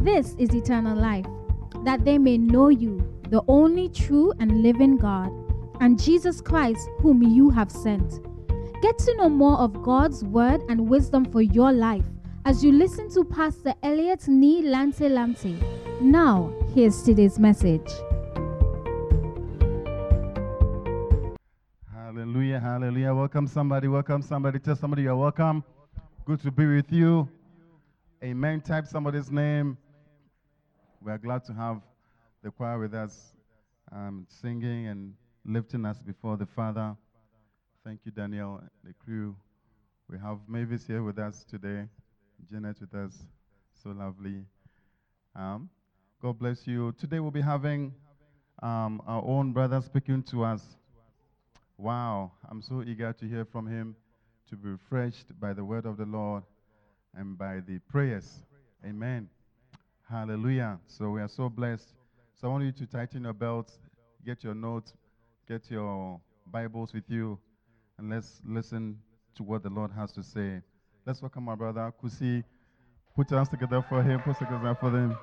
This 0.00 0.36
is 0.38 0.54
eternal 0.54 0.96
life, 0.96 1.26
that 1.84 2.04
they 2.04 2.18
may 2.18 2.38
know 2.38 2.68
you, 2.68 3.02
the 3.30 3.42
only 3.48 3.88
true 3.88 4.32
and 4.38 4.62
living 4.62 4.96
God, 4.96 5.28
and 5.80 6.00
Jesus 6.00 6.40
Christ, 6.40 6.88
whom 7.00 7.24
you 7.24 7.50
have 7.50 7.68
sent. 7.68 8.20
Get 8.80 8.96
to 8.98 9.16
know 9.16 9.28
more 9.28 9.58
of 9.58 9.82
God's 9.82 10.22
word 10.22 10.62
and 10.68 10.88
wisdom 10.88 11.24
for 11.24 11.42
your 11.42 11.72
life 11.72 12.04
as 12.44 12.62
you 12.62 12.70
listen 12.70 13.10
to 13.14 13.24
Pastor 13.24 13.74
Elliot 13.82 14.28
Ni 14.28 14.62
Lante 14.62 15.08
Lamte. 15.08 15.60
Now, 16.00 16.52
here's 16.72 17.02
today's 17.02 17.40
message. 17.40 17.90
Hallelujah, 21.92 22.60
hallelujah. 22.60 23.12
Welcome 23.12 23.48
somebody, 23.48 23.88
welcome 23.88 24.22
somebody. 24.22 24.60
Tell 24.60 24.76
somebody 24.76 25.02
you're 25.02 25.16
welcome. 25.16 25.64
Good 26.24 26.40
to 26.42 26.52
be 26.52 26.66
with 26.66 26.92
you. 26.92 27.28
Amen. 28.22 28.60
Type 28.60 28.86
somebody's 28.86 29.32
name. 29.32 29.76
We 31.00 31.12
are 31.12 31.18
glad 31.18 31.44
to 31.44 31.52
have 31.52 31.80
the 32.42 32.50
choir 32.50 32.78
with 32.78 32.92
us, 32.92 33.32
um, 33.92 34.26
singing 34.28 34.88
and 34.88 35.14
lifting 35.44 35.84
us 35.84 35.98
before 36.02 36.36
the 36.36 36.46
Father. 36.46 36.96
Thank 37.84 38.00
you, 38.04 38.10
Daniel, 38.10 38.60
the 38.84 38.92
crew. 39.04 39.36
We 40.10 40.18
have 40.18 40.38
Mavis 40.48 40.86
here 40.86 41.04
with 41.04 41.18
us 41.18 41.44
today, 41.48 41.84
Janet 42.50 42.80
with 42.80 42.94
us. 42.94 43.16
So 43.80 43.90
lovely. 43.90 44.44
Um, 45.36 45.70
God 46.20 46.38
bless 46.38 46.66
you. 46.66 46.92
Today 46.98 47.20
we'll 47.20 47.30
be 47.30 47.40
having 47.40 47.94
um, 48.60 49.00
our 49.06 49.22
own 49.24 49.52
brother 49.52 49.80
speaking 49.80 50.24
to 50.24 50.42
us. 50.42 50.62
Wow, 51.76 52.32
I'm 52.50 52.60
so 52.60 52.82
eager 52.82 53.12
to 53.12 53.24
hear 53.24 53.44
from 53.44 53.68
him, 53.68 53.94
to 54.50 54.56
be 54.56 54.70
refreshed 54.70 55.38
by 55.38 55.52
the 55.52 55.64
word 55.64 55.86
of 55.86 55.96
the 55.96 56.06
Lord 56.06 56.42
and 57.14 57.38
by 57.38 57.60
the 57.60 57.78
prayers. 57.88 58.42
Amen. 58.84 59.28
Hallelujah. 60.10 60.78
So 60.86 61.10
we 61.10 61.20
are 61.20 61.28
so 61.28 61.50
blessed. 61.50 61.92
So 62.40 62.48
I 62.48 62.50
want 62.50 62.64
you 62.64 62.72
to 62.72 62.86
tighten 62.86 63.24
your 63.24 63.34
belts, 63.34 63.78
get 64.24 64.42
your 64.42 64.54
notes, 64.54 64.94
get 65.46 65.70
your 65.70 66.18
Bibles 66.50 66.94
with 66.94 67.04
you, 67.08 67.38
and 67.98 68.08
let's 68.08 68.40
listen 68.46 68.98
to 69.34 69.42
what 69.42 69.62
the 69.62 69.68
Lord 69.68 69.90
has 69.90 70.10
to 70.12 70.22
say. 70.22 70.62
Let's 71.04 71.20
welcome 71.20 71.46
our 71.50 71.56
brother 71.56 71.92
Kusi. 72.02 72.42
Put 73.14 73.30
your 73.30 73.38
hands 73.38 73.50
together 73.50 73.84
for 73.86 74.02
him. 74.02 74.20
Put 74.20 74.40
your 74.40 74.48
hands 74.48 74.62
together 74.62 74.78
for 74.80 74.90
them. 74.90 75.18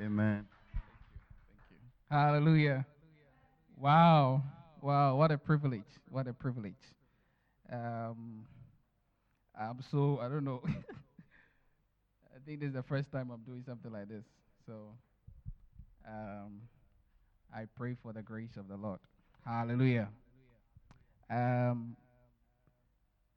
Amen. 0.00 0.46
Hallelujah. 2.10 2.84
Wow. 3.76 4.42
Wow. 4.82 5.14
What 5.14 5.30
a 5.30 5.38
privilege. 5.38 5.94
What 6.10 6.26
a 6.26 6.32
privilege. 6.32 6.74
Um, 7.72 8.46
I'm 9.56 9.78
so, 9.92 10.18
I 10.20 10.28
don't 10.28 10.44
know. 10.44 10.60
Think 12.48 12.60
this 12.60 12.68
is 12.68 12.74
the 12.76 12.82
first 12.82 13.12
time 13.12 13.30
I'm 13.30 13.42
doing 13.42 13.62
something 13.66 13.92
like 13.92 14.08
this. 14.08 14.24
So 14.66 14.94
um, 16.08 16.62
I 17.54 17.66
pray 17.76 17.94
for 18.02 18.14
the 18.14 18.22
grace 18.22 18.56
of 18.56 18.68
the 18.68 18.76
Lord. 18.78 19.00
Hallelujah. 19.44 20.08
Um, 21.28 21.94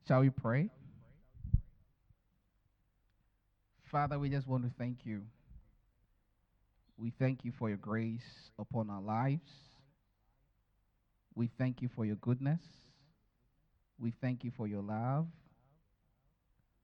shall 0.07 0.21
we 0.21 0.29
pray? 0.29 0.69
Father, 3.83 4.17
we 4.17 4.29
just 4.29 4.47
want 4.47 4.63
to 4.63 4.71
thank 4.79 4.99
you. 5.05 5.23
We 6.95 7.11
thank 7.19 7.43
you 7.43 7.51
for 7.59 7.67
your 7.67 7.79
grace 7.79 8.49
upon 8.57 8.89
our 8.89 9.01
lives. 9.01 9.51
We 11.35 11.49
thank 11.57 11.81
you 11.81 11.89
for 11.93 12.05
your 12.05 12.15
goodness. 12.15 12.61
We 13.99 14.13
thank 14.21 14.45
you 14.45 14.51
for 14.55 14.67
your 14.67 14.81
love. 14.81 15.27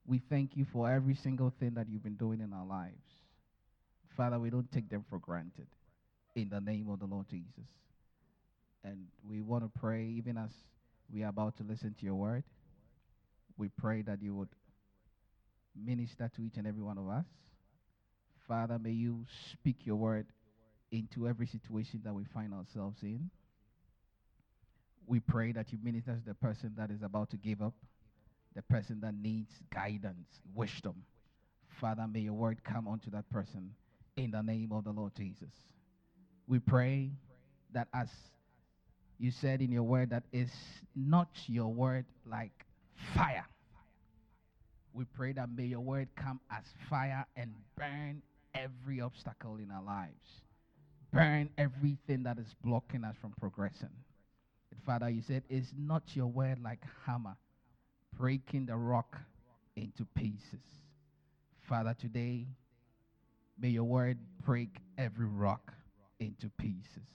We 0.08 0.22
thank 0.30 0.56
you 0.56 0.64
for 0.72 0.90
every 0.90 1.14
single 1.14 1.52
thing 1.60 1.74
that 1.74 1.86
you've 1.90 2.02
been 2.02 2.16
doing 2.16 2.40
in 2.40 2.54
our 2.54 2.64
lives. 2.64 2.96
Father, 4.16 4.38
we 4.38 4.48
don't 4.48 4.72
take 4.72 4.88
them 4.88 5.04
for 5.10 5.18
granted. 5.18 5.66
In 6.34 6.48
the 6.48 6.60
name 6.60 6.88
of 6.88 6.98
the 6.98 7.04
Lord 7.04 7.28
Jesus. 7.28 7.68
And 8.82 9.06
we 9.28 9.42
want 9.42 9.64
to 9.64 9.80
pray, 9.80 10.06
even 10.16 10.38
as 10.38 10.50
we 11.12 11.24
are 11.24 11.28
about 11.28 11.58
to 11.58 11.62
listen 11.62 11.94
to 11.98 12.04
your 12.06 12.14
word, 12.14 12.42
we 13.58 13.68
pray 13.68 14.00
that 14.02 14.22
you 14.22 14.34
would 14.34 14.48
minister 15.76 16.30
to 16.36 16.42
each 16.42 16.56
and 16.56 16.66
every 16.66 16.82
one 16.82 16.96
of 16.96 17.06
us. 17.08 17.26
Father, 18.46 18.78
may 18.78 18.92
you 18.92 19.26
speak 19.52 19.76
your 19.84 19.96
word 19.96 20.26
into 20.90 21.28
every 21.28 21.46
situation 21.46 22.00
that 22.04 22.14
we 22.14 22.24
find 22.32 22.54
ourselves 22.54 22.96
in. 23.02 23.28
We 25.06 25.20
pray 25.20 25.52
that 25.52 25.70
you 25.70 25.78
minister 25.82 26.12
to 26.12 26.22
the 26.24 26.34
person 26.34 26.72
that 26.78 26.90
is 26.90 27.02
about 27.02 27.30
to 27.30 27.36
give 27.36 27.60
up, 27.60 27.74
the 28.58 28.62
person 28.62 28.98
that 29.00 29.14
needs 29.14 29.52
guidance, 29.72 30.26
wisdom. 30.52 30.96
Father, 31.80 32.04
may 32.12 32.18
your 32.18 32.32
word 32.32 32.58
come 32.64 32.88
unto 32.88 33.08
that 33.08 33.30
person 33.30 33.70
in 34.16 34.32
the 34.32 34.42
name 34.42 34.72
of 34.72 34.82
the 34.82 34.90
Lord 34.90 35.12
Jesus. 35.16 35.52
We 36.48 36.58
pray 36.58 37.12
that 37.72 37.86
as 37.94 38.08
you 39.16 39.30
said 39.30 39.62
in 39.62 39.70
your 39.70 39.84
word, 39.84 40.10
that 40.10 40.24
is 40.32 40.50
not 40.96 41.28
your 41.46 41.68
word 41.68 42.04
like 42.28 42.66
fire. 43.14 43.46
We 44.92 45.04
pray 45.04 45.34
that 45.34 45.50
may 45.56 45.66
your 45.66 45.78
word 45.78 46.08
come 46.16 46.40
as 46.50 46.64
fire 46.90 47.24
and 47.36 47.52
burn 47.76 48.22
every 48.56 49.00
obstacle 49.00 49.58
in 49.58 49.70
our 49.70 49.84
lives, 49.84 50.42
burn 51.12 51.48
everything 51.56 52.24
that 52.24 52.38
is 52.38 52.56
blocking 52.64 53.04
us 53.04 53.14
from 53.20 53.34
progressing. 53.38 53.90
Father, 54.84 55.10
you 55.10 55.22
said, 55.22 55.44
is 55.48 55.72
not 55.78 56.02
your 56.14 56.26
word 56.26 56.58
like 56.60 56.80
hammer, 57.06 57.36
breaking 58.18 58.66
the 58.66 58.76
rock 58.76 59.16
into 59.76 60.04
pieces. 60.16 60.64
Father, 61.68 61.94
today, 61.98 62.46
may 63.58 63.68
your 63.68 63.84
word 63.84 64.18
break 64.44 64.76
every 64.96 65.26
rock 65.26 65.72
into 66.18 66.50
pieces 66.58 67.06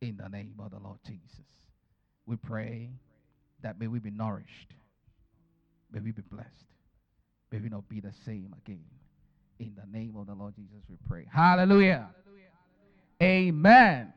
in 0.00 0.16
the 0.22 0.28
name 0.28 0.54
of 0.60 0.70
the 0.70 0.78
Lord 0.78 0.98
Jesus. 1.04 1.24
We 2.26 2.36
pray 2.36 2.90
that 3.62 3.80
may 3.80 3.88
we 3.88 3.98
be 3.98 4.10
nourished, 4.10 4.74
may 5.90 6.00
we 6.00 6.12
be 6.12 6.22
blessed, 6.22 6.48
may 7.50 7.58
we 7.58 7.68
not 7.68 7.88
be 7.88 8.00
the 8.00 8.12
same 8.24 8.54
again. 8.64 8.84
In 9.58 9.72
the 9.74 9.98
name 9.98 10.14
of 10.16 10.28
the 10.28 10.34
Lord 10.34 10.54
Jesus, 10.54 10.84
we 10.88 10.96
pray. 11.08 11.26
Hallelujah. 11.32 12.10
Amen. 13.20 14.12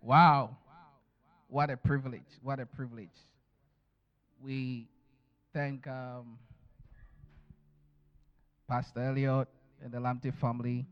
Wow. 0.00 0.56
What 1.48 1.70
a 1.70 1.76
privilege. 1.76 2.20
What 2.40 2.60
a 2.60 2.66
privilege. 2.66 3.08
We 4.40 4.88
thank 5.52 5.86
um, 5.86 6.38
Pastor 8.68 9.02
Elliot 9.02 9.48
and 9.84 9.92
the 9.92 9.98
Lamte 9.98 10.32
family. 10.40 10.86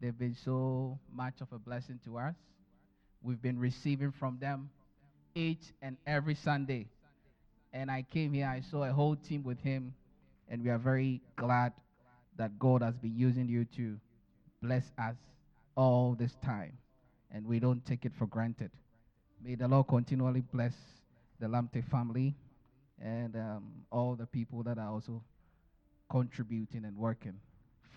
They've 0.00 0.18
been 0.18 0.36
so 0.44 0.98
much 1.10 1.40
of 1.40 1.48
a 1.52 1.58
blessing 1.58 1.98
to 2.04 2.18
us. 2.18 2.34
We've 3.22 3.40
been 3.40 3.58
receiving 3.58 4.12
from 4.12 4.38
them 4.40 4.68
each 5.34 5.72
and 5.80 5.96
every 6.06 6.34
Sunday. 6.34 6.88
And 7.72 7.90
I 7.90 8.02
came 8.02 8.34
here, 8.34 8.46
I 8.46 8.60
saw 8.70 8.84
a 8.84 8.92
whole 8.92 9.16
team 9.16 9.42
with 9.42 9.58
him, 9.60 9.94
and 10.50 10.62
we 10.62 10.68
are 10.68 10.78
very 10.78 11.22
glad 11.36 11.72
that 12.36 12.58
God 12.58 12.82
has 12.82 12.94
been 12.96 13.16
using 13.16 13.48
you 13.48 13.64
to 13.76 13.96
bless 14.62 14.84
us 14.98 15.16
all 15.76 16.14
this 16.18 16.32
time. 16.44 16.76
And 17.32 17.46
we 17.46 17.58
don't 17.58 17.84
take 17.86 18.04
it 18.04 18.12
for 18.18 18.26
granted. 18.26 18.70
May 19.42 19.54
the 19.54 19.66
Lord 19.66 19.88
continually 19.88 20.42
bless 20.52 20.74
the 21.40 21.48
Lamte 21.48 21.82
family 21.90 22.34
and 23.02 23.36
um, 23.36 23.84
all 23.90 24.14
the 24.14 24.26
people 24.26 24.62
that 24.62 24.78
are 24.78 24.90
also 24.90 25.22
contributing 26.10 26.84
and 26.84 26.96
working 26.96 27.34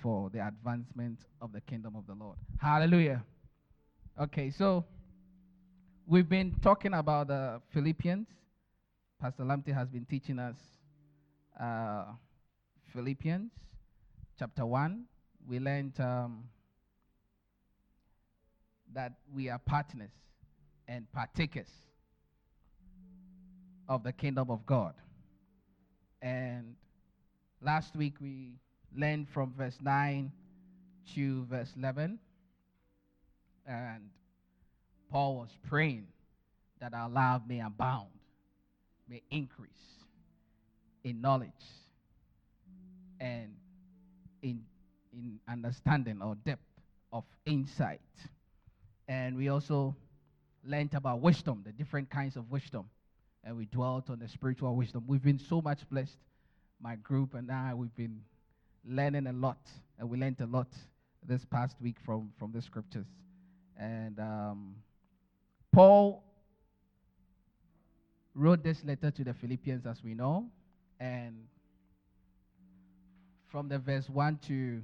for 0.02 0.30
the 0.30 0.46
advancement 0.46 1.20
of 1.42 1.52
the 1.52 1.62
kingdom 1.62 1.96
of 1.96 2.08
the 2.08 2.14
Lord. 2.14 2.38
Hallelujah. 2.60 3.24
Okay, 4.20 4.50
so 4.50 4.86
we've 6.08 6.28
been 6.28 6.56
talking 6.62 6.94
about 6.94 7.28
the 7.28 7.62
Philippians. 7.74 8.28
Pastor 9.22 9.44
Lamte 9.44 9.74
has 9.74 9.90
been 9.90 10.06
teaching 10.06 10.40
us 10.40 10.56
uh, 11.60 12.06
Philippians 12.94 13.52
chapter 14.38 14.66
1. 14.66 15.04
We 15.48 15.60
learned 15.60 16.00
um, 16.00 16.45
that 18.94 19.13
we 19.34 19.50
are 19.50 19.60
partners 19.60 20.12
and 20.88 21.12
partakers 21.12 21.69
of 23.89 24.03
the 24.03 24.13
kingdom 24.13 24.51
of 24.51 24.65
God. 24.65 24.94
And 26.21 26.75
last 27.62 27.95
week 27.95 28.13
we 28.21 28.53
learned 28.95 29.27
from 29.30 29.53
verse 29.57 29.77
9 29.81 30.31
to 31.15 31.45
verse 31.45 31.74
11. 31.75 32.19
And 33.65 34.09
Paul 35.12 35.38
was 35.38 35.50
praying 35.68 36.07
that 36.80 36.94
our 36.94 37.09
love 37.09 37.41
may 37.47 37.59
abound, 37.62 38.09
may 39.09 39.24
increase 39.31 39.71
in 41.03 41.19
knowledge 41.19 41.50
and 43.19 43.50
in, 44.44 44.62
in 45.12 45.39
understanding 45.50 46.21
or 46.21 46.35
depth 46.45 46.62
of 47.12 47.24
insight. 47.45 48.01
And 49.07 49.35
we 49.35 49.50
also 49.50 49.95
learned 50.63 50.94
about 50.94 51.21
wisdom, 51.21 51.63
the 51.65 51.71
different 51.71 52.12
kinds 52.12 52.35
of 52.35 52.51
wisdom. 52.51 52.85
And 53.44 53.56
we 53.57 53.65
dwelt 53.65 54.09
on 54.09 54.19
the 54.19 54.27
spiritual 54.27 54.75
wisdom. 54.75 55.06
We've 55.07 55.24
been 55.24 55.39
so 55.39 55.62
much 55.62 55.80
blessed. 55.89 56.18
My 56.81 56.95
group 56.95 57.33
and 57.33 57.51
I, 57.51 57.74
we've 57.74 57.95
been 57.95 58.21
learning 58.86 59.27
a 59.27 59.33
lot, 59.33 59.59
and 59.97 60.09
we 60.09 60.18
learned 60.18 60.39
a 60.41 60.45
lot 60.45 60.68
this 61.27 61.44
past 61.45 61.75
week 61.81 61.97
from 62.06 62.31
from 62.38 62.51
the 62.51 62.62
scriptures. 62.62 63.07
And 63.77 64.19
um, 64.19 64.75
Paul 65.71 66.24
wrote 68.36 68.63
this 68.63 68.83
letter 68.86 69.12
to 69.12 69.24
the 69.24 69.33
Philippians, 69.33 69.85
as 69.85 70.03
we 70.03 70.13
know, 70.13 70.45
and 71.00 71.35
from 73.50 73.68
the 73.68 73.80
verse 73.80 74.07
1 74.09 74.39
to 74.47 74.81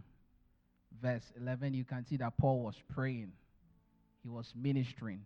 verse 1.01 1.23
11, 1.39 1.73
you 1.73 1.83
can 1.83 2.05
see 2.05 2.17
that 2.17 2.37
Paul 2.37 2.61
was 2.61 2.75
praying, 2.93 3.31
he 4.23 4.29
was 4.29 4.51
ministering 4.55 5.21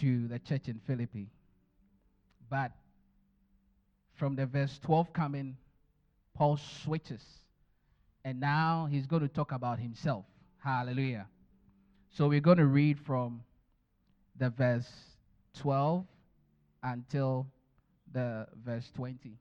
to 0.00 0.26
the 0.28 0.38
church 0.38 0.68
in 0.68 0.80
Philippi. 0.86 1.28
But 2.52 2.72
from 4.12 4.36
the 4.36 4.44
verse 4.44 4.78
12 4.82 5.14
coming, 5.14 5.56
Paul 6.34 6.58
switches. 6.84 7.24
And 8.26 8.40
now 8.40 8.86
he's 8.90 9.06
going 9.06 9.22
to 9.22 9.28
talk 9.28 9.52
about 9.52 9.78
himself. 9.78 10.26
Hallelujah. 10.62 11.28
So 12.10 12.28
we're 12.28 12.42
going 12.42 12.58
to 12.58 12.66
read 12.66 12.98
from 12.98 13.40
the 14.38 14.50
verse 14.50 14.86
12 15.60 16.04
until 16.82 17.46
the 18.12 18.46
verse 18.62 18.90
20. 18.96 19.38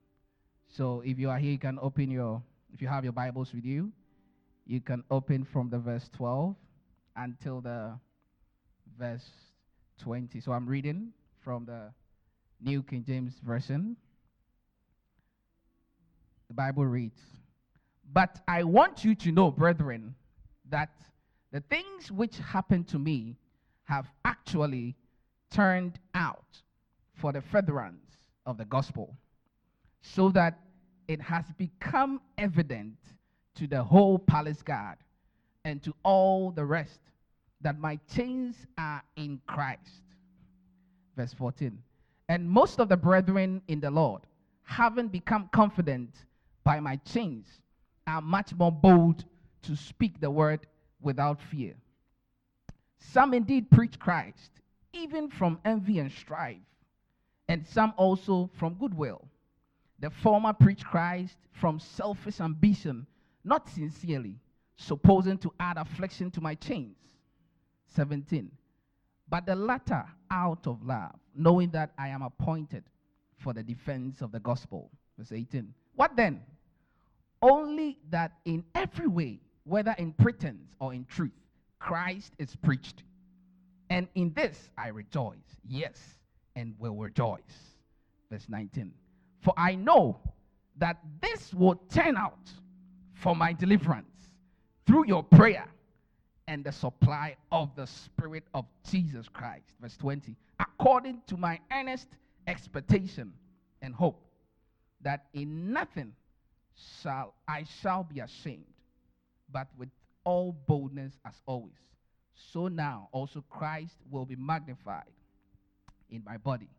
So 0.70 1.02
if 1.06 1.20
you 1.20 1.30
are 1.30 1.38
here, 1.38 1.52
you 1.52 1.60
can 1.60 1.80
open 1.82 2.10
your, 2.10 2.42
if 2.74 2.82
you 2.82 2.88
have 2.88 3.04
your 3.04 3.12
Bibles 3.12 3.54
with 3.54 3.66
you, 3.66 3.92
you 4.66 4.80
can 4.80 5.04
open 5.12 5.44
from 5.44 5.70
the 5.70 5.80
verse 5.80 6.10
12 6.16 6.56
until 7.18 7.60
the 7.60 7.92
verse 8.98 9.30
20. 10.00 10.40
So 10.40 10.54
I'm 10.54 10.66
reading 10.66 11.12
from 11.44 11.66
the 11.66 11.92
New 12.62 12.84
King 12.84 13.04
James 13.06 13.34
Version. 13.44 13.96
The 16.48 16.54
Bible 16.54 16.86
reads, 16.86 17.20
But 18.14 18.40
I 18.48 18.64
want 18.64 19.04
you 19.04 19.16
to 19.16 19.32
know, 19.32 19.52
brethren, 19.52 20.16
that 20.70 20.92
the 21.52 21.62
things 21.62 22.12
which 22.12 22.38
happened 22.38 22.88
to 22.90 23.00
me 23.00 23.38
have 23.86 24.08
actually 24.26 24.96
turned 25.50 26.00
out 26.14 26.62
for 27.14 27.32
the 27.32 27.42
furtherance 27.42 28.18
of 28.46 28.58
the 28.58 28.66
gospel, 28.66 29.16
so 30.02 30.30
that 30.30 30.60
it 31.08 31.22
has 31.22 31.46
become 31.58 32.22
evident 32.38 32.96
to 33.56 33.68
the 33.68 33.84
whole 33.84 34.18
palace 34.18 34.62
guard 34.62 34.98
and 35.66 35.84
to 35.84 35.94
all 36.04 36.52
the 36.52 36.66
rest 36.66 37.00
that 37.62 37.78
my 37.78 38.00
chains 38.14 38.56
are 38.78 39.04
in 39.16 39.40
Christ. 39.46 40.04
Verse 41.16 41.34
14. 41.34 41.78
And 42.32 42.50
most 42.50 42.80
of 42.80 42.88
the 42.88 42.96
brethren 42.96 43.62
in 43.68 43.82
the 43.82 43.92
Lord, 43.92 44.22
having 44.64 45.10
become 45.10 45.50
confident 45.52 46.16
by 46.64 46.80
my 46.80 46.96
chains, 46.96 47.46
are 48.08 48.22
much 48.22 48.56
more 48.56 48.72
bold 48.72 49.26
to 49.64 49.76
speak 49.76 50.22
the 50.22 50.32
word 50.32 50.66
without 51.02 51.42
fear. 51.42 51.74
Some 53.00 53.34
indeed 53.34 53.70
preach 53.70 54.00
Christ, 54.00 54.62
even 54.94 55.30
from 55.30 55.60
envy 55.66 56.00
and 56.00 56.10
strife, 56.10 56.64
and 57.50 57.68
some 57.68 57.94
also 57.98 58.50
from 58.58 58.76
goodwill. 58.76 59.28
The 60.00 60.10
former 60.10 60.54
preach 60.54 60.86
Christ 60.86 61.36
from 61.52 61.82
selfish 61.82 62.40
ambition, 62.40 63.08
not 63.44 63.68
sincerely, 63.68 64.40
supposing 64.78 65.38
to 65.40 65.52
add 65.60 65.76
affliction 65.76 66.32
to 66.32 66.40
my 66.40 66.56
chains. 66.56 66.96
17. 67.88 68.50
But 69.32 69.46
the 69.46 69.56
latter 69.56 70.04
out 70.30 70.68
of 70.68 70.84
love, 70.84 71.16
knowing 71.34 71.70
that 71.70 71.94
I 71.98 72.10
am 72.10 72.22
appointed 72.22 72.84
for 73.38 73.54
the 73.54 73.64
defense 73.64 74.22
of 74.22 74.34
the 74.34 74.42
gospel. 74.42 74.92
Verse 75.18 75.32
18. 75.32 75.74
What 75.96 76.18
then? 76.18 76.42
Only 77.42 77.98
that 78.10 78.34
in 78.44 78.66
every 78.76 79.08
way, 79.08 79.40
whether 79.64 79.96
in 79.98 80.12
pretense 80.12 80.76
or 80.80 80.94
in 80.94 81.06
truth, 81.06 81.32
Christ 81.80 82.34
is 82.40 82.58
preached. 82.58 83.04
And 83.90 84.10
in 84.16 84.34
this 84.34 84.70
I 84.78 84.90
rejoice, 84.90 85.38
yes, 85.66 85.98
and 86.58 86.76
will 86.78 86.96
rejoice. 86.96 87.40
Verse 88.30 88.46
19. 88.50 88.92
For 89.40 89.54
I 89.56 89.76
know 89.76 90.20
that 90.78 90.98
this 91.22 91.54
will 91.54 91.76
turn 91.90 92.18
out 92.18 92.52
for 93.14 93.34
my 93.34 93.54
deliverance 93.54 94.30
through 94.86 95.08
your 95.08 95.24
prayer 95.24 95.66
and 96.52 96.66
the 96.66 96.72
supply 96.74 97.34
of 97.50 97.74
the 97.78 97.88
Spirit 97.88 98.44
of 98.54 98.66
Jesus 98.92 99.30
Christ. 99.30 99.64
Verse 99.80 99.96
20. 99.96 100.36
According 100.60 101.22
to 101.28 101.38
my 101.38 101.58
earnest 101.72 102.10
expectation 102.46 103.32
and 103.82 103.96
hope 103.96 104.22
that 105.00 105.28
in 105.34 105.72
nothing 105.72 106.12
shall 107.02 107.36
I 107.48 107.66
shall 107.82 108.04
be 108.04 108.20
ashamed, 108.20 108.66
but 109.50 109.68
with 109.78 109.88
all 110.26 110.52
boldness 110.68 111.14
as 111.26 111.36
always. 111.46 111.72
So 112.52 112.68
now 112.68 113.08
also 113.14 113.46
Christ 113.50 113.96
will 114.10 114.26
be 114.26 114.36
magnified 114.36 115.14
in 116.10 116.22
my 116.26 116.36
body, 116.36 116.70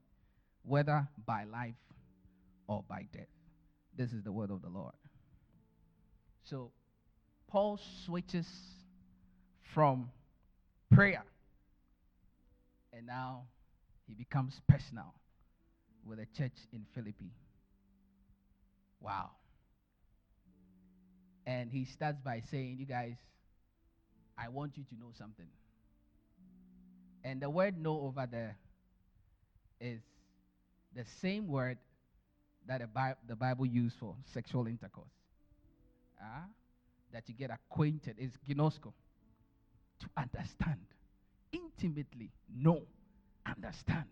whether 0.65 1.09
by 1.25 1.45
life 1.45 1.81
or 2.67 2.85
by 2.87 3.07
death. 3.11 3.25
This 3.97 4.13
is 4.13 4.23
the 4.23 4.33
word 4.33 4.51
of 4.51 4.61
the 4.61 4.69
Lord. 4.69 4.93
So 6.45 6.73
Paul 7.49 7.81
switches 8.05 8.47
from 9.75 10.11
prayer 10.91 11.25
and 12.93 13.07
now 13.07 13.45
he 14.07 14.15
becomes 14.15 14.61
personal 14.69 15.15
with 16.05 16.19
a 16.19 16.27
church 16.37 16.57
in 16.73 16.85
Philippi. 16.95 17.31
Wow. 19.01 19.31
And 21.47 21.71
he 21.71 21.85
starts 21.85 22.21
by 22.21 22.43
saying, 22.51 22.77
You 22.79 22.87
guys, 22.87 23.17
I 24.39 24.49
want 24.49 24.77
you 24.77 24.85
to 24.85 24.95
know 24.95 25.11
something. 25.19 25.49
And 27.25 27.41
the 27.41 27.51
word 27.51 27.79
know 27.79 28.01
over 28.01 28.29
there 28.31 28.57
is 29.81 30.01
the 30.95 31.05
same 31.21 31.49
word 31.49 31.79
that 32.67 32.81
the 32.81 32.87
Bible, 32.87 33.19
the 33.27 33.37
Bible 33.37 33.67
used 33.67 33.97
for 33.99 34.15
sexual 34.33 34.67
intercourse. 34.67 35.07
Uh, 36.21 36.47
that 37.13 37.25
you 37.29 37.35
get 37.35 37.51
acquainted 37.51 38.17
is 38.19 38.31
ginosko. 38.49 38.93
To 40.03 40.09
understand. 40.17 40.81
Intimately 41.53 42.31
know. 42.55 42.83
Understand. 43.47 44.05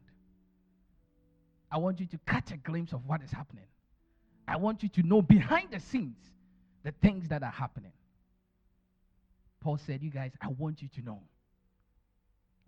I 1.70 1.78
want 1.78 2.00
you 2.00 2.06
to 2.06 2.18
catch 2.26 2.50
a 2.50 2.56
glimpse 2.56 2.92
of 2.92 3.06
what 3.06 3.22
is 3.22 3.30
happening. 3.30 3.66
I 4.48 4.56
want 4.56 4.82
you 4.82 4.88
to 4.88 5.02
know 5.02 5.22
behind 5.22 5.70
the 5.70 5.78
scenes 5.78 6.18
the 6.82 6.92
things 6.92 7.28
that 7.28 7.42
are 7.42 7.50
happening. 7.50 7.92
Paul 9.60 9.78
said, 9.78 10.02
You 10.02 10.10
guys, 10.10 10.32
I 10.40 10.48
want 10.48 10.82
you 10.82 10.88
to 10.96 11.02
know 11.02 11.20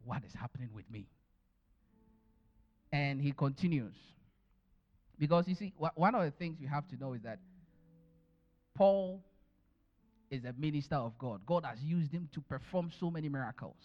what 0.04 0.22
is 0.24 0.34
happening 0.34 0.68
with 0.74 0.88
me. 0.90 1.06
And 2.92 3.20
he 3.20 3.32
continues. 3.32 3.94
Because 5.18 5.48
you 5.48 5.54
see, 5.54 5.72
one 5.94 6.14
of 6.14 6.24
the 6.24 6.30
things 6.30 6.60
you 6.60 6.68
have 6.68 6.86
to 6.88 6.96
know 6.96 7.14
is 7.14 7.22
that 7.22 7.38
Paul 8.74 9.22
is 10.32 10.44
a 10.44 10.54
minister 10.58 10.94
of 10.94 11.16
God. 11.18 11.42
God 11.46 11.64
has 11.66 11.78
used 11.82 12.10
him 12.10 12.28
to 12.32 12.40
perform 12.40 12.90
so 12.98 13.10
many 13.10 13.28
miracles. 13.28 13.76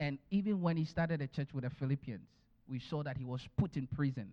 And 0.00 0.18
even 0.32 0.60
when 0.60 0.76
he 0.76 0.84
started 0.84 1.22
a 1.22 1.28
church 1.28 1.50
with 1.54 1.62
the 1.62 1.70
Philippians, 1.70 2.26
we 2.68 2.80
saw 2.80 3.04
that 3.04 3.16
he 3.16 3.24
was 3.24 3.40
put 3.56 3.76
in 3.76 3.86
prison. 3.86 4.32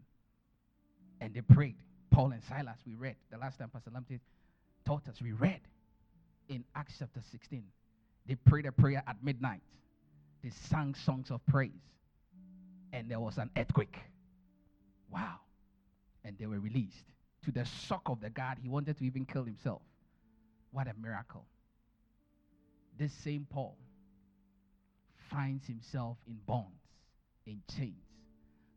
And 1.22 1.32
they 1.34 1.42
prayed. 1.42 1.75
Paul 2.10 2.32
and 2.32 2.42
Silas, 2.44 2.80
we 2.88 2.96
read. 2.96 3.18
The 3.30 3.38
last 3.38 3.60
time 3.60 3.70
Pastor 3.70 3.92
Lamte 3.92 4.20
taught 4.84 5.08
us, 5.08 5.22
we 5.22 5.32
read 5.32 5.62
in 6.48 6.63
Acts 6.75 6.96
chapter 6.98 7.22
16. 7.32 7.63
They 8.25 8.34
prayed 8.34 8.66
a 8.66 8.72
prayer 8.72 9.04
at 9.06 9.24
midnight. 9.24 9.62
They 10.44 10.50
sang 10.70 10.96
songs 10.96 11.30
of 11.30 11.46
praise. 11.46 11.70
And 12.92 13.12
there 13.12 13.20
was 13.20 13.38
an 13.38 13.51
earthquake. 13.56 14.00
Wow. 15.13 15.36
And 16.25 16.36
they 16.39 16.48
were 16.48 16.60
released. 16.60 17.06
To 17.46 17.51
the 17.51 17.63
shock 17.63 18.01
of 18.08 18.22
the 18.22 18.32
guard, 18.32 18.58
he 18.60 18.70
wanted 18.70 18.98
to 18.98 19.06
even 19.06 19.25
kill 19.25 19.44
himself. 19.44 19.82
What 20.72 20.88
a 20.88 20.94
miracle. 21.00 21.46
This 22.98 23.14
same 23.14 23.48
Paul 23.50 23.78
finds 25.30 25.66
himself 25.66 26.18
in 26.28 26.38
bonds, 26.46 26.82
in 27.46 27.62
chains. 27.76 27.96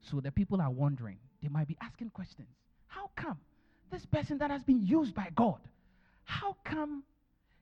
So 0.01 0.21
the 0.21 0.31
people 0.31 0.61
are 0.61 0.71
wondering, 0.71 1.19
they 1.43 1.49
might 1.49 1.69
be 1.69 1.77
asking 1.81 2.11
questions. 2.11 2.49
How 2.87 3.11
come 3.17 3.39
this 3.91 4.07
person 4.07 4.39
that 4.39 4.51
has 4.51 4.63
been 4.63 4.83
used 4.85 5.15
by 5.15 5.29
God, 5.35 5.61
how 6.25 6.57
come 6.65 7.05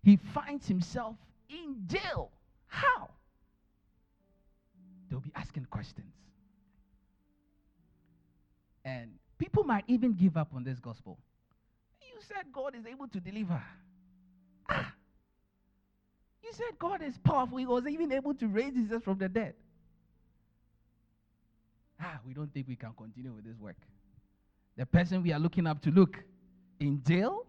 he 0.03 0.19
finds 0.33 0.67
himself 0.67 1.17
in 1.49 1.77
jail? 1.87 2.31
How? 2.67 3.11
They'll 5.11 5.21
be 5.21 5.33
asking 5.35 5.67
questions. 5.67 6.13
And 8.85 9.11
people 9.39 9.65
might 9.65 9.85
even 9.89 10.15
give 10.15 10.37
up 10.37 10.53
on 10.55 10.65
this 10.65 10.79
gospel. 10.79 11.19
You 12.01 12.21
said 12.21 12.53
God 12.53 12.75
is 12.75 12.87
able 12.87 13.09
to 13.09 13.21
deliver. 13.21 13.61
Ah. 14.71 14.93
You 16.43 16.51
said 16.57 16.79
God 16.79 17.03
is 17.03 17.17
powerful. 17.19 17.59
He 17.59 17.67
was 17.67 17.87
even 17.87 18.11
able 18.13 18.35
to 18.35 18.49
raise 18.49 18.73
Jesus 18.75 19.03
from 19.05 19.19
the 19.19 19.29
dead. 19.29 19.55
Ah, 22.03 22.19
we 22.27 22.33
don't 22.35 22.53
think 22.53 22.67
we 22.69 22.77
can 22.77 22.93
continue 22.97 23.33
with 23.33 23.45
this 23.45 23.59
work. 23.59 23.77
The 24.77 24.87
person 24.87 25.23
we 25.23 25.33
are 25.33 25.39
looking 25.39 25.67
up 25.67 25.83
to 25.83 25.91
look 25.91 26.17
in 26.81 27.03
jail, 27.07 27.47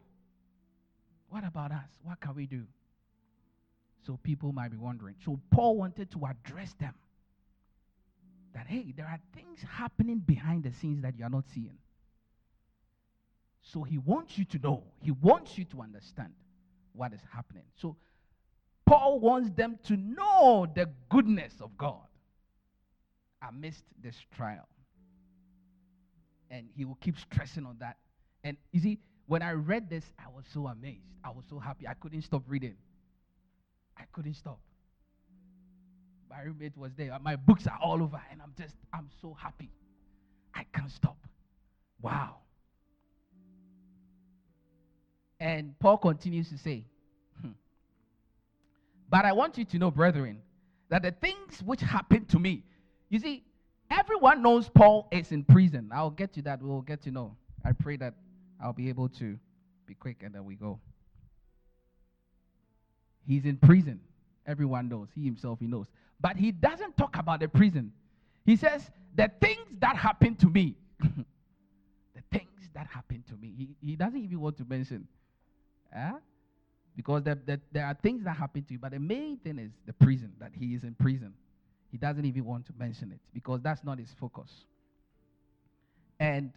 What 1.30 1.46
about 1.46 1.72
us? 1.72 1.88
What 2.04 2.20
can 2.20 2.36
we 2.36 2.46
do? 2.46 2.64
So 4.06 4.20
people 4.22 4.52
might 4.52 4.72
be 4.72 4.78
wondering. 4.78 5.16
So 5.24 5.40
Paul 5.50 5.78
wanted 5.78 6.12
to 6.12 6.26
address 6.26 6.74
them 6.74 6.94
that, 8.54 8.68
hey, 8.68 8.94
there 8.96 9.06
are 9.06 9.20
things 9.34 9.60
happening 9.68 10.20
behind 10.20 10.64
the 10.64 10.74
scenes 10.74 11.04
that 11.04 11.18
you 11.18 11.24
are 11.24 11.30
not 11.30 11.46
seeing. 11.54 11.78
So 13.62 13.84
he 13.84 13.98
wants 13.98 14.38
you 14.38 14.46
to 14.46 14.60
know, 14.60 14.84
he 15.02 15.12
wants 15.12 15.58
you 15.58 15.64
to 15.66 15.82
understand 15.82 16.34
what 16.94 17.14
is 17.14 17.22
happening. 17.34 17.64
So 17.76 17.96
Paul 18.86 19.20
wants 19.20 19.50
them 19.52 19.80
to 19.86 19.96
know 19.96 20.68
the 20.74 20.90
goodness 21.10 21.54
of 21.62 21.78
God 21.78 22.08
amidst 23.48 23.84
this 24.02 24.16
trial. 24.36 24.68
And 26.50 26.68
he 26.76 26.84
will 26.86 26.98
keep 27.02 27.18
stressing 27.18 27.66
on 27.66 27.78
that. 27.80 27.98
And 28.44 28.58
you 28.72 28.82
see, 28.82 29.00
when 29.28 29.42
I 29.42 29.52
read 29.52 29.90
this, 29.90 30.04
I 30.20 30.28
was 30.36 30.44
so 30.54 30.68
amazed. 30.68 31.06
I 31.24 31.30
was 31.30 31.46
so 31.50 31.60
happy. 31.60 31.88
I 31.88 31.94
couldn't 31.94 32.24
stop 32.24 32.44
reading. 32.48 32.76
I 33.98 34.04
couldn't 34.12 34.34
stop. 34.34 34.60
My 36.30 36.42
roommate 36.42 36.78
was 36.78 36.92
there. 36.98 37.18
My 37.22 37.36
books 37.36 37.68
are 37.68 37.78
all 37.82 38.02
over, 38.02 38.22
and 38.32 38.42
I'm 38.42 38.54
just, 38.58 38.76
I'm 38.94 39.10
so 39.22 39.34
happy. 39.40 39.70
I 40.54 40.66
can't 40.74 40.92
stop. 40.92 41.18
Wow. 42.02 42.38
And 45.42 45.78
Paul 45.80 45.98
continues 45.98 46.50
to 46.50 46.58
say, 46.60 46.86
hmm, 47.42 47.50
But 49.10 49.26
I 49.26 49.32
want 49.32 49.58
you 49.58 49.66
to 49.66 49.80
know, 49.80 49.90
brethren, 49.90 50.40
that 50.90 51.02
the 51.02 51.10
things 51.10 51.64
which 51.66 51.82
happened 51.82 52.30
to 52.30 52.38
me, 52.38 52.64
you 53.10 53.18
see, 53.18 53.44
everyone 53.90 54.44
knows 54.44 54.70
Paul 54.70 55.08
is 55.12 55.32
in 55.32 55.44
prison. 55.44 55.90
I'll 55.92 56.12
get 56.12 56.32
to 56.34 56.44
that. 56.44 56.62
We'll 56.62 56.82
get 56.82 57.02
to 57.04 57.12
know. 57.12 57.36
I 57.66 57.72
pray 57.72 57.98
that 57.98 58.14
I'll 58.64 58.72
be 58.72 58.88
able 58.90 59.10
to 59.10 59.40
be 59.88 59.96
quick 59.96 60.22
and 60.22 60.36
then 60.36 60.46
we 60.46 60.54
go. 60.54 60.80
He's 63.26 63.46
in 63.46 63.58
prison. 63.58 64.00
Everyone 64.46 64.90
knows. 64.90 65.08
He 65.16 65.26
himself, 65.26 65.58
he 65.60 65.66
knows. 65.66 65.88
But 66.20 66.38
he 66.38 66.52
doesn't 66.52 66.98
talk 66.98 67.18
about 67.18 67.40
the 67.40 67.48
prison. 67.48 67.94
He 68.46 68.56
says, 68.56 68.92
The 69.16 69.32
things 69.42 69.66
that 69.80 69.96
happened 69.96 70.38
to 70.42 70.48
me. 70.48 70.76
the 71.00 72.22
things 72.32 72.70
that 72.76 72.86
happened 72.86 73.24
to 73.30 73.36
me. 73.38 73.54
He, 73.58 73.70
he 73.84 73.96
doesn't 73.96 74.20
even 74.20 74.40
want 74.40 74.58
to 74.58 74.66
mention. 74.66 75.08
Eh? 75.96 76.12
Because 76.96 77.24
the, 77.24 77.38
the, 77.46 77.60
there 77.72 77.86
are 77.86 77.98
things 78.02 78.24
that 78.26 78.36
happen 78.36 78.64
to 78.64 78.74
you. 78.74 78.80
But 78.80 78.92
the 78.92 79.00
main 79.00 79.38
thing 79.38 79.60
is 79.60 79.72
the 79.86 79.94
prison, 79.94 80.34
that 80.40 80.52
he 80.54 80.74
is 80.74 80.84
in 80.84 80.96
prison. 80.96 81.34
He 81.92 81.98
doesn't 81.98 82.26
even 82.26 82.46
want 82.46 82.66
to 82.68 82.74
mention 82.78 83.12
it 83.12 83.20
because 83.34 83.62
that's 83.62 83.84
not 83.84 84.00
his 84.00 84.10
focus. 84.20 84.50
And 86.20 86.52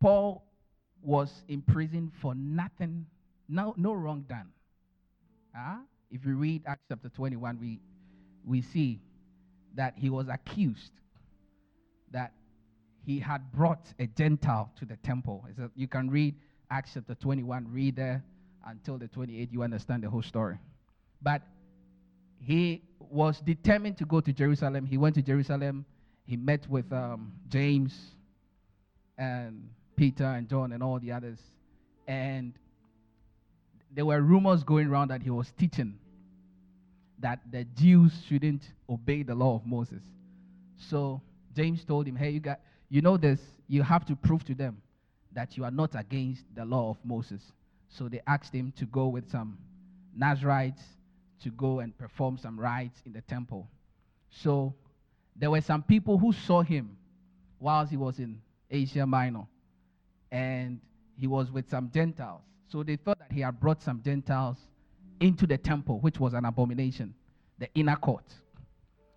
Paul 0.00 0.44
was 1.02 1.30
in 1.48 1.62
prison 1.62 2.10
for 2.20 2.34
nothing, 2.34 3.06
no, 3.48 3.74
no 3.76 3.92
wrong 3.92 4.24
done. 4.28 4.48
Huh? 5.54 5.76
If 6.10 6.24
you 6.24 6.36
read 6.36 6.62
Acts 6.66 6.84
chapter 6.88 7.08
21, 7.08 7.58
we, 7.60 7.80
we 8.44 8.62
see 8.62 9.00
that 9.74 9.94
he 9.96 10.10
was 10.10 10.26
accused 10.28 10.92
that 12.14 12.32
he 13.04 13.18
had 13.18 13.52
brought 13.52 13.92
a 13.98 14.06
Gentile 14.06 14.70
to 14.78 14.86
the 14.86 14.96
temple. 14.98 15.44
You 15.74 15.88
can 15.88 16.08
read 16.08 16.34
Acts 16.74 16.90
chapter 16.94 17.14
21, 17.14 17.68
read 17.70 17.94
there 17.94 18.24
until 18.66 18.98
the 18.98 19.06
28, 19.06 19.52
you 19.52 19.62
understand 19.62 20.02
the 20.02 20.10
whole 20.10 20.24
story. 20.24 20.58
But 21.22 21.42
he 22.40 22.82
was 22.98 23.38
determined 23.38 23.96
to 23.98 24.04
go 24.04 24.20
to 24.20 24.32
Jerusalem. 24.32 24.84
He 24.84 24.98
went 24.98 25.14
to 25.14 25.22
Jerusalem. 25.22 25.84
He 26.26 26.36
met 26.36 26.68
with 26.68 26.92
um, 26.92 27.30
James 27.48 27.96
and 29.16 29.68
Peter 29.94 30.24
and 30.24 30.48
John 30.48 30.72
and 30.72 30.82
all 30.82 30.98
the 30.98 31.12
others. 31.12 31.38
And 32.08 32.54
there 33.94 34.04
were 34.04 34.20
rumors 34.20 34.64
going 34.64 34.88
around 34.88 35.12
that 35.12 35.22
he 35.22 35.30
was 35.30 35.52
teaching 35.56 35.96
that 37.20 37.38
the 37.52 37.62
Jews 37.62 38.10
shouldn't 38.28 38.64
obey 38.90 39.22
the 39.22 39.36
law 39.36 39.54
of 39.54 39.64
Moses. 39.64 40.02
So 40.90 41.22
James 41.54 41.84
told 41.84 42.08
him, 42.08 42.16
Hey, 42.16 42.30
you 42.30 42.40
got 42.40 42.58
you 42.88 43.00
know 43.00 43.16
this, 43.16 43.38
you 43.68 43.84
have 43.84 44.04
to 44.06 44.16
prove 44.16 44.44
to 44.46 44.56
them 44.56 44.78
that 45.34 45.56
you 45.56 45.64
are 45.64 45.70
not 45.70 45.94
against 45.94 46.42
the 46.54 46.64
law 46.64 46.90
of 46.90 46.96
Moses. 47.04 47.42
So 47.88 48.08
they 48.08 48.20
asked 48.26 48.54
him 48.54 48.72
to 48.76 48.86
go 48.86 49.08
with 49.08 49.30
some 49.30 49.58
Nazarites 50.16 50.82
to 51.42 51.50
go 51.50 51.80
and 51.80 51.96
perform 51.96 52.38
some 52.38 52.58
rites 52.58 53.02
in 53.04 53.12
the 53.12 53.20
temple. 53.22 53.68
So 54.30 54.74
there 55.36 55.50
were 55.50 55.60
some 55.60 55.82
people 55.82 56.18
who 56.18 56.32
saw 56.32 56.62
him 56.62 56.96
whilst 57.60 57.90
he 57.90 57.96
was 57.96 58.18
in 58.18 58.40
Asia 58.70 59.06
Minor 59.06 59.46
and 60.30 60.80
he 61.16 61.26
was 61.26 61.50
with 61.50 61.68
some 61.68 61.90
Gentiles. 61.92 62.42
So 62.68 62.82
they 62.82 62.96
thought 62.96 63.18
that 63.18 63.32
he 63.32 63.40
had 63.40 63.60
brought 63.60 63.82
some 63.82 64.02
Gentiles 64.02 64.56
into 65.20 65.46
the 65.46 65.58
temple, 65.58 66.00
which 66.00 66.18
was 66.18 66.34
an 66.34 66.44
abomination, 66.44 67.14
the 67.58 67.68
inner 67.74 67.96
court. 67.96 68.24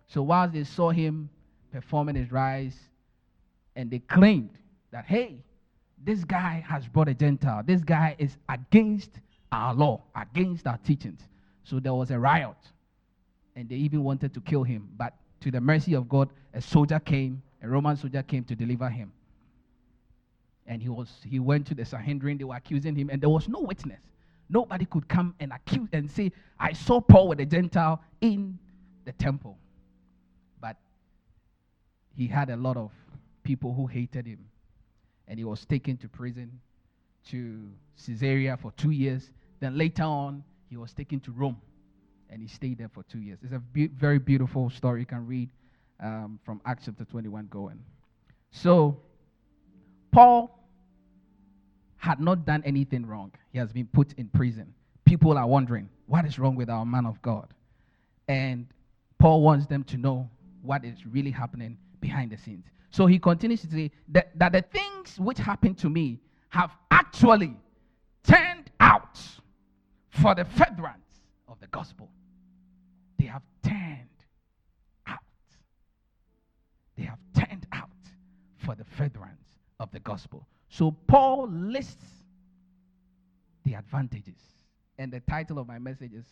So 0.07 0.21
whilst 0.21 0.53
they 0.53 0.63
saw 0.63 0.91
him 0.91 1.29
performing 1.71 2.15
his 2.15 2.31
rites, 2.31 2.75
and 3.75 3.91
they 3.91 4.00
claimed 4.00 4.57
that, 4.91 5.05
hey, 5.05 5.43
this 6.03 6.23
guy 6.23 6.63
has 6.67 6.87
brought 6.87 7.07
a 7.09 7.13
Gentile. 7.13 7.63
This 7.65 7.81
guy 7.81 8.15
is 8.17 8.37
against 8.49 9.11
our 9.51 9.73
law, 9.73 10.01
against 10.15 10.67
our 10.67 10.77
teachings. 10.77 11.21
So 11.63 11.79
there 11.79 11.93
was 11.93 12.11
a 12.11 12.19
riot, 12.19 12.57
and 13.55 13.67
they 13.67 13.75
even 13.75 14.03
wanted 14.03 14.33
to 14.33 14.41
kill 14.41 14.63
him. 14.63 14.89
But 14.97 15.13
to 15.41 15.51
the 15.51 15.61
mercy 15.61 15.93
of 15.93 16.07
God, 16.07 16.29
a 16.53 16.61
soldier 16.61 16.99
came, 16.99 17.41
a 17.61 17.67
Roman 17.67 17.95
soldier 17.95 18.23
came 18.23 18.43
to 18.45 18.55
deliver 18.55 18.89
him 18.89 19.11
and 20.67 20.81
he 20.81 20.89
was 20.89 21.09
he 21.25 21.39
went 21.39 21.65
to 21.67 21.73
the 21.75 21.85
Sanhedrin. 21.85 22.37
They 22.37 22.43
were 22.43 22.55
accusing 22.55 22.95
him, 22.95 23.09
and 23.09 23.21
there 23.21 23.29
was 23.29 23.47
no 23.47 23.61
witness. 23.61 23.99
Nobody 24.49 24.85
could 24.85 25.07
come 25.07 25.33
and 25.39 25.51
accuse 25.51 25.89
and 25.93 26.09
say, 26.11 26.31
"I 26.59 26.73
saw 26.73 27.01
Paul 27.01 27.29
with 27.29 27.39
a 27.39 27.45
Gentile 27.45 28.01
in 28.21 28.59
the 29.05 29.13
temple." 29.13 29.57
But 30.59 30.77
he 32.15 32.27
had 32.27 32.49
a 32.49 32.57
lot 32.57 32.77
of 32.77 32.91
people 33.43 33.73
who 33.73 33.87
hated 33.87 34.25
him, 34.25 34.39
and 35.27 35.38
he 35.38 35.46
was 35.46 35.65
taken 35.65 35.98
to 35.98 36.07
prison 36.07 36.60
to 37.29 37.69
Caesarea 38.05 38.57
for 38.57 38.72
two 38.77 38.91
years. 38.91 39.29
Then 39.60 39.77
later 39.77 40.03
on, 40.03 40.43
he 40.69 40.77
was 40.77 40.93
taken 40.93 41.19
to 41.22 41.31
Rome, 41.31 41.60
and 42.29 42.41
he 42.41 42.48
stayed 42.48 42.77
there 42.77 42.89
for 42.89 43.03
two 43.03 43.19
years. 43.19 43.39
It's 43.43 43.53
a 43.53 43.62
very 43.74 44.19
beautiful 44.19 44.69
story. 44.69 45.01
You 45.01 45.05
can 45.05 45.25
read 45.27 45.50
um, 46.00 46.39
from 46.43 46.62
Acts 46.65 46.86
chapter 46.86 47.05
21 47.05 47.48
going. 47.48 47.79
So 48.51 48.98
Paul 50.12 50.57
had 51.98 52.19
not 52.19 52.46
done 52.46 52.63
anything 52.65 53.05
wrong. 53.05 53.31
He 53.51 53.57
has 53.57 53.72
been 53.72 53.88
put 53.88 54.13
in 54.13 54.27
prison. 54.27 54.74
People 55.05 55.38
are 55.38 55.48
wondering, 55.48 55.89
what 56.05 56.25
is 56.25 56.38
wrong 56.38 56.55
with 56.55 56.69
our 56.69 56.86
man 56.86 57.05
of 57.05 57.22
God? 57.22 57.48
And 58.27 58.67
Paul 59.19 59.41
wants 59.41 59.65
them 59.67 59.84
to 59.86 59.98
know 59.98 60.29
what 60.62 60.86
is 60.86 61.05
really 61.05 61.31
happening 61.31 61.77
behind 62.01 62.31
the 62.31 62.38
scenes. 62.38 62.65
So 62.89 63.06
he 63.06 63.20
continues 63.20 63.62
to 63.62 63.67
say 63.70 63.91
that, 64.10 64.38
that 64.39 64.51
the 64.51 64.62
things 64.62 65.20
which 65.20 65.38
happened 65.38 65.77
to 65.79 65.89
me 65.89 66.20
have 66.50 66.72
actually 66.89 67.56
turned 68.24 68.72
out 68.79 69.20
for 70.10 70.34
the 70.36 70.46
furtherance 70.46 71.22
of 71.48 71.60
the 71.60 71.67
gospel. 71.67 72.10
They 73.20 73.25
have 73.25 73.44
turned 73.63 74.08
out. 75.06 75.20
They 76.98 77.03
have 77.03 77.20
turned 77.36 77.67
out 77.72 77.89
for 78.58 78.75
the 78.75 78.86
furtherance 78.86 79.44
of 79.79 79.91
the 79.91 80.00
gospel. 80.00 80.48
So 80.70 80.91
Paul 80.91 81.50
lists 81.50 82.06
the 83.63 83.75
advantages. 83.75 84.39
And 84.98 85.12
the 85.12 85.20
title 85.20 85.60
of 85.60 85.67
my 85.67 85.77
message 85.77 86.13
is 86.13 86.25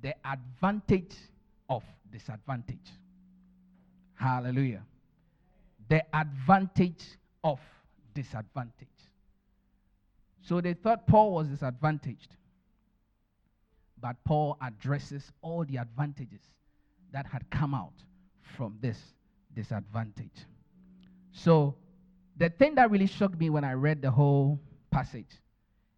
The 0.00 0.14
Advantage 0.26 1.14
of 1.68 1.84
Disadvantage. 2.10 2.90
Hallelujah. 4.14 4.82
The 5.88 6.04
advantage 6.14 7.04
of 7.44 7.58
disadvantage. 8.14 8.88
So 10.42 10.60
they 10.60 10.74
thought 10.74 11.06
Paul 11.06 11.32
was 11.32 11.48
disadvantaged. 11.48 12.36
But 14.00 14.16
Paul 14.24 14.58
addresses 14.60 15.30
all 15.42 15.64
the 15.64 15.76
advantages 15.76 16.40
that 17.12 17.26
had 17.26 17.48
come 17.50 17.74
out 17.74 17.92
from 18.56 18.76
this 18.80 18.98
disadvantage. 19.54 20.46
So 21.32 21.76
the 22.36 22.50
thing 22.50 22.74
that 22.74 22.90
really 22.90 23.06
shocked 23.06 23.38
me 23.38 23.50
when 23.50 23.64
I 23.64 23.74
read 23.74 24.02
the 24.02 24.10
whole 24.10 24.58
passage 24.90 25.40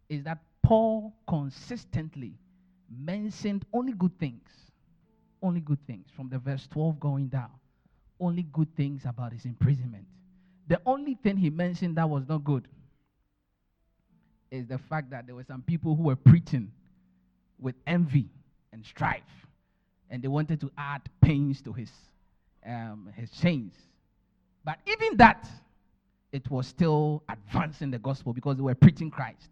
is 0.09 0.23
that 0.23 0.39
Paul 0.61 1.13
consistently 1.27 2.33
mentioned 2.89 3.65
only 3.73 3.93
good 3.93 4.17
things. 4.19 4.49
Only 5.41 5.61
good 5.61 5.85
things 5.85 6.07
from 6.15 6.29
the 6.29 6.39
verse 6.39 6.67
12 6.71 6.99
going 6.99 7.27
down. 7.27 7.51
Only 8.19 8.43
good 8.43 8.75
things 8.75 9.03
about 9.05 9.33
his 9.33 9.45
imprisonment. 9.45 10.05
The 10.67 10.79
only 10.85 11.15
thing 11.15 11.37
he 11.37 11.49
mentioned 11.49 11.97
that 11.97 12.09
was 12.09 12.27
not 12.27 12.43
good 12.43 12.67
is 14.51 14.67
the 14.67 14.77
fact 14.77 15.09
that 15.11 15.25
there 15.25 15.35
were 15.35 15.43
some 15.43 15.61
people 15.61 15.95
who 15.95 16.03
were 16.03 16.15
preaching 16.15 16.71
with 17.59 17.75
envy 17.87 18.29
and 18.71 18.85
strife, 18.85 19.23
and 20.09 20.21
they 20.21 20.27
wanted 20.27 20.59
to 20.61 20.71
add 20.77 21.01
pains 21.21 21.61
to 21.61 21.73
his 21.73 21.91
um, 22.65 23.09
his 23.15 23.29
chains. 23.31 23.73
But 24.63 24.79
even 24.87 25.17
that 25.17 25.47
it 26.31 26.49
was 26.49 26.67
still 26.67 27.23
advancing 27.29 27.91
the 27.91 27.99
gospel 27.99 28.33
because 28.33 28.57
they 28.57 28.63
were 28.63 28.75
preaching 28.75 29.09
Christ. 29.11 29.49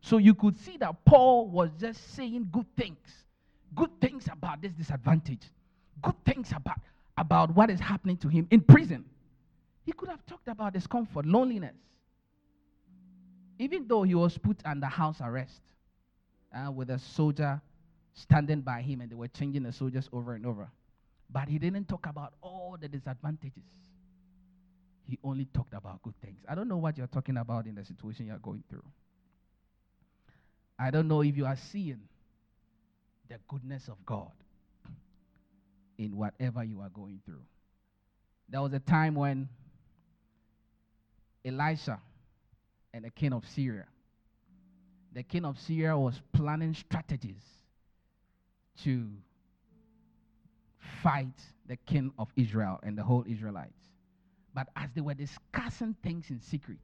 So 0.00 0.18
you 0.18 0.34
could 0.34 0.58
see 0.58 0.76
that 0.78 1.04
Paul 1.04 1.48
was 1.48 1.70
just 1.78 2.14
saying 2.14 2.48
good 2.50 2.66
things, 2.76 3.24
good 3.74 3.90
things 4.00 4.26
about 4.30 4.60
this 4.60 4.72
disadvantage, 4.72 5.42
good 6.02 6.16
things 6.24 6.50
about, 6.54 6.80
about 7.16 7.54
what 7.54 7.70
is 7.70 7.80
happening 7.80 8.16
to 8.18 8.28
him 8.28 8.46
in 8.50 8.60
prison. 8.60 9.04
He 9.84 9.92
could 9.92 10.08
have 10.08 10.24
talked 10.26 10.48
about 10.48 10.72
discomfort, 10.72 11.26
loneliness. 11.26 11.74
Even 13.58 13.86
though 13.86 14.02
he 14.02 14.14
was 14.14 14.36
put 14.36 14.58
under 14.64 14.86
house 14.86 15.18
arrest 15.20 15.60
uh, 16.54 16.70
with 16.70 16.90
a 16.90 16.98
soldier 16.98 17.60
standing 18.14 18.60
by 18.60 18.80
him 18.80 19.00
and 19.00 19.10
they 19.10 19.14
were 19.14 19.28
changing 19.28 19.62
the 19.62 19.72
soldiers 19.72 20.08
over 20.12 20.34
and 20.34 20.46
over. 20.46 20.68
But 21.30 21.48
he 21.48 21.58
didn't 21.58 21.88
talk 21.88 22.06
about 22.06 22.34
all 22.42 22.76
the 22.80 22.88
disadvantages. 22.88 23.62
He 25.06 25.18
only 25.22 25.44
talked 25.46 25.74
about 25.74 26.02
good 26.02 26.14
things. 26.22 26.38
I 26.48 26.54
don't 26.54 26.68
know 26.68 26.78
what 26.78 26.96
you're 26.96 27.06
talking 27.06 27.36
about 27.36 27.66
in 27.66 27.74
the 27.74 27.84
situation 27.84 28.26
you're 28.26 28.38
going 28.38 28.64
through. 28.70 28.84
I 30.78 30.90
don't 30.90 31.08
know 31.08 31.22
if 31.22 31.36
you 31.36 31.46
are 31.46 31.56
seeing 31.56 32.00
the 33.28 33.38
goodness 33.48 33.88
of 33.88 34.04
God 34.04 34.30
in 35.98 36.16
whatever 36.16 36.64
you 36.64 36.80
are 36.80 36.88
going 36.88 37.20
through. 37.24 37.42
There 38.48 38.60
was 38.60 38.72
a 38.72 38.80
time 38.80 39.14
when 39.14 39.48
Elisha 41.44 42.00
and 42.92 43.04
the 43.04 43.10
king 43.10 43.32
of 43.32 43.46
Syria, 43.48 43.86
the 45.12 45.22
king 45.22 45.44
of 45.44 45.58
Syria 45.58 45.96
was 45.96 46.20
planning 46.32 46.74
strategies 46.74 47.42
to 48.82 49.08
fight 51.02 51.40
the 51.66 51.76
king 51.76 52.12
of 52.18 52.28
Israel 52.36 52.80
and 52.82 52.98
the 52.98 53.02
whole 53.02 53.24
Israelites. 53.28 53.78
But 54.54 54.68
as 54.76 54.90
they 54.94 55.00
were 55.00 55.14
discussing 55.14 55.96
things 56.02 56.30
in 56.30 56.40
secret, 56.40 56.78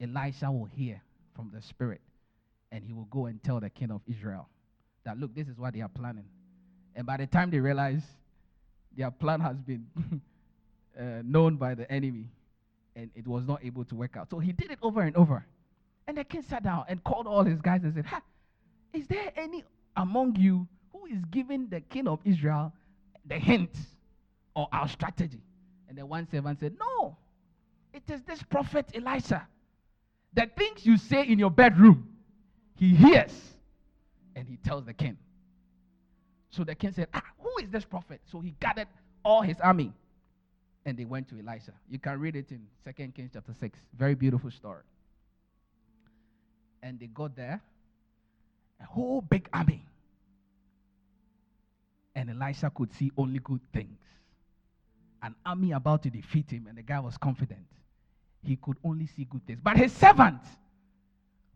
Elisha 0.00 0.50
will 0.50 0.66
hear 0.66 1.00
from 1.34 1.50
the 1.52 1.62
Spirit 1.62 2.00
and 2.70 2.84
he 2.84 2.92
will 2.92 3.06
go 3.06 3.26
and 3.26 3.42
tell 3.42 3.60
the 3.60 3.70
king 3.70 3.90
of 3.90 4.02
Israel 4.06 4.48
that, 5.04 5.18
look, 5.18 5.34
this 5.34 5.48
is 5.48 5.58
what 5.58 5.74
they 5.74 5.80
are 5.80 5.88
planning. 5.88 6.26
And 6.98 7.06
by 7.06 7.16
the 7.16 7.28
time 7.28 7.52
they 7.52 7.60
realize 7.60 8.02
their 8.96 9.12
plan 9.12 9.38
has 9.38 9.56
been 9.58 9.86
uh, 10.98 11.22
known 11.22 11.54
by 11.54 11.76
the 11.76 11.88
enemy 11.90 12.26
and 12.96 13.08
it 13.14 13.24
was 13.24 13.46
not 13.46 13.64
able 13.64 13.84
to 13.84 13.94
work 13.94 14.16
out. 14.16 14.28
So 14.28 14.40
he 14.40 14.50
did 14.50 14.72
it 14.72 14.80
over 14.82 15.02
and 15.02 15.16
over. 15.16 15.46
And 16.08 16.18
the 16.18 16.24
king 16.24 16.42
sat 16.42 16.64
down 16.64 16.86
and 16.88 17.02
called 17.04 17.28
all 17.28 17.44
his 17.44 17.60
guys 17.60 17.84
and 17.84 17.94
said, 17.94 18.04
ha, 18.04 18.20
Is 18.92 19.06
there 19.06 19.32
any 19.36 19.62
among 19.96 20.34
you 20.40 20.66
who 20.92 21.06
is 21.06 21.24
giving 21.30 21.68
the 21.68 21.82
king 21.82 22.08
of 22.08 22.18
Israel 22.24 22.72
the 23.24 23.36
hint 23.36 23.76
or 24.56 24.66
our 24.72 24.88
strategy? 24.88 25.44
And 25.88 25.96
the 25.96 26.04
one 26.04 26.26
servant 26.28 26.58
said, 26.58 26.74
No, 26.80 27.16
it 27.94 28.02
is 28.12 28.22
this 28.22 28.42
prophet 28.42 28.90
Elisha. 28.92 29.46
The 30.34 30.50
things 30.56 30.84
you 30.84 30.96
say 30.96 31.22
in 31.22 31.38
your 31.38 31.52
bedroom, 31.52 32.08
he 32.74 32.88
hears 32.88 33.32
and 34.34 34.48
he 34.48 34.56
tells 34.56 34.84
the 34.84 34.94
king. 34.94 35.16
So 36.50 36.64
the 36.64 36.74
king 36.74 36.92
said, 36.92 37.08
Ah, 37.12 37.22
who 37.38 37.50
is 37.62 37.70
this 37.70 37.84
prophet? 37.84 38.20
So 38.30 38.40
he 38.40 38.54
gathered 38.60 38.88
all 39.24 39.42
his 39.42 39.60
army 39.60 39.92
and 40.88 40.96
they 40.96 41.04
went 41.04 41.28
to 41.28 41.38
Elisha. 41.38 41.72
You 41.90 41.98
can 41.98 42.18
read 42.18 42.34
it 42.34 42.50
in 42.50 42.62
Second 42.82 43.14
Kings 43.14 43.30
chapter 43.34 43.52
6. 43.60 43.78
Very 43.98 44.14
beautiful 44.14 44.50
story. 44.50 44.84
And 46.82 46.98
they 46.98 47.08
got 47.08 47.36
there, 47.36 47.60
a 48.80 48.84
whole 48.86 49.20
big 49.20 49.48
army. 49.52 49.84
And 52.14 52.30
Elisha 52.30 52.72
could 52.74 52.92
see 52.94 53.12
only 53.18 53.38
good 53.40 53.60
things. 53.72 53.98
An 55.22 55.34
army 55.44 55.72
about 55.72 56.04
to 56.04 56.10
defeat 56.10 56.50
him, 56.50 56.66
and 56.68 56.78
the 56.78 56.82
guy 56.82 57.00
was 57.00 57.18
confident. 57.18 57.66
He 58.42 58.56
could 58.56 58.76
only 58.82 59.08
see 59.08 59.24
good 59.24 59.46
things. 59.46 59.60
But 59.62 59.76
his 59.76 59.92
servant, 59.92 60.40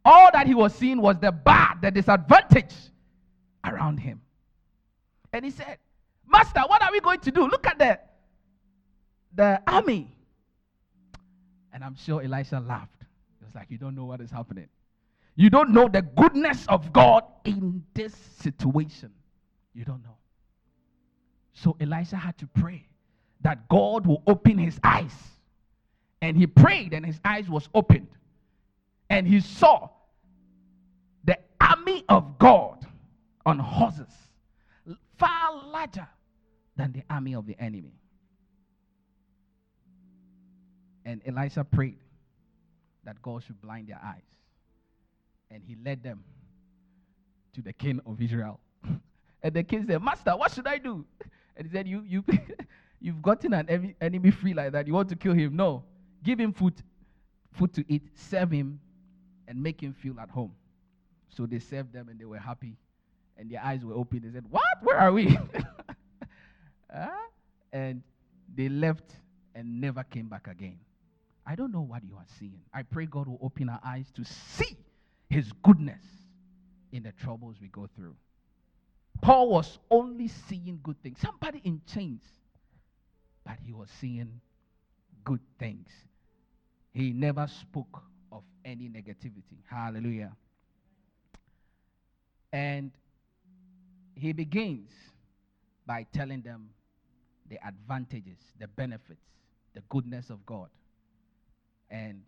all 0.05 0.31
that 0.33 0.47
he 0.47 0.55
was 0.55 0.75
seeing 0.75 1.01
was 1.01 1.17
the 1.19 1.33
bad, 1.33 1.81
the 1.81 1.91
disadvantage 1.91 2.75
around 3.65 3.99
him. 3.99 4.21
And 5.33 5.45
he 5.45 5.51
said, 5.51 5.79
Master, 6.27 6.61
what 6.67 6.83
are 6.83 6.93
we 6.93 7.01
going 7.01 7.21
to 7.21 7.31
do? 7.31 7.47
Look 7.49 7.67
at 7.67 7.79
the, 7.79 7.99
the 9.35 9.63
army. 9.67 10.15
And 11.73 11.83
I'm 11.83 11.97
sure 11.97 12.23
Elisha 12.23 12.61
laughed. 12.61 13.03
He 13.39 13.45
was 13.45 13.55
like, 13.55 13.71
You 13.71 13.79
don't 13.79 13.95
know 13.95 14.05
what 14.05 14.21
is 14.21 14.31
happening. 14.31 14.69
You 15.35 15.49
don't 15.49 15.71
know 15.71 15.89
the 15.89 16.03
goodness 16.03 16.67
of 16.69 16.93
God 16.93 17.25
in 17.45 17.83
this 17.95 18.15
situation. 18.41 19.11
You 19.75 19.85
don't 19.85 20.03
know. 20.03 20.17
So 21.55 21.77
Elisha 21.81 22.17
had 22.17 22.37
to 22.39 22.47
pray 22.47 22.87
that 23.41 23.69
God 23.69 24.07
will 24.07 24.23
open 24.27 24.59
his 24.59 24.79
eyes. 24.85 25.15
And 26.21 26.37
he 26.37 26.47
prayed 26.47 26.93
and 26.93 27.05
his 27.05 27.19
eyes 27.25 27.49
was 27.49 27.69
opened. 27.75 28.09
And 29.09 29.27
he 29.27 29.41
saw 29.41 29.89
the 31.25 31.39
army 31.61 32.05
of 32.09 32.39
God 32.39 32.87
on 33.45 33.59
horses 33.59 34.22
far 35.19 35.69
larger 35.71 36.09
than 36.77 36.93
the 36.93 37.03
army 37.09 37.35
of 37.35 37.47
the 37.47 37.57
enemy. 37.59 37.95
And 41.05 41.21
Elisha 41.27 41.65
prayed 41.65 41.99
that 43.05 43.21
God 43.23 43.43
should 43.43 43.61
blind 43.61 43.89
their 43.89 44.01
eyes. 44.03 44.23
And 45.51 45.63
he 45.65 45.77
led 45.85 46.03
them 46.03 46.25
to 47.55 47.63
the 47.63 47.73
king 47.73 48.01
of 48.07 48.21
Israel. 48.21 48.61
and 49.43 49.55
the 49.55 49.63
king 49.63 49.85
said, 49.87 50.03
Master, 50.03 50.33
what 50.37 50.53
should 50.53 50.67
I 50.67 50.79
do? 50.79 51.05
And 51.55 51.67
he 51.67 51.73
said, 51.77 51.87
You, 51.87 52.03
you, 52.07 52.25
you've 53.01 53.21
gotten 53.21 53.53
an 53.53 53.95
enemy 54.01 54.31
free 54.31 54.55
like 54.55 54.73
that. 54.73 54.87
You 54.87 54.95
want 54.95 55.11
to 55.11 55.17
kill 55.17 55.35
him? 55.35 55.55
No. 55.55 55.85
Give 56.23 56.41
him 56.41 56.51
food, 56.51 56.83
food 57.53 57.75
to 57.75 57.85
eat, 57.93 58.09
serve 58.15 58.51
him, 58.51 58.81
and 59.47 59.63
make 59.63 59.83
him 59.83 59.93
feel 59.93 60.19
at 60.19 60.31
home. 60.31 60.53
So 61.29 61.45
they 61.45 61.59
served 61.59 61.93
them 61.93 62.09
and 62.09 62.19
they 62.19 62.25
were 62.25 62.39
happy. 62.39 62.79
And 63.37 63.51
their 63.51 63.63
eyes 63.63 63.85
were 63.85 63.95
open. 63.95 64.23
They 64.25 64.33
said, 64.33 64.45
What? 64.51 64.63
Where 64.83 64.99
are 64.99 65.13
we? 65.13 65.37
and 67.73 68.03
they 68.55 68.69
left 68.69 69.17
and 69.55 69.81
never 69.81 70.03
came 70.05 70.29
back 70.29 70.47
again. 70.47 70.79
I 71.47 71.55
don't 71.55 71.73
know 71.73 71.81
what 71.81 72.05
you 72.05 72.15
are 72.17 72.27
seeing. 72.39 72.61
I 72.73 72.83
pray 72.83 73.07
God 73.07 73.27
will 73.27 73.39
open 73.43 73.69
our 73.69 73.81
eyes 73.85 74.07
to 74.15 74.25
see 74.25 74.77
his 75.29 75.51
goodness 75.63 76.05
in 76.93 77.03
the 77.03 77.13
troubles 77.13 77.57
we 77.61 77.69
go 77.69 77.89
through. 77.97 78.15
Paul 79.21 79.49
was 79.49 79.79
only 79.91 80.29
seeing 80.29 80.81
good 80.83 81.01
things. 81.03 81.19
Somebody 81.21 81.61
in 81.65 81.81
chains, 81.93 82.23
but 83.45 83.57
he 83.65 83.73
was 83.73 83.89
seeing 84.01 84.41
good 85.25 85.41
things. 85.59 85.89
He 86.93 87.13
never 87.13 87.47
spoke 87.47 88.03
of 88.31 88.43
any 88.65 88.89
negativity. 88.89 89.63
Hallelujah. 89.69 90.33
And 92.53 92.91
he 94.15 94.33
begins 94.33 94.91
by 95.87 96.07
telling 96.13 96.43
them 96.43 96.71
the 97.49 97.59
advantages, 97.67 98.39
the 98.59 98.69
benefits, 98.69 99.21
the 99.75 99.83
goodness 99.89 100.31
of 100.31 100.45
God. 100.47 100.69
And 101.91 102.23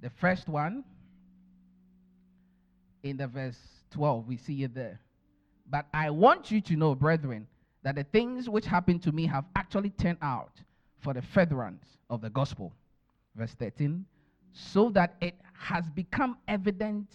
the 0.00 0.10
first 0.10 0.48
one, 0.48 0.84
in 3.02 3.16
the 3.16 3.26
verse 3.26 3.58
12, 3.92 4.26
we 4.26 4.36
see 4.36 4.64
it 4.64 4.74
there. 4.74 5.00
But 5.68 5.86
I 5.94 6.10
want 6.10 6.50
you 6.50 6.60
to 6.62 6.76
know, 6.76 6.94
brethren, 6.94 7.46
that 7.82 7.94
the 7.94 8.04
things 8.04 8.48
which 8.48 8.66
happened 8.66 9.02
to 9.04 9.12
me 9.12 9.26
have 9.26 9.44
actually 9.56 9.90
turned 9.90 10.18
out 10.20 10.52
for 10.98 11.14
the 11.14 11.22
furtherance 11.22 11.84
of 12.10 12.20
the 12.20 12.30
gospel. 12.30 12.72
Verse 13.36 13.54
13, 13.58 14.04
so 14.52 14.90
that 14.90 15.14
it 15.20 15.34
has 15.56 15.88
become 15.90 16.36
evident 16.48 17.06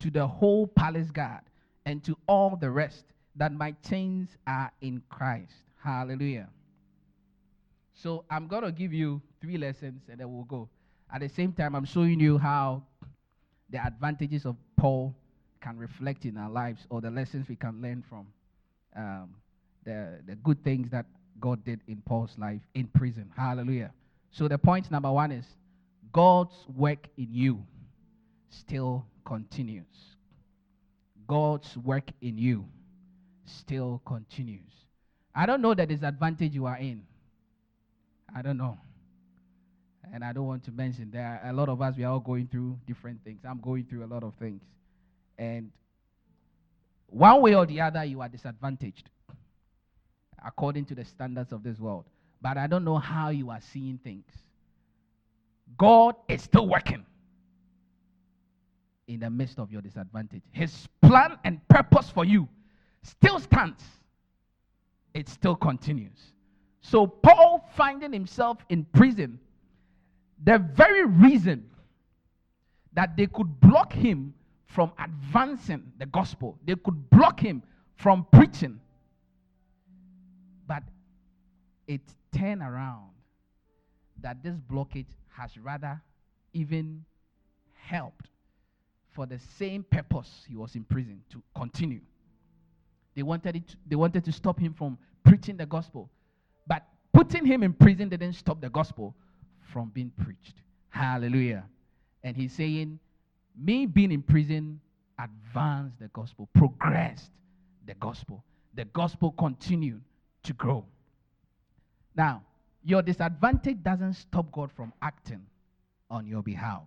to 0.00 0.10
the 0.10 0.26
whole 0.26 0.66
palace 0.66 1.10
guard 1.10 1.40
and 1.86 2.04
to 2.04 2.16
all 2.26 2.56
the 2.56 2.70
rest 2.70 3.04
that 3.36 3.52
my 3.52 3.74
chains 3.88 4.28
are 4.46 4.70
in 4.80 5.02
Christ. 5.08 5.54
Hallelujah. 5.82 6.48
So 7.94 8.24
I'm 8.30 8.46
going 8.46 8.64
to 8.64 8.72
give 8.72 8.92
you 8.92 9.20
three 9.40 9.58
lessons 9.58 10.02
and 10.10 10.20
then 10.20 10.32
we'll 10.32 10.44
go. 10.44 10.68
At 11.12 11.20
the 11.20 11.28
same 11.28 11.52
time, 11.52 11.74
I'm 11.74 11.84
showing 11.84 12.20
you 12.20 12.38
how 12.38 12.82
the 13.70 13.78
advantages 13.78 14.44
of 14.44 14.56
Paul 14.76 15.14
can 15.60 15.78
reflect 15.78 16.24
in 16.24 16.36
our 16.36 16.50
lives 16.50 16.86
or 16.90 17.00
the 17.00 17.10
lessons 17.10 17.48
we 17.48 17.56
can 17.56 17.80
learn 17.80 18.02
from 18.08 18.26
um, 18.96 19.34
the, 19.84 20.20
the 20.26 20.34
good 20.36 20.62
things 20.64 20.90
that 20.90 21.06
God 21.40 21.64
did 21.64 21.80
in 21.86 22.02
Paul's 22.04 22.36
life 22.38 22.60
in 22.74 22.86
prison. 22.88 23.30
Hallelujah. 23.36 23.92
So 24.30 24.48
the 24.48 24.58
point 24.58 24.90
number 24.90 25.10
one 25.10 25.32
is 25.32 25.44
God's 26.12 26.54
work 26.76 27.08
in 27.16 27.28
you 27.30 27.64
still 28.50 29.04
continues. 29.24 29.84
God's 31.26 31.76
work 31.78 32.10
in 32.20 32.36
you 32.36 32.66
still 33.44 34.00
continues. 34.04 34.72
I 35.34 35.46
don't 35.46 35.62
know 35.62 35.74
the 35.74 35.86
disadvantage 35.86 36.52
you 36.52 36.66
are 36.66 36.76
in. 36.76 37.02
I 38.34 38.42
don't 38.42 38.56
know. 38.58 38.78
And 40.12 40.24
I 40.24 40.32
don't 40.32 40.46
want 40.46 40.64
to 40.64 40.72
mention 40.72 41.10
there 41.10 41.40
are 41.42 41.50
a 41.50 41.52
lot 41.52 41.68
of 41.68 41.80
us, 41.80 41.96
we 41.96 42.04
are 42.04 42.12
all 42.12 42.20
going 42.20 42.48
through 42.48 42.78
different 42.86 43.22
things. 43.24 43.40
I'm 43.48 43.60
going 43.60 43.84
through 43.84 44.04
a 44.04 44.06
lot 44.06 44.22
of 44.22 44.34
things. 44.34 44.62
And 45.38 45.70
one 47.06 47.40
way 47.40 47.54
or 47.54 47.66
the 47.66 47.80
other, 47.80 48.04
you 48.04 48.20
are 48.20 48.28
disadvantaged 48.28 49.08
according 50.44 50.84
to 50.86 50.94
the 50.94 51.04
standards 51.04 51.52
of 51.52 51.62
this 51.62 51.78
world. 51.78 52.04
But 52.40 52.56
I 52.56 52.66
don't 52.66 52.84
know 52.84 52.98
how 52.98 53.28
you 53.28 53.50
are 53.50 53.60
seeing 53.72 53.98
things. 54.02 54.26
God 55.78 56.16
is 56.28 56.42
still 56.42 56.68
working 56.68 57.04
in 59.06 59.20
the 59.20 59.30
midst 59.30 59.58
of 59.58 59.70
your 59.70 59.80
disadvantage. 59.80 60.42
His 60.50 60.88
plan 61.00 61.38
and 61.44 61.66
purpose 61.68 62.10
for 62.10 62.24
you 62.24 62.48
still 63.02 63.38
stands, 63.40 63.82
it 65.14 65.28
still 65.28 65.56
continues. 65.56 66.32
So, 66.80 67.06
Paul 67.06 67.64
finding 67.76 68.12
himself 68.12 68.58
in 68.68 68.84
prison, 68.86 69.38
the 70.44 70.58
very 70.58 71.06
reason 71.06 71.68
that 72.94 73.16
they 73.16 73.26
could 73.26 73.60
block 73.60 73.92
him 73.92 74.34
from 74.66 74.92
advancing 74.98 75.92
the 75.98 76.06
gospel, 76.06 76.58
they 76.64 76.74
could 76.74 77.10
block 77.10 77.38
him 77.38 77.62
from 77.96 78.26
preaching, 78.32 78.80
but 80.66 80.82
it 81.86 82.00
turned 82.36 82.62
around 82.62 83.10
that 84.22 84.42
this 84.42 84.56
blockage 84.70 85.06
has 85.36 85.56
rather 85.58 86.00
even 86.52 87.04
helped 87.76 88.26
for 89.10 89.26
the 89.26 89.38
same 89.58 89.84
purpose 89.84 90.46
he 90.48 90.56
was 90.56 90.74
in 90.74 90.84
prison 90.84 91.20
to 91.30 91.42
continue. 91.54 92.00
They 93.14 93.22
wanted, 93.22 93.56
it 93.56 93.68
to, 93.68 93.76
they 93.86 93.96
wanted 93.96 94.24
to 94.24 94.32
stop 94.32 94.58
him 94.58 94.72
from 94.72 94.98
preaching 95.24 95.56
the 95.56 95.66
gospel. 95.66 96.10
But 96.66 96.84
putting 97.12 97.44
him 97.44 97.62
in 97.62 97.72
prison 97.72 98.08
didn't 98.08 98.34
stop 98.34 98.60
the 98.60 98.70
gospel 98.70 99.14
from 99.72 99.90
being 99.90 100.12
preached. 100.22 100.54
Hallelujah. 100.88 101.64
And 102.22 102.36
he's 102.36 102.52
saying, 102.52 102.98
me 103.56 103.86
being 103.86 104.12
in 104.12 104.22
prison 104.22 104.80
advanced 105.18 105.98
the 105.98 106.08
gospel, 106.08 106.48
progressed 106.54 107.30
the 107.86 107.94
gospel. 107.94 108.42
The 108.74 108.84
gospel 108.86 109.32
continued 109.32 110.02
to 110.44 110.52
grow. 110.54 110.84
Now, 112.14 112.42
your 112.84 113.02
disadvantage 113.02 113.82
doesn't 113.82 114.14
stop 114.14 114.50
God 114.50 114.70
from 114.72 114.92
acting 115.00 115.44
on 116.10 116.26
your 116.26 116.42
behalf. 116.42 116.82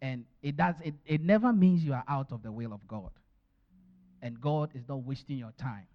And 0.00 0.24
it 0.42 0.56
does 0.56 0.74
it, 0.82 0.94
it 1.04 1.20
never 1.22 1.52
means 1.52 1.84
you 1.84 1.92
are 1.92 2.04
out 2.06 2.32
of 2.32 2.42
the 2.42 2.52
will 2.52 2.72
of 2.72 2.86
God. 2.86 3.10
And 4.26 4.40
God 4.40 4.70
is 4.74 4.82
not 4.88 5.04
wasting 5.04 5.38
your 5.38 5.52
time 5.56 5.86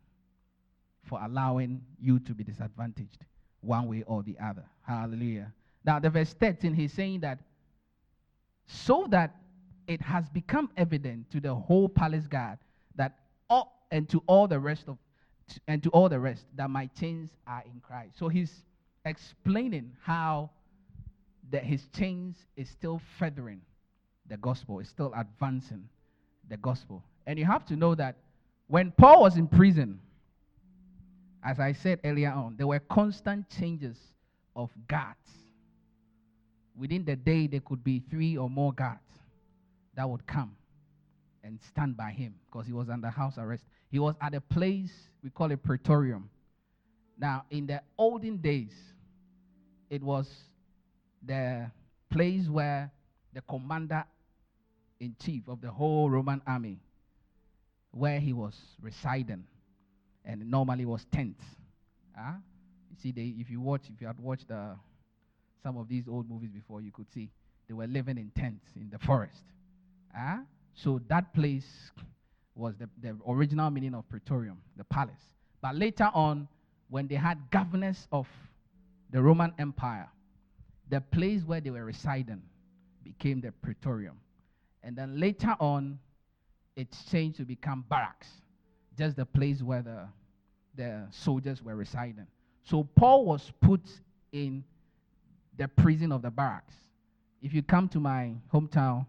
for 1.03 1.19
allowing 1.21 1.81
you 1.99 2.17
to 2.19 2.33
be 2.33 2.45
disadvantaged 2.45 3.25
one 3.59 3.89
way 3.89 4.05
or 4.07 4.23
the 4.23 4.37
other. 4.41 4.63
Hallelujah. 4.83 5.51
Now, 5.83 5.99
the 5.99 6.09
verse 6.09 6.33
13, 6.39 6.73
he's 6.73 6.93
saying 6.93 7.19
that 7.19 7.39
so 8.67 9.05
that 9.09 9.35
it 9.85 9.99
has 9.99 10.29
become 10.29 10.69
evident 10.77 11.29
to 11.31 11.41
the 11.41 11.53
whole 11.53 11.89
palace 11.89 12.25
guard 12.25 12.57
that 12.95 13.17
all 13.49 13.85
and 13.91 14.07
to 14.07 14.23
all 14.27 14.47
the 14.47 14.59
rest 14.59 14.87
of 14.87 14.97
and 15.67 15.83
to 15.83 15.89
all 15.89 16.07
the 16.07 16.19
rest 16.19 16.45
that 16.55 16.69
my 16.69 16.85
chains 16.97 17.31
are 17.45 17.63
in 17.65 17.81
Christ. 17.81 18.17
So 18.17 18.29
he's 18.29 18.63
explaining 19.03 19.91
how 20.03 20.51
that 21.49 21.65
his 21.65 21.89
chains 21.93 22.37
is 22.55 22.69
still 22.69 23.01
feathering 23.19 23.59
the 24.29 24.37
gospel, 24.37 24.79
is 24.79 24.87
still 24.87 25.11
advancing 25.17 25.89
the 26.47 26.55
gospel. 26.55 27.03
And 27.25 27.37
you 27.37 27.45
have 27.45 27.65
to 27.67 27.75
know 27.75 27.95
that 27.95 28.17
when 28.67 28.91
Paul 28.91 29.21
was 29.21 29.37
in 29.37 29.47
prison, 29.47 29.99
as 31.43 31.59
I 31.59 31.73
said 31.73 31.99
earlier 32.03 32.31
on, 32.31 32.55
there 32.57 32.67
were 32.67 32.79
constant 32.79 33.49
changes 33.49 33.97
of 34.55 34.69
guards. 34.87 35.17
Within 36.77 37.03
the 37.05 37.15
day, 37.15 37.47
there 37.47 37.59
could 37.59 37.83
be 37.83 38.01
three 38.09 38.37
or 38.37 38.49
more 38.49 38.73
guards 38.73 39.01
that 39.95 40.09
would 40.09 40.25
come 40.25 40.55
and 41.43 41.59
stand 41.67 41.97
by 41.97 42.11
him 42.11 42.35
because 42.45 42.65
he 42.67 42.73
was 42.73 42.89
under 42.89 43.09
house 43.09 43.37
arrest. 43.37 43.63
He 43.89 43.99
was 43.99 44.15
at 44.21 44.33
a 44.33 44.41
place 44.41 44.91
we 45.23 45.29
call 45.29 45.51
it 45.51 45.63
Praetorium. 45.63 46.29
Now, 47.17 47.45
in 47.51 47.67
the 47.67 47.81
olden 47.97 48.37
days, 48.37 48.73
it 49.89 50.01
was 50.01 50.27
the 51.23 51.69
place 52.09 52.47
where 52.47 52.91
the 53.33 53.41
commander 53.41 54.03
in 54.99 55.15
chief 55.23 55.47
of 55.47 55.61
the 55.61 55.69
whole 55.69 56.09
Roman 56.09 56.41
army, 56.47 56.79
where 57.91 58.19
he 58.19 58.33
was 58.33 58.55
residing, 58.81 59.43
and 60.25 60.49
normally 60.49 60.85
was 60.85 61.05
tents. 61.11 61.43
Huh? 62.15 62.33
You 62.89 62.97
see, 63.01 63.11
they, 63.11 63.33
if 63.37 63.49
you 63.49 63.61
watch, 63.61 63.83
if 63.93 64.01
you 64.01 64.07
had 64.07 64.19
watched 64.19 64.49
uh, 64.49 64.73
some 65.63 65.77
of 65.77 65.87
these 65.87 66.07
old 66.07 66.29
movies 66.29 66.49
before, 66.53 66.81
you 66.81 66.91
could 66.91 67.11
see 67.13 67.29
they 67.67 67.73
were 67.73 67.87
living 67.87 68.17
in 68.17 68.31
tents 68.35 68.65
in 68.75 68.89
the 68.89 68.99
forest. 68.99 69.43
Huh? 70.15 70.37
So 70.73 71.01
that 71.07 71.33
place 71.33 71.91
was 72.55 72.75
the, 72.77 72.89
the 73.01 73.17
original 73.27 73.69
meaning 73.69 73.93
of 73.93 74.07
Praetorium, 74.09 74.57
the 74.77 74.83
palace. 74.83 75.23
But 75.61 75.75
later 75.75 76.09
on, 76.13 76.47
when 76.89 77.07
they 77.07 77.15
had 77.15 77.37
governors 77.51 78.07
of 78.11 78.27
the 79.11 79.21
Roman 79.21 79.53
Empire, 79.59 80.09
the 80.89 81.01
place 81.01 81.43
where 81.45 81.61
they 81.61 81.69
were 81.69 81.85
residing 81.85 82.41
became 83.03 83.41
the 83.41 83.51
Praetorium. 83.51 84.17
And 84.83 84.95
then 84.95 85.19
later 85.19 85.55
on, 85.59 85.99
it 86.75 86.87
changed 87.11 87.37
to 87.37 87.43
become 87.43 87.85
barracks, 87.89 88.27
just 88.97 89.15
the 89.15 89.25
place 89.25 89.61
where 89.61 89.81
the, 89.81 90.07
the 90.75 91.07
soldiers 91.11 91.61
were 91.63 91.75
residing. 91.75 92.27
So 92.63 92.83
Paul 92.95 93.25
was 93.25 93.51
put 93.61 93.81
in 94.31 94.63
the 95.57 95.67
prison 95.67 96.11
of 96.11 96.21
the 96.21 96.29
barracks. 96.29 96.73
If 97.41 97.53
you 97.53 97.61
come 97.61 97.89
to 97.89 97.99
my 97.99 98.33
hometown, 98.53 99.05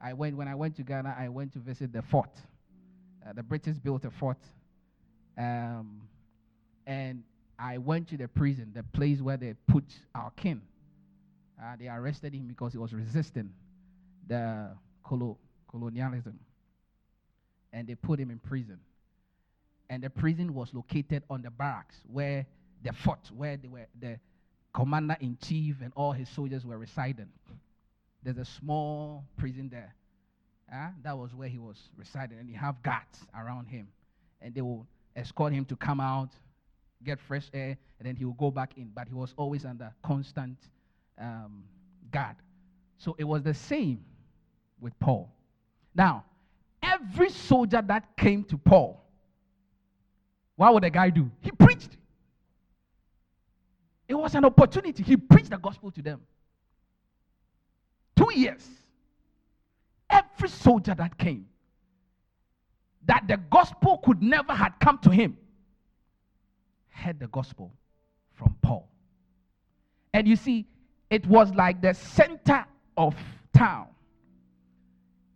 I 0.00 0.12
went 0.12 0.36
when 0.36 0.48
I 0.48 0.54
went 0.54 0.76
to 0.76 0.82
Ghana. 0.82 1.16
I 1.18 1.28
went 1.28 1.52
to 1.54 1.58
visit 1.58 1.92
the 1.92 2.02
fort. 2.02 2.30
Uh, 3.26 3.32
the 3.32 3.42
British 3.42 3.76
built 3.78 4.04
a 4.04 4.10
fort, 4.10 4.36
um, 5.38 6.02
and 6.86 7.22
I 7.58 7.78
went 7.78 8.08
to 8.08 8.16
the 8.16 8.28
prison, 8.28 8.70
the 8.74 8.82
place 8.82 9.22
where 9.22 9.38
they 9.38 9.54
put 9.66 9.84
our 10.14 10.30
king. 10.36 10.60
Uh, 11.62 11.76
they 11.78 11.88
arrested 11.88 12.34
him 12.34 12.46
because 12.48 12.72
he 12.72 12.78
was 12.78 12.92
resisting 12.92 13.50
the 14.26 14.70
colo- 15.02 15.38
colonialism, 15.70 16.38
and 17.74 17.88
they 17.88 17.96
put 17.96 18.18
him 18.18 18.30
in 18.30 18.38
prison. 18.38 18.78
And 19.90 20.02
the 20.02 20.08
prison 20.08 20.54
was 20.54 20.72
located 20.72 21.24
on 21.28 21.42
the 21.42 21.50
barracks 21.50 21.96
where 22.10 22.46
the 22.82 22.92
fort, 22.92 23.30
where 23.36 23.56
they 23.56 23.68
were 23.68 23.86
the 24.00 24.18
commander 24.72 25.16
in 25.20 25.36
chief 25.42 25.76
and 25.82 25.92
all 25.94 26.12
his 26.12 26.28
soldiers 26.28 26.64
were 26.64 26.78
residing. 26.78 27.28
There's 28.22 28.38
a 28.38 28.44
small 28.44 29.24
prison 29.36 29.68
there. 29.70 29.94
Uh, 30.72 30.88
that 31.02 31.18
was 31.18 31.34
where 31.34 31.48
he 31.48 31.58
was 31.58 31.76
residing. 31.96 32.38
And 32.38 32.48
he 32.48 32.54
have 32.54 32.82
guards 32.82 33.18
around 33.38 33.66
him. 33.66 33.88
And 34.40 34.54
they 34.54 34.62
will 34.62 34.86
escort 35.16 35.52
him 35.52 35.64
to 35.66 35.76
come 35.76 36.00
out, 36.00 36.30
get 37.04 37.20
fresh 37.20 37.50
air, 37.52 37.76
and 37.98 38.08
then 38.08 38.16
he 38.16 38.24
will 38.24 38.32
go 38.32 38.50
back 38.50 38.78
in. 38.78 38.90
But 38.94 39.08
he 39.08 39.14
was 39.14 39.34
always 39.36 39.64
under 39.64 39.92
constant 40.02 40.56
um, 41.18 41.64
guard. 42.10 42.36
So 42.98 43.14
it 43.18 43.24
was 43.24 43.42
the 43.42 43.54
same 43.54 44.04
with 44.80 44.98
Paul. 45.00 45.30
Now, 45.94 46.24
every 47.04 47.30
soldier 47.30 47.82
that 47.82 48.16
came 48.16 48.44
to 48.44 48.58
Paul, 48.58 49.02
what 50.56 50.74
would 50.74 50.82
the 50.82 50.90
guy 50.90 51.10
do? 51.10 51.30
He 51.40 51.50
preached. 51.50 51.96
It 54.08 54.14
was 54.14 54.34
an 54.34 54.44
opportunity. 54.44 55.02
He 55.02 55.16
preached 55.16 55.50
the 55.50 55.58
gospel 55.58 55.90
to 55.92 56.02
them 56.02 56.20
two 58.16 58.38
years, 58.38 58.66
every 60.10 60.48
soldier 60.48 60.94
that 60.94 61.16
came, 61.18 61.46
that 63.06 63.26
the 63.28 63.36
gospel 63.50 63.98
could 63.98 64.22
never 64.22 64.52
had 64.52 64.72
come 64.80 64.98
to 64.98 65.10
him, 65.10 65.36
heard 66.90 67.18
the 67.18 67.26
gospel 67.28 67.72
from 68.34 68.56
Paul. 68.62 68.88
And 70.12 70.28
you 70.28 70.36
see, 70.36 70.66
it 71.10 71.26
was 71.26 71.52
like 71.54 71.82
the 71.82 71.92
center 71.92 72.64
of 72.96 73.14
town. 73.52 73.88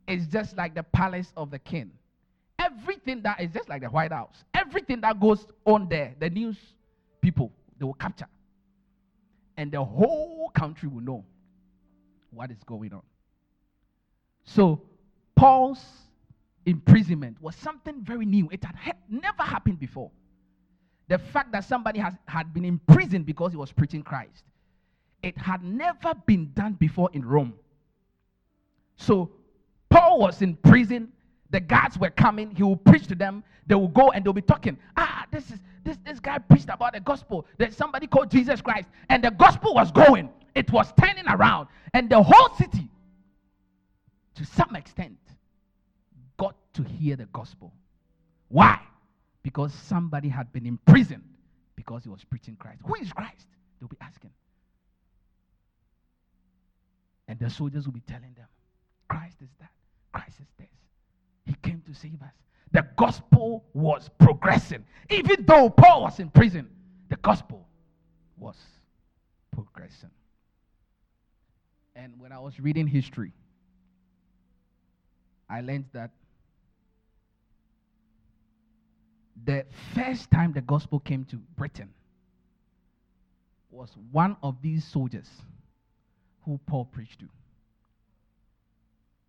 It's 0.08 0.26
just 0.26 0.56
like 0.56 0.74
the 0.74 0.82
palace 0.82 1.32
of 1.36 1.50
the 1.50 1.58
king. 1.58 1.92
Everything 2.58 3.22
that 3.22 3.40
is 3.40 3.50
just 3.52 3.68
like 3.68 3.82
the 3.82 3.88
White 3.88 4.10
House. 4.10 4.42
Everything 4.54 5.02
that 5.02 5.20
goes 5.20 5.46
on 5.66 5.88
there, 5.88 6.14
the 6.18 6.30
news 6.30 6.56
people, 7.20 7.52
they 7.78 7.84
will 7.84 7.94
capture. 7.94 8.26
And 9.58 9.70
the 9.70 9.84
whole 9.84 10.50
country 10.54 10.88
will 10.88 11.02
know 11.02 11.24
what 12.30 12.50
is 12.50 12.62
going 12.64 12.92
on. 12.94 13.02
So, 14.44 14.80
Paul's 15.36 15.84
imprisonment 16.64 17.40
was 17.40 17.54
something 17.56 18.02
very 18.02 18.24
new. 18.24 18.48
It 18.50 18.64
had 18.64 18.76
ha- 18.76 18.92
never 19.08 19.42
happened 19.42 19.78
before. 19.78 20.10
The 21.08 21.18
fact 21.18 21.52
that 21.52 21.64
somebody 21.64 22.00
has, 22.00 22.14
had 22.26 22.54
been 22.54 22.64
imprisoned 22.64 23.26
because 23.26 23.52
he 23.52 23.58
was 23.58 23.72
preaching 23.72 24.02
Christ, 24.02 24.44
it 25.22 25.36
had 25.36 25.62
never 25.62 26.14
been 26.26 26.50
done 26.54 26.74
before 26.74 27.10
in 27.12 27.24
Rome. 27.24 27.54
So, 28.96 29.30
Was 30.18 30.42
in 30.42 30.56
prison. 30.56 31.12
The 31.50 31.60
guards 31.60 31.96
were 31.96 32.10
coming. 32.10 32.50
He 32.54 32.62
will 32.62 32.76
preach 32.76 33.06
to 33.06 33.14
them. 33.14 33.42
They 33.66 33.74
will 33.74 33.88
go 33.88 34.10
and 34.10 34.24
they'll 34.24 34.32
be 34.32 34.42
talking. 34.42 34.76
Ah, 34.96 35.24
this 35.30 35.50
is 35.50 35.58
this 35.84 35.96
this 36.04 36.20
guy 36.20 36.38
preached 36.38 36.68
about 36.68 36.94
the 36.94 37.00
gospel. 37.00 37.46
There's 37.56 37.76
somebody 37.76 38.06
called 38.06 38.30
Jesus 38.30 38.60
Christ, 38.60 38.88
and 39.08 39.22
the 39.22 39.30
gospel 39.30 39.74
was 39.74 39.90
going 39.92 40.28
it 40.58 40.72
was 40.72 40.92
turning 41.00 41.28
around. 41.28 41.68
And 41.94 42.10
the 42.10 42.20
whole 42.20 42.56
city, 42.56 42.88
to 44.34 44.44
some 44.44 44.74
extent, 44.74 45.18
got 46.36 46.56
to 46.74 46.82
hear 46.82 47.14
the 47.14 47.26
gospel. 47.26 47.72
Why? 48.48 48.80
Because 49.44 49.72
somebody 49.72 50.28
had 50.28 50.52
been 50.52 50.66
imprisoned 50.66 51.22
because 51.76 52.02
he 52.02 52.08
was 52.08 52.24
preaching 52.24 52.56
Christ. 52.56 52.80
Who 52.84 52.96
is 52.96 53.12
Christ? 53.12 53.46
They'll 53.78 53.88
be 53.88 53.96
asking. 54.00 54.30
And 57.28 57.38
the 57.38 57.50
soldiers 57.50 57.84
will 57.86 57.92
be 57.92 58.00
telling 58.00 58.34
them, 58.34 58.48
Christ 59.08 59.36
is 59.40 59.50
that. 59.60 59.70
Christ 60.12 60.40
is 60.40 60.46
this. 60.58 60.68
He 61.46 61.54
came 61.62 61.82
to 61.86 61.94
save 61.94 62.20
us. 62.22 62.32
The 62.72 62.86
gospel 62.96 63.64
was 63.72 64.10
progressing. 64.18 64.84
Even 65.10 65.44
though 65.46 65.70
Paul 65.70 66.02
was 66.02 66.20
in 66.20 66.30
prison, 66.30 66.68
the 67.08 67.16
gospel 67.16 67.66
was 68.36 68.56
progressing. 69.52 70.10
And 71.96 72.12
when 72.18 72.32
I 72.32 72.38
was 72.38 72.60
reading 72.60 72.86
history, 72.86 73.32
I 75.48 75.62
learned 75.62 75.86
that 75.92 76.10
the 79.44 79.64
first 79.94 80.30
time 80.30 80.52
the 80.52 80.60
gospel 80.60 81.00
came 81.00 81.24
to 81.26 81.36
Britain 81.56 81.88
was 83.70 83.90
one 84.12 84.36
of 84.42 84.60
these 84.62 84.84
soldiers 84.84 85.28
who 86.44 86.58
Paul 86.66 86.84
preached 86.84 87.20
to. 87.20 87.26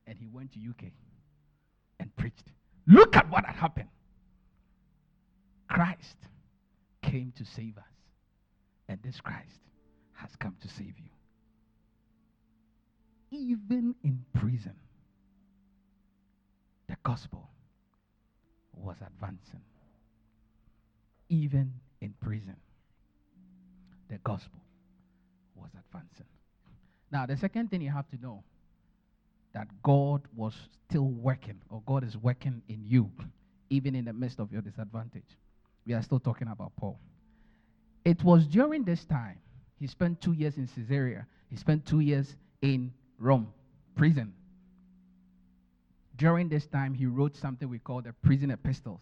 And 0.09 0.17
he 0.17 0.27
went 0.27 0.53
to 0.53 0.59
UK 0.59 0.91
and 1.99 2.13
preached. 2.15 2.51
Look 2.87 3.15
at 3.15 3.29
what 3.29 3.45
had 3.45 3.55
happened. 3.55 3.89
Christ 5.69 6.17
came 7.03 7.31
to 7.37 7.45
save 7.45 7.77
us. 7.77 7.83
And 8.87 8.99
this 9.03 9.21
Christ 9.21 9.59
has 10.13 10.31
come 10.39 10.55
to 10.61 10.67
save 10.67 10.95
you. 10.97 11.11
Even 13.29 13.93
in 14.03 14.25
prison, 14.33 14.73
the 16.87 16.97
gospel 17.03 17.47
was 18.73 18.95
advancing. 19.05 19.61
Even 21.29 21.71
in 22.01 22.15
prison, 22.19 22.55
the 24.09 24.17
gospel 24.23 24.59
was 25.55 25.69
advancing. 25.77 26.25
Now, 27.11 27.27
the 27.27 27.37
second 27.37 27.69
thing 27.69 27.81
you 27.81 27.91
have 27.91 28.09
to 28.09 28.17
know 28.17 28.43
that 29.59 29.67
God 29.83 30.21
was 30.37 30.53
still 30.87 31.09
working, 31.09 31.59
or 31.69 31.83
God 31.85 32.05
is 32.05 32.15
working 32.15 32.61
in 32.69 32.81
you, 32.85 33.11
even 33.69 33.93
in 33.93 34.05
the 34.05 34.13
midst 34.13 34.39
of 34.39 34.53
your 34.53 34.61
disadvantage. 34.61 35.35
We 35.85 35.93
are 35.93 36.01
still 36.01 36.21
talking 36.21 36.47
about 36.47 36.71
Paul. 36.77 36.97
It 38.05 38.23
was 38.23 38.47
during 38.47 38.85
this 38.85 39.03
time, 39.03 39.37
he 39.77 39.85
spent 39.85 40.21
two 40.21 40.31
years 40.31 40.55
in 40.55 40.65
Caesarea, 40.67 41.27
he 41.49 41.57
spent 41.57 41.85
two 41.85 41.99
years 41.99 42.37
in 42.61 42.93
Rome, 43.17 43.51
prison. 43.97 44.33
During 46.15 46.47
this 46.47 46.65
time, 46.65 46.93
he 46.93 47.05
wrote 47.05 47.35
something 47.35 47.67
we 47.67 47.79
call 47.79 48.01
the 48.01 48.13
prison 48.23 48.51
epistles. 48.51 49.01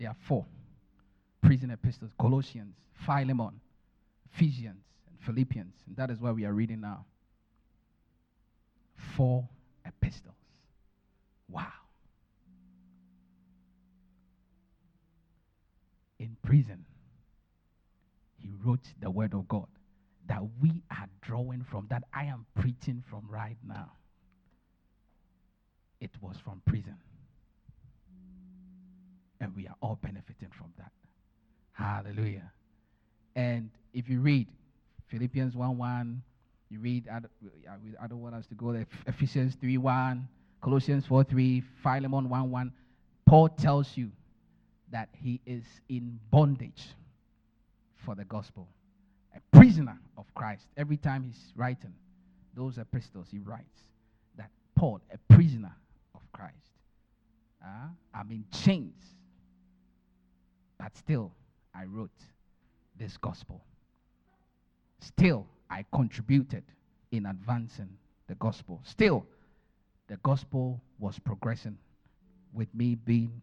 There 0.00 0.08
are 0.08 0.16
four 0.26 0.46
prison 1.44 1.70
epistles 1.70 2.10
Colossians, 2.20 2.74
Philemon, 3.06 3.60
Ephesians, 4.34 4.82
and 5.06 5.16
Philippians. 5.20 5.74
And 5.86 5.96
that 5.96 6.10
is 6.10 6.18
what 6.18 6.34
we 6.34 6.44
are 6.44 6.52
reading 6.52 6.80
now. 6.80 7.04
Four 9.16 9.48
epistles. 9.86 10.34
Wow. 11.48 11.66
In 16.18 16.36
prison, 16.42 16.84
he 18.36 18.50
wrote 18.64 18.80
the 19.00 19.10
word 19.10 19.34
of 19.34 19.48
God 19.48 19.68
that 20.28 20.42
we 20.60 20.82
are 20.90 21.08
drawing 21.22 21.64
from, 21.70 21.86
that 21.90 22.04
I 22.12 22.24
am 22.24 22.44
preaching 22.54 23.02
from 23.08 23.26
right 23.30 23.56
now. 23.66 23.92
It 26.00 26.10
was 26.20 26.36
from 26.44 26.62
prison. 26.66 26.96
And 29.40 29.54
we 29.56 29.66
are 29.66 29.74
all 29.80 29.98
benefiting 30.02 30.50
from 30.56 30.72
that. 30.76 30.92
Hallelujah. 31.72 32.52
And 33.34 33.70
if 33.94 34.08
you 34.08 34.20
read 34.20 34.48
Philippians 35.08 35.54
1 35.54 35.78
1, 35.78 36.22
you 36.70 36.80
read, 36.80 37.08
I, 37.08 37.18
I 38.02 38.06
don't 38.06 38.20
want 38.20 38.34
us 38.34 38.46
to 38.48 38.54
go 38.54 38.72
there, 38.72 38.86
Ephesians 39.06 39.56
3 39.60 39.78
1, 39.78 40.28
Colossians 40.60 41.06
4 41.06 41.24
3, 41.24 41.62
Philemon 41.82 42.28
1 42.28 42.50
1. 42.50 42.72
Paul 43.26 43.48
tells 43.48 43.96
you 43.96 44.10
that 44.90 45.08
he 45.12 45.40
is 45.46 45.64
in 45.88 46.18
bondage 46.30 46.88
for 48.04 48.14
the 48.14 48.24
gospel, 48.24 48.68
a 49.36 49.56
prisoner 49.56 49.98
of 50.16 50.24
Christ. 50.34 50.66
Every 50.76 50.96
time 50.96 51.24
he's 51.24 51.52
writing 51.56 51.92
those 52.54 52.78
epistles, 52.78 53.28
he 53.30 53.38
writes 53.38 53.82
that 54.36 54.50
Paul, 54.74 55.00
a 55.12 55.18
prisoner 55.32 55.74
of 56.14 56.20
Christ. 56.32 56.54
Uh, 57.62 57.88
I'm 58.14 58.30
in 58.30 58.44
chains, 58.52 58.94
but 60.78 60.96
still 60.96 61.32
I 61.74 61.84
wrote 61.84 62.10
this 62.98 63.16
gospel. 63.16 63.62
Still, 65.00 65.46
I 65.70 65.84
contributed 65.92 66.64
in 67.10 67.26
advancing 67.26 67.90
the 68.26 68.34
gospel. 68.34 68.80
Still, 68.84 69.26
the 70.08 70.16
gospel 70.18 70.80
was 70.98 71.18
progressing 71.18 71.78
with 72.52 72.72
me 72.74 72.94
being 72.94 73.40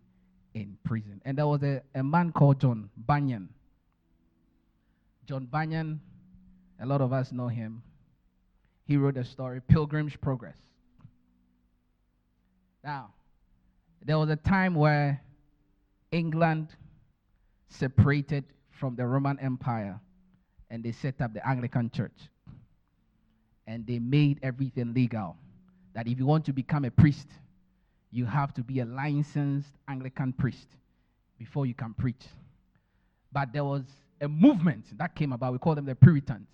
in 0.53 0.77
prison. 0.83 1.21
And 1.25 1.37
there 1.37 1.47
was 1.47 1.63
a, 1.63 1.81
a 1.93 2.03
man 2.03 2.31
called 2.31 2.59
John 2.59 2.89
Bunyan. 2.97 3.49
John 5.25 5.45
Bunyan, 5.45 6.01
a 6.79 6.85
lot 6.85 7.01
of 7.01 7.13
us 7.13 7.31
know 7.31 7.47
him. 7.47 7.81
He 8.85 8.97
wrote 8.97 9.17
a 9.17 9.23
story, 9.23 9.61
Pilgrim's 9.61 10.15
Progress. 10.15 10.57
Now, 12.83 13.13
there 14.03 14.19
was 14.19 14.29
a 14.29 14.35
time 14.35 14.75
where 14.75 15.21
England 16.11 16.69
separated 17.69 18.45
from 18.69 18.95
the 18.95 19.05
Roman 19.07 19.39
Empire 19.39 19.99
and 20.69 20.83
they 20.83 20.91
set 20.91 21.21
up 21.21 21.33
the 21.33 21.47
Anglican 21.47 21.89
Church. 21.89 22.17
And 23.67 23.85
they 23.85 23.99
made 23.99 24.39
everything 24.43 24.93
legal. 24.93 25.37
That 25.93 26.07
if 26.07 26.19
you 26.19 26.25
want 26.25 26.45
to 26.45 26.53
become 26.53 26.85
a 26.85 26.91
priest, 26.91 27.27
you 28.11 28.25
have 28.25 28.53
to 28.55 28.63
be 28.63 28.79
a 28.79 28.85
licensed 28.85 29.69
Anglican 29.87 30.33
priest 30.33 30.67
before 31.37 31.65
you 31.65 31.73
can 31.73 31.93
preach. 31.93 32.25
But 33.31 33.51
there 33.53 33.63
was 33.63 33.83
a 34.21 34.27
movement 34.27 34.85
that 34.97 35.15
came 35.15 35.33
about. 35.33 35.53
We 35.53 35.59
call 35.59 35.75
them 35.75 35.85
the 35.85 35.95
Puritans. 35.95 36.47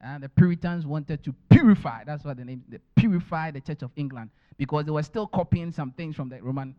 And 0.00 0.22
the 0.22 0.28
Puritans 0.28 0.84
wanted 0.84 1.22
to 1.24 1.34
purify, 1.48 2.02
that's 2.04 2.24
what 2.24 2.36
the 2.36 2.44
name, 2.44 2.64
the 2.68 2.80
purify 2.96 3.52
the 3.52 3.60
Church 3.60 3.82
of 3.82 3.90
England, 3.94 4.30
because 4.58 4.84
they 4.84 4.90
were 4.90 5.02
still 5.02 5.26
copying 5.28 5.70
some 5.70 5.92
things 5.92 6.16
from 6.16 6.28
the 6.28 6.42
Roman 6.42 6.74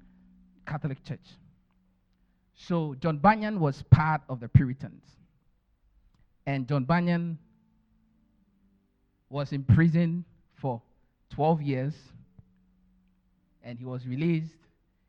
Catholic 0.65 1.03
Church. 1.05 1.25
So 2.55 2.95
John 2.99 3.17
Bunyan 3.17 3.59
was 3.59 3.81
part 3.89 4.21
of 4.27 4.39
the 4.39 4.49
Puritans. 4.49 5.03
And 6.45 6.67
John 6.67 6.83
Bunyan 6.83 7.37
was 9.29 9.51
in 9.51 9.63
prison 9.63 10.25
for 10.55 10.81
12 11.31 11.61
years 11.61 11.93
and 13.63 13.79
he 13.79 13.85
was 13.85 14.05
released. 14.05 14.53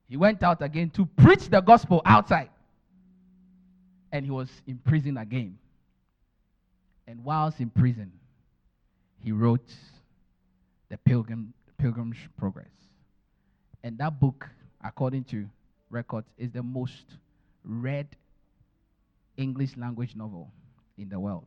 He 0.09 0.16
went 0.16 0.42
out 0.42 0.62
again 0.62 0.90
to 0.90 1.07
preach 1.07 1.49
the 1.49 1.61
gospel 1.61 2.01
outside. 2.05 2.51
And 4.12 4.25
he 4.25 4.31
was 4.31 4.49
in 4.66 4.79
prison 4.79 5.16
again. 5.16 5.59
And 7.07 7.25
whilst 7.25 7.61
in 7.61 7.68
prison, 7.68 8.12
he 9.23 9.33
wrote 9.33 9.73
the 10.88 10.97
Pilgrim, 10.99 11.53
Pilgrim's 11.79 12.16
Progress. 12.38 12.68
And 13.83 13.99
that 13.99 14.20
book, 14.20 14.49
according 14.83 15.25
to 15.25 15.47
records, 15.90 16.29
is 16.38 16.51
the 16.53 16.62
most 16.62 17.05
read 17.64 18.07
English 19.37 19.77
language 19.77 20.14
novel 20.14 20.51
in 20.98 21.09
the 21.09 21.18
world. 21.18 21.46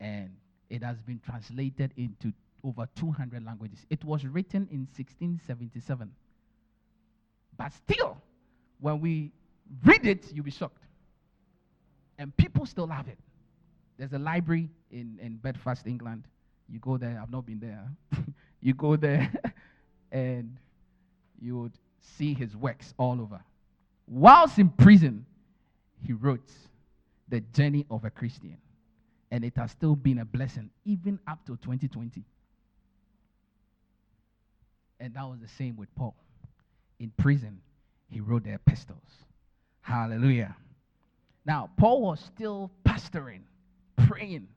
And 0.00 0.30
it 0.68 0.82
has 0.82 1.00
been 1.00 1.20
translated 1.24 1.92
into 1.96 2.32
over 2.64 2.88
200 2.96 3.44
languages. 3.44 3.78
It 3.90 4.04
was 4.04 4.24
written 4.24 4.68
in 4.70 4.86
1677. 4.94 6.10
But 7.56 7.72
still, 7.72 8.16
when 8.80 9.00
we 9.00 9.30
read 9.84 10.06
it, 10.06 10.32
you'll 10.32 10.44
be 10.44 10.50
shocked. 10.50 10.82
And 12.18 12.36
people 12.36 12.66
still 12.66 12.86
have 12.88 13.08
it. 13.08 13.18
There's 13.98 14.12
a 14.12 14.18
library 14.18 14.68
in, 14.90 15.18
in 15.22 15.36
Belfast, 15.36 15.86
England. 15.86 16.24
You 16.68 16.78
go 16.80 16.96
there, 16.96 17.18
I've 17.22 17.30
not 17.30 17.46
been 17.46 17.60
there. 17.60 17.84
you 18.60 18.74
go 18.74 18.96
there 18.96 19.30
and 20.12 20.56
you 21.40 21.58
would 21.58 21.72
see 22.00 22.34
his 22.34 22.56
works 22.56 22.94
all 22.98 23.20
over. 23.20 23.40
Whilst 24.06 24.58
in 24.58 24.68
prison, 24.68 25.24
he 26.02 26.12
wrote 26.12 26.50
The 27.28 27.40
Journey 27.40 27.86
of 27.90 28.04
a 28.04 28.10
Christian. 28.10 28.58
And 29.30 29.44
it 29.44 29.56
has 29.56 29.72
still 29.72 29.96
been 29.96 30.18
a 30.18 30.24
blessing, 30.24 30.70
even 30.84 31.18
up 31.26 31.44
to 31.46 31.56
2020. 31.56 32.24
And 35.00 35.14
that 35.14 35.28
was 35.28 35.40
the 35.40 35.48
same 35.48 35.76
with 35.76 35.94
Paul. 35.94 36.14
In 36.98 37.12
prison, 37.16 37.60
he 38.08 38.20
wrote 38.20 38.44
the 38.44 38.54
epistles. 38.54 39.24
Hallelujah. 39.80 40.56
Now, 41.44 41.70
Paul 41.76 42.02
was 42.02 42.20
still 42.20 42.70
pastoring, 42.84 43.42
praying, 44.08 44.48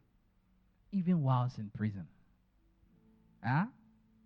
even 0.92 1.24
whilst 1.24 1.58
in 1.58 1.70
prison. 1.76 2.08
Huh? 3.44 3.66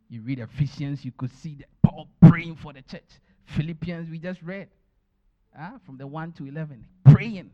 You 0.10 0.21
read 0.21 0.39
Ephesians, 0.39 1.03
you 1.03 1.12
could 1.12 1.32
see 1.32 1.56
that 1.56 1.67
Paul 1.82 2.08
praying 2.21 2.58
for 2.58 2.73
the 2.73 2.82
church. 2.82 3.19
Philippians, 3.45 4.10
we 4.10 4.19
just 4.19 4.41
read 4.41 4.69
huh? 5.58 5.71
from 5.86 5.97
the 5.97 6.08
1 6.08 6.32
to 6.34 6.45
11, 6.45 6.86
praying. 7.06 7.51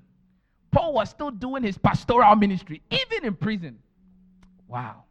Paul 0.72 0.94
was 0.94 1.10
still 1.10 1.32
doing 1.32 1.64
his 1.64 1.78
pastoral 1.78 2.36
ministry, 2.36 2.82
even 2.92 3.26
in 3.26 3.36
prison. 3.36 3.80
Wow. 4.68 5.04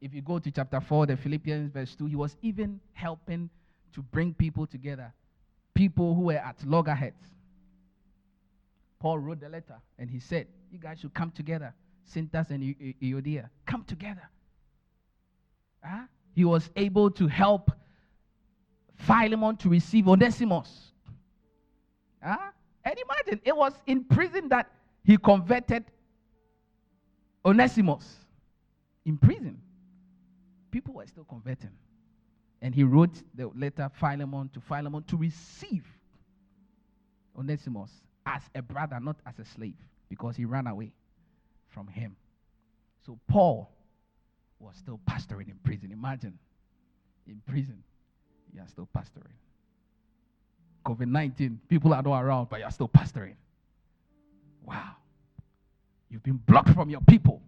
If 0.00 0.14
you 0.14 0.22
go 0.22 0.38
to 0.38 0.50
chapter 0.50 0.80
4, 0.80 1.06
the 1.06 1.16
Philippians, 1.16 1.72
verse 1.72 1.94
2, 1.96 2.06
he 2.06 2.16
was 2.16 2.36
even 2.42 2.80
helping 2.92 3.50
to 3.94 4.02
bring 4.02 4.34
people 4.34 4.66
together, 4.66 5.12
people 5.74 6.14
who 6.14 6.22
were 6.22 6.34
at 6.34 6.56
loggerheads. 6.66 7.26
Paul 8.98 9.18
wrote 9.18 9.40
the 9.40 9.48
letter 9.48 9.76
and 9.98 10.08
he 10.08 10.20
said, 10.20 10.46
You 10.70 10.78
guys 10.78 11.00
should 11.00 11.14
come 11.14 11.30
together. 11.32 11.74
Syntychus 12.12 12.50
and 12.50 12.62
Euodia, 13.00 13.48
come 13.66 13.84
together. 13.84 14.28
Huh? 15.84 16.04
He 16.34 16.44
was 16.44 16.70
able 16.76 17.10
to 17.12 17.26
help 17.26 17.70
Philemon 18.96 19.56
to 19.58 19.68
receive 19.68 20.08
Onesimus. 20.08 20.92
Huh? 22.22 22.50
And 22.84 22.96
imagine, 22.98 23.40
it 23.44 23.56
was 23.56 23.72
in 23.86 24.04
prison 24.04 24.48
that 24.48 24.70
he 25.04 25.16
converted 25.16 25.84
Onesimus. 27.44 28.16
In 29.04 29.16
prison. 29.16 29.60
People 30.70 30.94
were 30.94 31.06
still 31.06 31.24
converting. 31.24 31.70
And 32.60 32.74
he 32.74 32.84
wrote 32.84 33.22
the 33.34 33.48
letter 33.48 33.90
Philemon 33.98 34.48
to 34.54 34.60
Philemon 34.60 35.02
to 35.04 35.16
receive 35.16 35.84
Onesimus 37.36 37.90
as 38.24 38.42
a 38.54 38.62
brother, 38.62 39.00
not 39.00 39.16
as 39.26 39.38
a 39.38 39.44
slave, 39.44 39.76
because 40.08 40.36
he 40.36 40.44
ran 40.44 40.66
away 40.66 40.92
from 41.68 41.88
him. 41.88 42.16
So 43.04 43.18
Paul 43.26 43.70
was 44.60 44.76
still 44.76 45.00
pastoring 45.08 45.48
in 45.48 45.58
prison. 45.64 45.90
Imagine, 45.90 46.38
in 47.26 47.42
prison, 47.46 47.82
you 48.54 48.60
are 48.60 48.68
still 48.68 48.88
pastoring. 48.96 49.34
COVID 50.84 51.06
19, 51.06 51.60
people 51.68 51.92
are 51.94 52.02
not 52.02 52.22
around, 52.22 52.48
but 52.48 52.60
you're 52.60 52.70
still 52.70 52.88
pastoring. 52.88 53.34
Wow. 54.64 54.92
You've 56.10 56.22
been 56.22 56.40
blocked 56.46 56.70
from 56.70 56.90
your 56.90 57.00
people, 57.00 57.40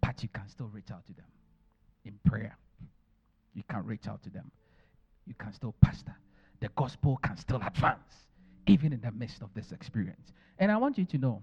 but 0.00 0.22
you 0.22 0.28
can 0.32 0.48
still 0.48 0.68
reach 0.72 0.90
out 0.90 1.06
to 1.06 1.12
them 1.12 1.26
in 2.04 2.18
prayer. 2.24 2.56
You 3.54 3.62
can 3.68 3.84
reach 3.84 4.06
out 4.08 4.22
to 4.22 4.30
them. 4.30 4.50
You 5.26 5.34
can 5.34 5.52
still 5.52 5.74
pastor. 5.80 6.14
The 6.60 6.68
gospel 6.76 7.18
can 7.22 7.36
still 7.36 7.60
advance, 7.64 8.26
even 8.66 8.92
in 8.92 9.00
the 9.00 9.12
midst 9.12 9.42
of 9.42 9.52
this 9.54 9.72
experience. 9.72 10.32
And 10.58 10.70
I 10.70 10.76
want 10.76 10.98
you 10.98 11.04
to 11.06 11.18
know 11.18 11.42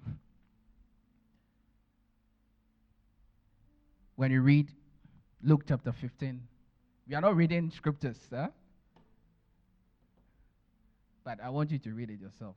when 4.15 4.31
you 4.31 4.41
read 4.41 4.71
Luke 5.43 5.63
chapter 5.67 5.91
15, 5.91 6.41
we 7.07 7.15
are 7.15 7.21
not 7.21 7.35
reading 7.35 7.71
scriptures, 7.71 8.17
huh? 8.31 8.49
But 11.27 11.43
I 11.43 11.49
want 11.49 11.71
you 11.71 11.79
to 11.79 11.89
read 11.91 12.09
it 12.09 12.21
yourself. 12.21 12.55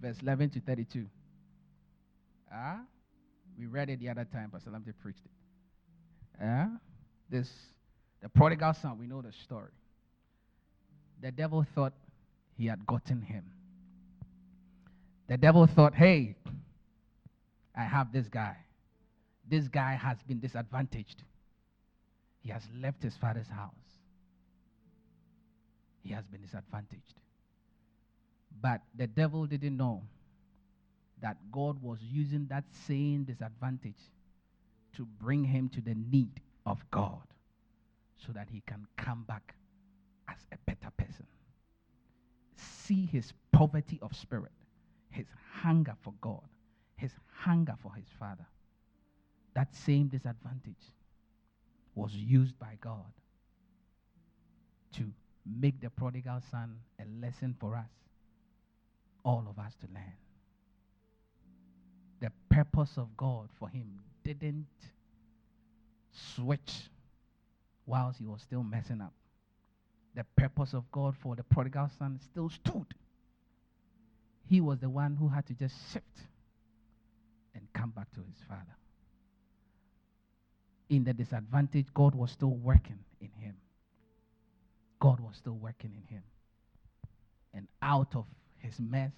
Verse 0.00 0.16
11 0.22 0.50
to 0.50 0.60
32. 0.60 1.06
Ah, 2.52 2.80
we 3.56 3.66
read 3.66 3.90
it 3.90 4.00
the 4.00 4.08
other 4.08 4.24
time, 4.24 4.50
Pastor 4.50 4.70
Lamte 4.70 4.92
preached 5.00 5.20
it. 5.24 5.30
Ah, 6.44 6.70
this, 7.30 7.48
the 8.20 8.28
prodigal 8.28 8.74
son, 8.74 8.98
we 8.98 9.06
know 9.06 9.22
the 9.22 9.30
story. 9.44 9.70
The 11.20 11.30
devil 11.30 11.64
thought 11.76 11.92
he 12.56 12.66
had 12.66 12.84
gotten 12.88 13.22
him. 13.22 13.44
The 15.28 15.36
devil 15.36 15.68
thought, 15.68 15.94
hey, 15.94 16.34
I 17.76 17.84
have 17.84 18.12
this 18.12 18.26
guy. 18.26 18.56
This 19.48 19.68
guy 19.68 19.92
has 19.92 20.16
been 20.26 20.40
disadvantaged. 20.40 21.22
He 22.40 22.50
has 22.50 22.62
left 22.82 23.00
his 23.04 23.14
father's 23.14 23.46
house. 23.46 23.70
He 26.02 26.12
has 26.12 26.24
been 26.26 26.40
disadvantaged. 26.42 27.21
But 28.60 28.82
the 28.94 29.06
devil 29.06 29.46
didn't 29.46 29.76
know 29.76 30.02
that 31.20 31.36
God 31.50 31.80
was 31.82 31.98
using 32.02 32.46
that 32.50 32.64
same 32.86 33.24
disadvantage 33.24 34.10
to 34.96 35.06
bring 35.06 35.44
him 35.44 35.68
to 35.70 35.80
the 35.80 35.94
need 35.94 36.40
of 36.66 36.84
God 36.90 37.22
so 38.26 38.32
that 38.32 38.48
he 38.50 38.62
can 38.66 38.86
come 38.96 39.24
back 39.26 39.54
as 40.28 40.36
a 40.52 40.56
better 40.66 40.90
person. 40.96 41.26
See 42.56 43.06
his 43.06 43.32
poverty 43.52 43.98
of 44.02 44.14
spirit, 44.14 44.52
his 45.10 45.26
hunger 45.52 45.94
for 46.00 46.12
God, 46.20 46.48
his 46.96 47.12
hunger 47.32 47.74
for 47.82 47.94
his 47.94 48.06
father. 48.18 48.46
That 49.54 49.74
same 49.74 50.08
disadvantage 50.08 50.92
was 51.94 52.14
used 52.14 52.58
by 52.58 52.78
God 52.80 53.12
to 54.96 55.04
make 55.46 55.80
the 55.80 55.90
prodigal 55.90 56.40
son 56.50 56.78
a 57.00 57.04
lesson 57.20 57.56
for 57.58 57.76
us 57.76 57.90
all 59.24 59.44
of 59.48 59.58
us 59.58 59.72
to 59.80 59.86
learn. 59.92 60.12
The 62.20 62.32
purpose 62.48 62.96
of 62.96 63.16
God 63.16 63.48
for 63.58 63.68
him 63.68 64.00
didn't 64.24 64.66
switch 66.12 66.90
whilst 67.86 68.18
he 68.18 68.26
was 68.26 68.42
still 68.42 68.62
messing 68.62 69.00
up. 69.00 69.12
The 70.14 70.24
purpose 70.36 70.74
of 70.74 70.90
God 70.92 71.16
for 71.16 71.34
the 71.36 71.42
prodigal 71.42 71.90
son 71.98 72.20
still 72.22 72.50
stood. 72.50 72.86
He 74.48 74.60
was 74.60 74.78
the 74.78 74.90
one 74.90 75.16
who 75.16 75.28
had 75.28 75.46
to 75.46 75.54
just 75.54 75.74
shift 75.92 76.20
and 77.54 77.66
come 77.72 77.90
back 77.90 78.12
to 78.12 78.20
his 78.20 78.36
father. 78.48 78.76
In 80.90 81.04
the 81.04 81.14
disadvantage, 81.14 81.86
God 81.94 82.14
was 82.14 82.30
still 82.30 82.50
working 82.50 82.98
in 83.20 83.30
him. 83.40 83.56
God 85.00 85.20
was 85.20 85.36
still 85.36 85.56
working 85.56 85.92
in 85.96 86.14
him. 86.14 86.22
And 87.54 87.66
out 87.80 88.14
of 88.14 88.26
his 88.62 88.78
mess, 88.80 89.12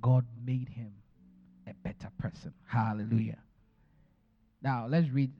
God 0.00 0.24
made 0.44 0.68
him 0.68 0.92
a 1.66 1.74
better 1.82 2.10
person. 2.18 2.52
Hallelujah. 2.66 3.38
Now 4.62 4.86
let's 4.88 5.08
read. 5.10 5.32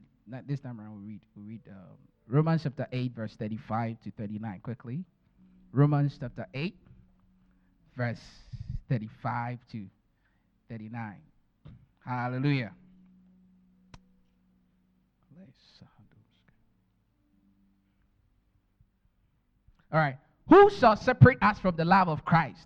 This 0.47 0.59
time 0.59 0.79
around, 0.79 0.97
we 1.01 1.13
read. 1.13 1.21
We 1.35 1.43
read 1.43 1.61
um, 1.69 1.97
Romans 2.27 2.63
chapter 2.63 2.87
eight, 2.91 3.13
verse 3.15 3.35
thirty-five 3.37 3.97
to 4.03 4.11
thirty-nine. 4.11 4.59
Quickly, 4.61 5.03
Romans 5.71 6.17
chapter 6.19 6.47
eight, 6.53 6.77
verse 7.97 8.21
thirty-five 8.89 9.59
to 9.71 9.85
thirty-nine. 10.69 11.21
Hallelujah. 12.05 12.71
All 19.93 19.99
right. 19.99 20.17
Who 20.47 20.69
shall 20.69 20.95
separate 20.95 21.39
us 21.41 21.59
from 21.59 21.75
the 21.75 21.83
love 21.83 22.07
of 22.07 22.23
Christ? 22.23 22.65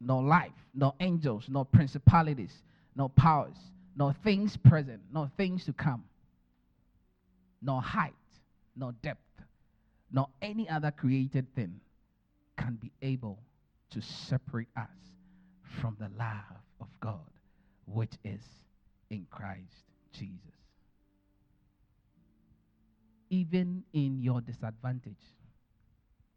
nor 0.00 0.22
life, 0.22 0.52
nor 0.74 0.94
angels, 1.00 1.44
nor 1.48 1.64
principalities, 1.64 2.52
nor 2.96 3.08
powers, 3.10 3.56
nor 3.96 4.14
things 4.24 4.56
present, 4.56 5.00
nor 5.12 5.30
things 5.36 5.64
to 5.66 5.72
come, 5.72 6.04
nor 7.60 7.82
height, 7.82 8.14
nor 8.76 8.92
depth, 9.02 9.20
nor 10.10 10.28
any 10.40 10.68
other 10.68 10.90
created 10.90 11.54
thing 11.54 11.80
can 12.56 12.76
be 12.76 12.90
able 13.02 13.38
to 13.90 14.00
separate 14.00 14.68
us 14.76 14.88
from 15.80 15.96
the 16.00 16.10
love 16.18 16.62
of 16.80 16.88
God, 17.00 17.18
which 17.86 18.12
is 18.24 18.40
in 19.10 19.26
Christ 19.30 19.84
Jesus. 20.12 20.36
Even 23.28 23.84
in 23.92 24.20
your 24.20 24.40
disadvantage, 24.40 25.12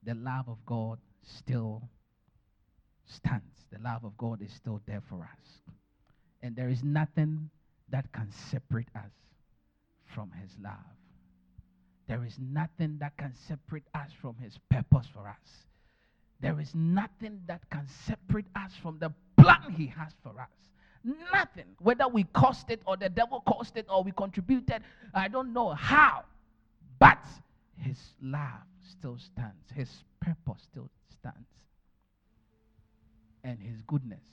the 0.03 0.13
love 0.13 0.47
of 0.47 0.57
God 0.65 0.99
still 1.23 1.81
stands. 3.13 3.65
The 3.71 3.79
love 3.79 4.03
of 4.03 4.17
God 4.17 4.41
is 4.41 4.51
still 4.53 4.81
there 4.85 5.01
for 5.09 5.23
us. 5.23 5.61
And 6.41 6.55
there 6.55 6.69
is 6.69 6.83
nothing 6.83 7.49
that 7.89 8.11
can 8.11 8.29
separate 8.51 8.89
us 8.95 9.11
from 10.13 10.31
His 10.41 10.51
love. 10.61 10.73
There 12.07 12.25
is 12.25 12.37
nothing 12.39 12.97
that 12.99 13.15
can 13.17 13.33
separate 13.47 13.85
us 13.95 14.09
from 14.21 14.35
His 14.37 14.57
purpose 14.69 15.07
for 15.13 15.27
us. 15.27 15.65
There 16.41 16.59
is 16.59 16.75
nothing 16.75 17.39
that 17.47 17.61
can 17.69 17.87
separate 18.05 18.47
us 18.55 18.71
from 18.81 18.99
the 18.99 19.11
plan 19.37 19.73
He 19.75 19.87
has 19.87 20.11
for 20.21 20.39
us. 20.41 20.49
Nothing. 21.33 21.65
Whether 21.79 22.07
we 22.07 22.23
caused 22.33 22.69
it 22.69 22.81
or 22.85 22.97
the 22.97 23.09
devil 23.09 23.41
caused 23.47 23.77
it 23.77 23.85
or 23.89 24.03
we 24.03 24.11
contributed, 24.11 24.83
I 25.13 25.27
don't 25.27 25.53
know 25.53 25.69
how. 25.69 26.23
But 26.99 27.23
His 27.77 27.97
love 28.21 28.67
still 28.89 29.17
stands, 29.17 29.71
His 29.73 29.89
purpose 30.19 30.61
still 30.69 30.89
stands 31.09 31.47
and 33.43 33.59
his 33.59 33.81
goodness 33.87 34.23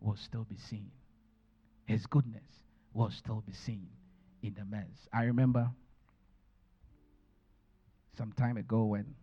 will 0.00 0.16
still 0.16 0.44
be 0.44 0.56
seen. 0.56 0.90
His 1.86 2.06
goodness 2.06 2.44
will 2.92 3.10
still 3.10 3.42
be 3.46 3.52
seen 3.52 3.88
in 4.42 4.54
the 4.54 4.64
mess. 4.64 5.08
I 5.12 5.24
remember 5.24 5.70
some 8.16 8.32
time 8.32 8.56
ago 8.56 8.84
when 8.84 9.14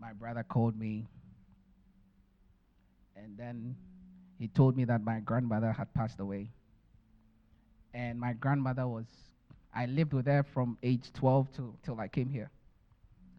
my 0.00 0.12
brother 0.12 0.42
called 0.42 0.78
me 0.78 1.06
and 3.16 3.36
then 3.36 3.76
he 4.38 4.48
told 4.48 4.76
me 4.76 4.84
that 4.84 5.04
my 5.04 5.20
grandmother 5.20 5.72
had 5.72 5.92
passed 5.92 6.18
away. 6.18 6.50
And 7.92 8.18
my 8.18 8.32
grandmother 8.32 8.88
was, 8.88 9.04
I 9.74 9.86
lived 9.86 10.14
with 10.14 10.26
her 10.26 10.42
from 10.42 10.78
age 10.82 11.12
12 11.12 11.52
to, 11.56 11.74
till 11.82 12.00
I 12.00 12.08
came 12.08 12.30
here. 12.30 12.50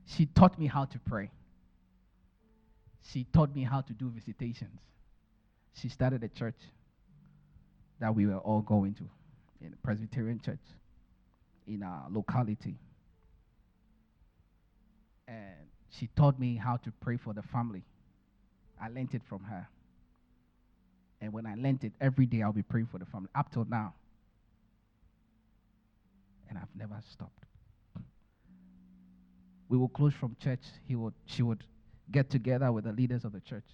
She 0.06 0.28
taught 0.28 0.60
me 0.60 0.68
how 0.68 0.86
to 0.86 1.00
pray. 1.00 1.32
She 3.10 3.26
taught 3.26 3.56
me 3.56 3.64
how 3.64 3.82
to 3.82 3.94
do 3.94 4.10
visitations. 4.10 4.80
She 5.74 5.90
started 5.90 6.24
a 6.24 6.28
church 6.28 6.56
that 8.00 8.14
we 8.14 8.26
were 8.26 8.38
all 8.38 8.62
going 8.62 8.94
to, 8.96 9.04
in 9.66 9.74
a 9.74 9.78
Presbyterian 9.86 10.40
church 10.40 10.60
in 11.68 11.84
our 11.84 12.08
locality. 12.10 12.76
And 15.28 15.56
she 15.90 16.08
taught 16.16 16.40
me 16.40 16.56
how 16.56 16.78
to 16.78 16.92
pray 17.00 17.18
for 17.18 17.34
the 17.34 17.42
family. 17.42 17.84
I 18.82 18.90
learned 18.90 19.14
it 19.14 19.22
from 19.28 19.44
her. 19.44 19.68
And 21.22 21.32
when 21.32 21.46
I 21.46 21.56
learned 21.56 21.84
it, 21.84 21.94
every 22.02 22.26
day 22.26 22.42
I'll 22.42 22.52
be 22.52 22.64
praying 22.64 22.88
for 22.88 22.98
the 22.98 23.06
family 23.06 23.30
up 23.36 23.52
till 23.52 23.66
now. 23.66 23.94
And 26.50 26.58
I've 26.58 26.76
never 26.76 27.00
stopped. 27.12 27.46
We 29.70 29.78
will 29.78 29.88
close 29.88 30.14
from 30.14 30.36
church. 30.42 30.64
He 30.88 30.96
would, 30.96 31.14
she 31.26 31.44
would 31.44 31.64
get 32.12 32.30
together 32.30 32.72
with 32.72 32.86
the 32.86 32.92
leaders 32.92 33.26
of 33.26 33.32
the 33.32 33.40
church. 33.42 33.66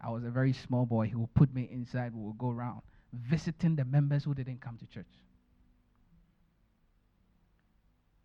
I 0.00 0.10
was 0.10 0.24
a 0.24 0.30
very 0.30 0.52
small 0.52 0.84
boy. 0.84 1.06
He 1.06 1.14
would 1.14 1.32
put 1.34 1.54
me 1.54 1.68
inside. 1.70 2.14
We 2.14 2.22
would 2.22 2.38
go 2.38 2.50
around 2.50 2.82
visiting 3.12 3.76
the 3.76 3.84
members 3.84 4.24
who 4.24 4.34
didn't 4.34 4.60
come 4.60 4.78
to 4.78 4.86
church. 4.86 5.06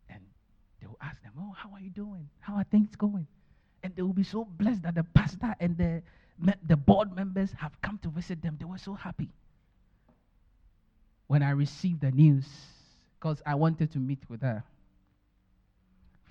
And 0.08 0.20
they 0.80 0.86
would 0.86 0.96
ask 1.00 1.22
them, 1.22 1.32
Oh, 1.38 1.54
how 1.56 1.70
are 1.72 1.80
you 1.80 1.90
doing? 1.90 2.28
How 2.40 2.54
are 2.54 2.64
things 2.64 2.96
going? 2.96 3.26
And 3.82 3.94
they 3.94 4.02
would 4.02 4.16
be 4.16 4.24
so 4.24 4.44
blessed 4.44 4.82
that 4.82 4.94
the 4.94 5.04
pastor 5.04 5.54
and 5.60 5.76
the, 5.76 6.02
the 6.66 6.76
board 6.76 7.14
members 7.14 7.52
have 7.58 7.72
come 7.82 7.98
to 8.02 8.08
visit 8.08 8.42
them. 8.42 8.56
They 8.58 8.64
were 8.64 8.78
so 8.78 8.94
happy. 8.94 9.28
When 11.26 11.42
I 11.42 11.50
received 11.50 12.00
the 12.00 12.10
news, 12.10 12.46
because 13.20 13.42
I 13.44 13.54
wanted 13.54 13.92
to 13.92 13.98
meet 13.98 14.20
with 14.28 14.40
her 14.40 14.64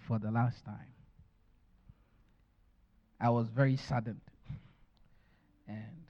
for 0.07 0.17
the 0.17 0.31
last 0.31 0.65
time, 0.65 0.87
I 3.19 3.29
was 3.29 3.47
very 3.47 3.77
saddened. 3.77 4.21
And 5.67 6.05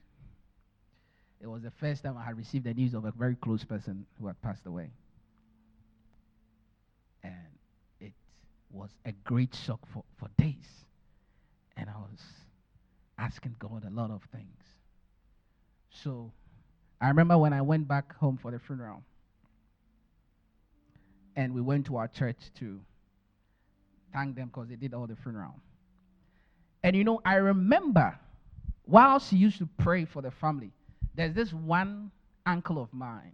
it 1.42 1.48
was 1.48 1.64
the 1.64 1.72
first 1.72 2.04
time 2.04 2.18
I 2.18 2.26
had 2.26 2.38
received 2.38 2.66
the 2.66 2.74
news 2.74 2.94
of 2.94 3.06
a 3.06 3.12
very 3.12 3.36
close 3.36 3.64
person 3.64 4.06
who 4.20 4.28
had 4.28 4.42
passed 4.42 4.66
away. 4.66 4.90
And 7.24 7.34
it 8.00 8.14
was 8.72 8.90
a 9.06 9.12
great 9.24 9.56
shock 9.56 9.80
for, 9.94 10.04
for 10.20 10.30
days. 10.38 10.86
And 11.76 11.90
I 11.90 11.98
was 11.98 12.20
asking 13.18 13.56
God 13.60 13.84
a 13.86 13.90
lot 13.90 14.12
of 14.12 14.22
things. 14.32 14.58
So 15.90 16.32
I 17.00 17.08
remember 17.08 17.38
when 17.38 17.54
I 17.54 17.62
went 17.62 17.88
back 17.88 18.16
home 18.18 18.38
for 18.38 18.52
the 18.52 18.60
funeral, 18.60 19.04
and 21.36 21.54
we 21.54 21.62
went 21.62 21.86
to 21.86 21.98
our 21.98 22.08
church 22.08 22.38
to 22.60 22.80
thank 24.12 24.36
them 24.36 24.48
because 24.48 24.68
they 24.70 24.76
did 24.76 24.94
all 24.94 25.06
the 25.06 25.16
funeral. 25.16 25.54
And 26.88 26.96
you 26.96 27.04
know, 27.04 27.20
I 27.26 27.36
remember 27.36 28.18
while 28.86 29.20
she 29.20 29.36
used 29.36 29.58
to 29.58 29.68
pray 29.78 30.06
for 30.06 30.22
the 30.22 30.32
family, 30.32 30.72
there's 31.16 31.34
this 31.34 31.52
one 31.52 32.12
uncle 32.46 32.82
of 32.82 32.94
mine 32.94 33.34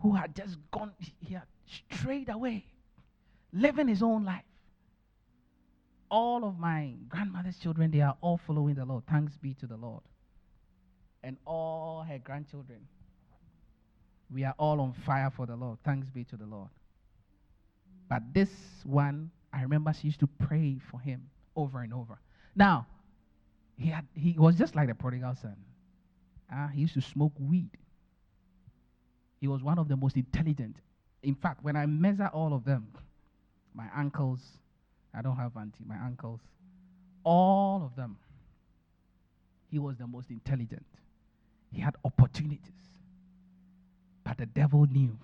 who 0.00 0.12
had 0.12 0.34
just 0.34 0.56
gone, 0.72 0.90
he 1.20 1.34
had 1.34 1.44
strayed 1.92 2.28
away, 2.28 2.64
living 3.52 3.86
his 3.86 4.02
own 4.02 4.24
life. 4.24 4.42
All 6.10 6.42
of 6.42 6.58
my 6.58 6.94
grandmother's 7.08 7.56
children, 7.56 7.92
they 7.92 8.00
are 8.00 8.16
all 8.20 8.40
following 8.44 8.74
the 8.74 8.84
Lord. 8.84 9.04
Thanks 9.08 9.36
be 9.36 9.54
to 9.54 9.68
the 9.68 9.76
Lord. 9.76 10.02
And 11.22 11.36
all 11.46 12.02
her 12.02 12.18
grandchildren, 12.18 12.80
we 14.28 14.42
are 14.42 14.56
all 14.58 14.80
on 14.80 14.92
fire 14.92 15.30
for 15.30 15.46
the 15.46 15.54
Lord. 15.54 15.78
Thanks 15.84 16.10
be 16.10 16.24
to 16.24 16.36
the 16.36 16.46
Lord. 16.46 16.70
But 18.08 18.34
this 18.34 18.50
one, 18.82 19.30
I 19.52 19.62
remember 19.62 19.92
she 19.92 20.08
used 20.08 20.18
to 20.18 20.26
pray 20.26 20.80
for 20.90 20.98
him 20.98 21.30
over 21.56 21.80
and 21.80 21.92
over. 21.92 22.18
Now, 22.54 22.86
he, 23.78 23.88
had, 23.88 24.06
he 24.14 24.34
was 24.38 24.56
just 24.56 24.74
like 24.74 24.88
the 24.88 24.94
prodigal 24.94 25.34
son. 25.34 25.56
Uh, 26.52 26.68
he 26.68 26.82
used 26.82 26.94
to 26.94 27.00
smoke 27.00 27.32
weed. 27.38 27.70
He 29.40 29.48
was 29.48 29.62
one 29.62 29.78
of 29.78 29.88
the 29.88 29.96
most 29.96 30.16
intelligent. 30.16 30.76
In 31.22 31.34
fact, 31.34 31.62
when 31.62 31.76
I 31.76 31.86
measure 31.86 32.30
all 32.32 32.54
of 32.54 32.64
them, 32.64 32.88
my 33.74 33.86
uncles, 33.96 34.40
I 35.14 35.22
don't 35.22 35.36
have 35.36 35.56
auntie, 35.56 35.84
my 35.86 35.98
uncles, 36.04 36.40
all 37.24 37.84
of 37.84 37.96
them, 37.96 38.16
he 39.70 39.78
was 39.78 39.96
the 39.96 40.06
most 40.06 40.30
intelligent. 40.30 40.86
He 41.72 41.80
had 41.80 41.96
opportunities. 42.04 42.60
But 44.24 44.38
the 44.38 44.46
devil 44.46 44.86
knew. 44.86 45.18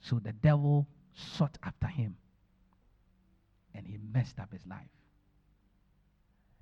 So 0.00 0.18
the 0.18 0.32
devil 0.32 0.86
sought 1.14 1.56
after 1.62 1.86
him. 1.86 2.16
And 3.76 3.86
he 3.86 3.98
messed 4.12 4.38
up 4.38 4.52
his 4.52 4.66
life. 4.66 4.88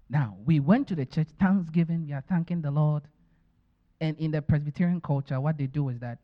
Now, 0.08 0.36
we 0.44 0.60
went 0.60 0.88
to 0.88 0.94
the 0.94 1.06
church, 1.06 1.28
Thanksgiving, 1.40 2.06
we 2.06 2.12
are 2.12 2.24
thanking 2.28 2.60
the 2.60 2.70
Lord. 2.70 3.04
And 4.00 4.18
in 4.18 4.32
the 4.32 4.42
Presbyterian 4.42 5.00
culture, 5.00 5.40
what 5.40 5.56
they 5.56 5.66
do 5.66 5.88
is 5.88 6.00
that 6.00 6.18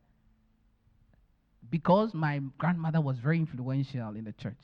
because 1.70 2.12
my 2.12 2.40
grandmother 2.58 3.00
was 3.00 3.18
very 3.18 3.38
influential 3.38 4.16
in 4.16 4.24
the 4.24 4.32
church, 4.32 4.58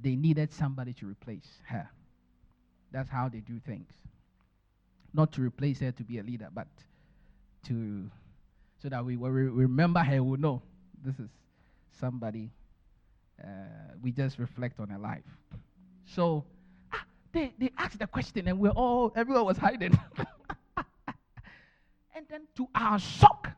they 0.00 0.14
needed 0.14 0.52
somebody 0.52 0.92
to 0.94 1.06
replace 1.06 1.48
her. 1.66 1.88
That's 2.92 3.10
how 3.10 3.28
they 3.28 3.40
do 3.40 3.60
things. 3.66 3.90
Not 5.12 5.32
to 5.32 5.40
replace 5.42 5.80
her 5.80 5.90
to 5.92 6.04
be 6.04 6.18
a 6.18 6.22
leader, 6.22 6.48
but 6.52 6.68
to 7.66 8.10
so 8.80 8.88
that 8.88 9.04
we, 9.04 9.16
remember 9.16 10.00
her, 10.00 10.22
we 10.22 10.38
know 10.38 10.62
this 11.04 11.18
is 11.18 11.28
somebody. 11.98 12.50
Uh, 13.42 13.48
we 14.02 14.10
just 14.10 14.38
reflect 14.38 14.80
on 14.80 14.88
her 14.88 14.98
life. 14.98 15.24
So 16.06 16.44
ah, 16.92 17.04
they 17.32 17.52
they 17.58 17.70
asked 17.78 17.98
the 17.98 18.06
question, 18.06 18.48
and 18.48 18.58
we're 18.58 18.70
all 18.70 19.12
everyone 19.14 19.44
was 19.44 19.58
hiding. 19.58 19.98
And 22.18 22.26
then 22.28 22.40
to 22.56 22.66
our 22.74 22.98
shock, 22.98 23.48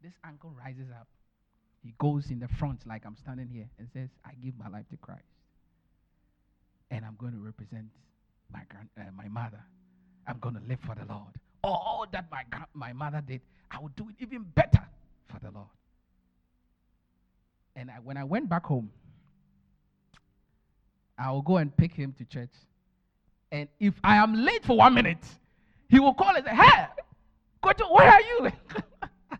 this 0.00 0.12
uncle 0.24 0.54
rises 0.56 0.86
up. 0.92 1.08
He 1.82 1.92
goes 1.98 2.30
in 2.30 2.38
the 2.38 2.46
front, 2.46 2.86
like 2.86 3.04
I'm 3.04 3.16
standing 3.16 3.48
here, 3.52 3.68
and 3.80 3.88
says, 3.92 4.10
I 4.24 4.30
give 4.44 4.56
my 4.56 4.68
life 4.68 4.88
to 4.90 4.96
Christ. 4.96 5.24
And 6.92 7.04
I'm 7.04 7.16
going 7.18 7.32
to 7.32 7.40
represent 7.40 7.86
my, 8.52 8.60
grand, 8.68 8.88
uh, 8.96 9.10
my 9.16 9.26
mother. 9.26 9.60
I'm 10.28 10.38
going 10.38 10.54
to 10.54 10.60
live 10.68 10.78
for 10.86 10.94
the 10.94 11.04
Lord. 11.12 11.34
All 11.64 12.06
that 12.12 12.26
my, 12.30 12.44
my 12.74 12.92
mother 12.92 13.24
did, 13.26 13.40
I 13.72 13.80
will 13.80 13.90
do 13.96 14.08
it 14.08 14.14
even 14.20 14.44
better 14.54 14.86
for 15.26 15.40
the 15.40 15.50
Lord. 15.50 15.66
And 17.80 17.90
I, 17.90 17.94
when 18.04 18.18
I 18.18 18.24
went 18.24 18.46
back 18.46 18.66
home, 18.66 18.90
I 21.18 21.30
will 21.30 21.40
go 21.40 21.56
and 21.56 21.74
pick 21.74 21.94
him 21.94 22.14
to 22.18 22.26
church. 22.26 22.52
And 23.50 23.70
if 23.80 23.94
I 24.04 24.16
am 24.16 24.34
late 24.34 24.66
for 24.66 24.76
one 24.76 24.92
minute, 24.92 25.24
he 25.88 25.98
will 25.98 26.12
call 26.12 26.36
and 26.36 26.44
say, 26.44 26.54
Hey, 26.54 26.86
go 27.64 27.72
to 27.72 27.84
where 27.84 28.06
are 28.06 28.20
you? 28.20 28.52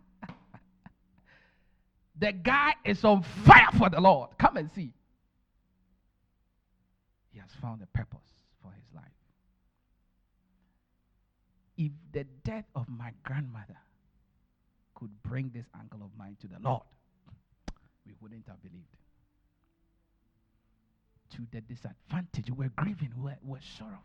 the 2.19 2.31
guy 2.31 2.73
is 2.83 3.03
on 3.03 3.23
fire 3.45 3.69
for 3.77 3.91
the 3.91 4.01
Lord. 4.01 4.31
Come 4.39 4.57
and 4.57 4.71
see. 4.71 4.91
He 7.29 7.39
has 7.39 7.49
found 7.61 7.83
a 7.83 7.87
purpose 7.95 8.27
for 8.63 8.71
his 8.71 8.95
life. 8.95 9.03
If 11.77 11.91
the 12.11 12.25
death 12.43 12.65
of 12.75 12.89
my 12.89 13.11
grandmother 13.21 13.77
could 14.95 15.11
bring 15.21 15.51
this 15.53 15.67
uncle 15.79 15.99
of 16.03 16.09
mine 16.17 16.37
to 16.41 16.47
the 16.47 16.57
Lord, 16.59 16.81
we 18.11 18.15
wouldn't 18.21 18.47
have 18.47 18.61
believed. 18.61 18.85
To 21.35 21.47
the 21.51 21.61
disadvantage, 21.61 22.51
we're 22.51 22.71
grieving, 22.75 23.13
we're, 23.17 23.37
we're 23.41 23.61
sorrowful. 23.77 24.01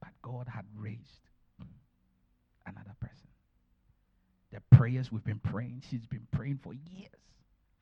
But 0.00 0.10
God 0.22 0.46
had 0.48 0.64
raised 0.76 1.28
another 2.66 2.94
person. 3.00 3.28
The 4.52 4.60
prayers 4.76 5.10
we've 5.10 5.24
been 5.24 5.40
praying, 5.40 5.82
she's 5.88 6.04
been 6.06 6.26
praying 6.30 6.60
for 6.62 6.74
years 6.74 7.08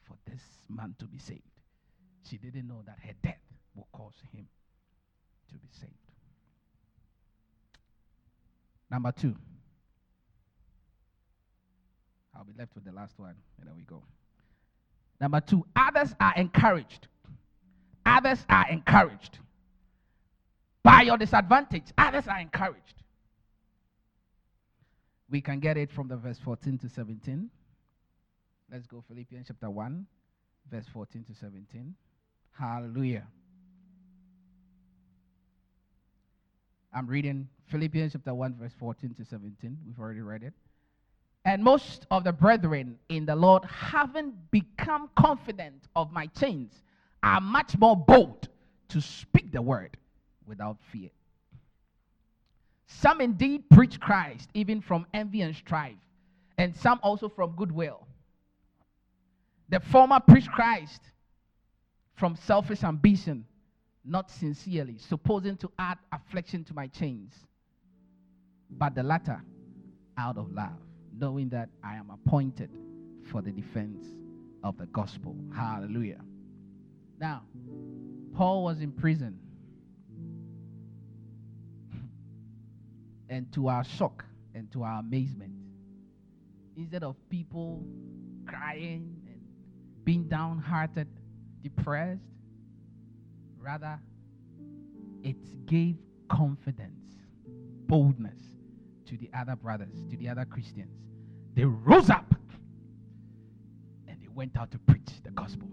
for 0.05 0.17
this 0.31 0.41
man 0.69 0.95
to 1.01 1.07
be 1.07 1.19
saved. 1.19 1.43
She 2.29 2.37
didn't 2.37 2.69
know 2.69 2.83
that 2.87 2.99
her 3.05 3.13
death 3.23 3.41
will 3.75 3.89
cause 3.93 4.15
him 4.33 4.47
to 5.49 5.55
be 5.55 5.69
saved. 5.73 5.93
Number 8.91 9.13
two. 9.13 9.35
I'll 12.37 12.45
be 12.45 12.53
left 12.59 12.75
with 12.75 12.85
the 12.85 12.93
last 12.93 13.19
one, 13.19 13.35
and 13.59 13.67
there 13.67 13.75
we 13.75 13.83
go. 13.83 14.03
Number 15.21 15.41
two, 15.41 15.65
others 15.75 16.15
are 16.21 16.35
encouraged. 16.37 17.09
Others 18.05 18.45
are 18.49 18.67
encouraged. 18.71 19.39
By 20.83 21.03
your 21.03 21.17
disadvantage, 21.17 21.85
others 21.97 22.29
are 22.29 22.39
encouraged. 22.39 23.03
We 25.29 25.41
can 25.41 25.59
get 25.59 25.77
it 25.77 25.91
from 25.91 26.09
the 26.09 26.17
verse 26.17 26.39
14 26.45 26.79
to 26.79 26.89
17. 26.89 27.51
Let's 28.71 28.87
go 28.87 29.03
Philippians 29.09 29.47
chapter 29.49 29.71
1, 29.71 30.07
verse 30.71 30.87
14 30.93 31.25
to 31.25 31.35
17. 31.35 31.95
Hallelujah. 32.59 33.27
I'm 36.93 37.07
reading 37.07 37.49
Philippians 37.71 38.13
chapter 38.13 38.35
1, 38.35 38.55
verse 38.55 38.73
14 38.79 39.15
to 39.15 39.25
17. 39.25 39.79
We've 39.87 39.99
already 39.99 40.21
read 40.21 40.43
it. 40.43 40.55
And 41.47 41.63
most 41.63 42.07
of 42.11 42.25
the 42.25 42.33
brethren 42.33 42.99
in 43.09 43.25
the 43.25 43.37
Lord, 43.37 43.65
having 43.65 44.33
become 44.51 45.09
confident 45.17 45.87
of 45.95 46.13
my 46.13 46.27
chains, 46.27 46.83
are 47.23 47.41
much 47.41 47.79
more 47.79 47.97
bold 47.97 48.49
to 48.89 49.01
speak 49.01 49.53
the 49.53 49.63
word 49.63 49.97
without 50.45 50.77
fear. 50.91 51.11
Some 52.89 53.21
indeed 53.21 53.69
preach 53.71 54.01
Christ, 54.01 54.51
even 54.55 54.81
from 54.81 55.07
envy 55.15 55.43
and 55.43 55.55
strife, 55.55 55.97
and 56.59 56.75
some 56.75 56.99
also 57.03 57.29
from 57.29 57.53
goodwill. 57.53 58.07
The 59.69 59.79
former 59.79 60.19
preach 60.19 60.49
Christ 60.49 61.01
from 62.17 62.35
selfish 62.35 62.83
ambition, 62.83 63.45
not 64.05 64.33
sincerely, 64.33 64.99
supposing 64.99 65.57
to 65.59 65.71
add 65.79 65.99
affliction 66.13 66.65
to 66.65 66.75
my 66.75 66.89
chains, 66.89 67.35
but 68.69 68.97
the 68.97 69.03
latter 69.05 69.41
out 70.19 70.39
of 70.39 70.51
love, 70.53 70.81
knowing 71.19 71.49
that 71.51 71.69
I 71.83 71.97
am 71.97 72.11
appointed 72.11 72.71
for 73.31 73.43
the 73.43 73.51
defense 73.51 74.05
of 74.63 74.77
the 74.77 74.87
gospel. 74.87 75.37
Hallelujah. 75.55 76.21
Now, 77.19 77.43
Paul 78.35 78.65
was 78.65 78.81
in 78.81 78.93
prison. 78.93 79.39
and 83.29 83.51
to 83.53 83.69
our 83.69 83.85
shock 83.85 84.25
and 84.55 84.71
to 84.73 84.83
our 84.83 85.01
amazement, 85.01 85.53
instead 86.77 87.03
of 87.03 87.17
people 87.31 87.83
crying 88.47 89.17
and 89.27 89.41
being 90.05 90.29
downhearted, 90.29 91.09
depressed, 91.63 92.21
rather, 93.59 93.99
it 95.23 95.67
gave 95.67 95.97
confidence, 96.29 97.17
boldness 97.87 98.56
to 99.07 99.17
the 99.17 99.31
other 99.37 99.57
brothers, 99.57 99.95
to 100.11 100.17
the 100.17 100.29
other 100.29 100.45
Christians. 100.45 100.91
They 101.55 101.65
rose 101.65 102.11
up 102.11 102.35
and 104.07 104.21
they 104.21 104.29
went 104.35 104.57
out 104.57 104.71
to 104.73 104.79
preach 104.79 105.09
the 105.25 105.31
gospel. 105.31 105.69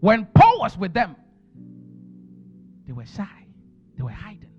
When 0.00 0.26
Paul 0.34 0.58
was 0.60 0.76
with 0.76 0.92
them, 0.92 1.14
they 2.86 2.92
were 2.92 3.06
shy, 3.06 3.46
they 3.96 4.02
were 4.02 4.10
hiding, 4.10 4.50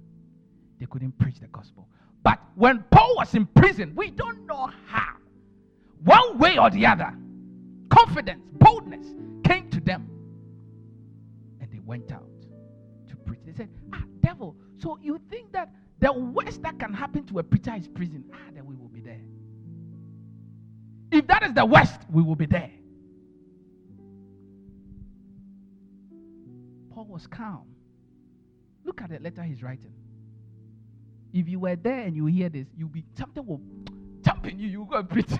they 0.80 0.86
couldn't 0.86 1.18
preach 1.20 1.40
the 1.40 1.48
gospel. 1.48 1.88
But 2.24 2.40
when 2.56 2.86
Paul 2.90 3.16
was 3.18 3.34
in 3.36 3.46
prison, 3.48 3.94
we 3.96 4.10
don't 4.12 4.46
know 4.46 4.70
how, 4.88 5.18
one 6.04 6.38
way 6.38 6.58
or 6.58 6.70
the 6.70 6.86
other, 6.86 7.14
confidence, 7.90 8.42
boldness 8.54 9.08
came 9.44 9.70
to 9.72 9.82
them. 9.82 10.10
And 11.60 11.70
they 11.72 11.80
went 11.80 12.12
out 12.12 12.30
to 13.10 13.16
preach. 13.18 13.42
They 13.46 13.54
said, 13.54 13.70
Ah, 13.92 14.04
devil, 14.22 14.56
so 14.78 14.98
you 15.02 15.20
think 15.30 15.52
that 15.52 15.74
the 16.04 16.12
worst 16.12 16.62
that 16.64 16.78
can 16.78 16.94
happen 16.94 17.26
to 17.28 17.40
a 17.40 17.44
preacher 17.44 17.74
is 17.78 17.88
prison? 17.88 18.26
Ah, 18.34 18.50
then 18.54 18.66
we 18.66 18.76
will 18.76 18.90
be 18.90 19.00
there. 19.00 19.22
If 21.14 21.28
that 21.28 21.44
is 21.44 21.54
the 21.54 21.66
worst, 21.66 22.02
we 22.12 22.22
will 22.22 22.36
be 22.36 22.46
there. 22.46 22.72
Paul 26.94 27.06
was 27.06 27.26
calm. 27.26 27.64
Look 28.84 29.02
at 29.02 29.12
the 29.12 29.20
letter 29.20 29.44
he's 29.44 29.64
writing. 29.64 29.94
If 31.32 31.48
you 31.48 31.60
were 31.60 31.78
there 31.78 32.02
and 32.02 32.18
you 32.18 32.26
hear 32.26 32.50
this, 32.50 32.68
you'll 32.78 32.90
be 32.90 33.06
something 33.18 33.46
will 33.46 33.62
jump 34.22 34.46
in 34.46 34.60
you, 34.60 34.68
you 34.68 34.86
go 34.90 34.98
and 34.98 35.10
preach. 35.10 35.30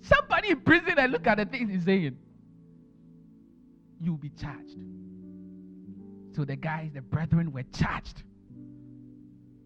Somebody 0.00 0.50
in 0.50 0.60
prison 0.62 0.94
and 0.96 1.12
look 1.12 1.26
at 1.26 1.36
the 1.36 1.44
things 1.44 1.70
he's 1.70 1.84
saying. 1.84 2.16
You'll 4.00 4.16
be 4.16 4.30
charged. 4.30 4.78
So 6.36 6.44
the 6.44 6.54
guys, 6.54 6.90
the 6.92 7.00
brethren 7.00 7.50
were 7.50 7.62
charged. 7.62 8.22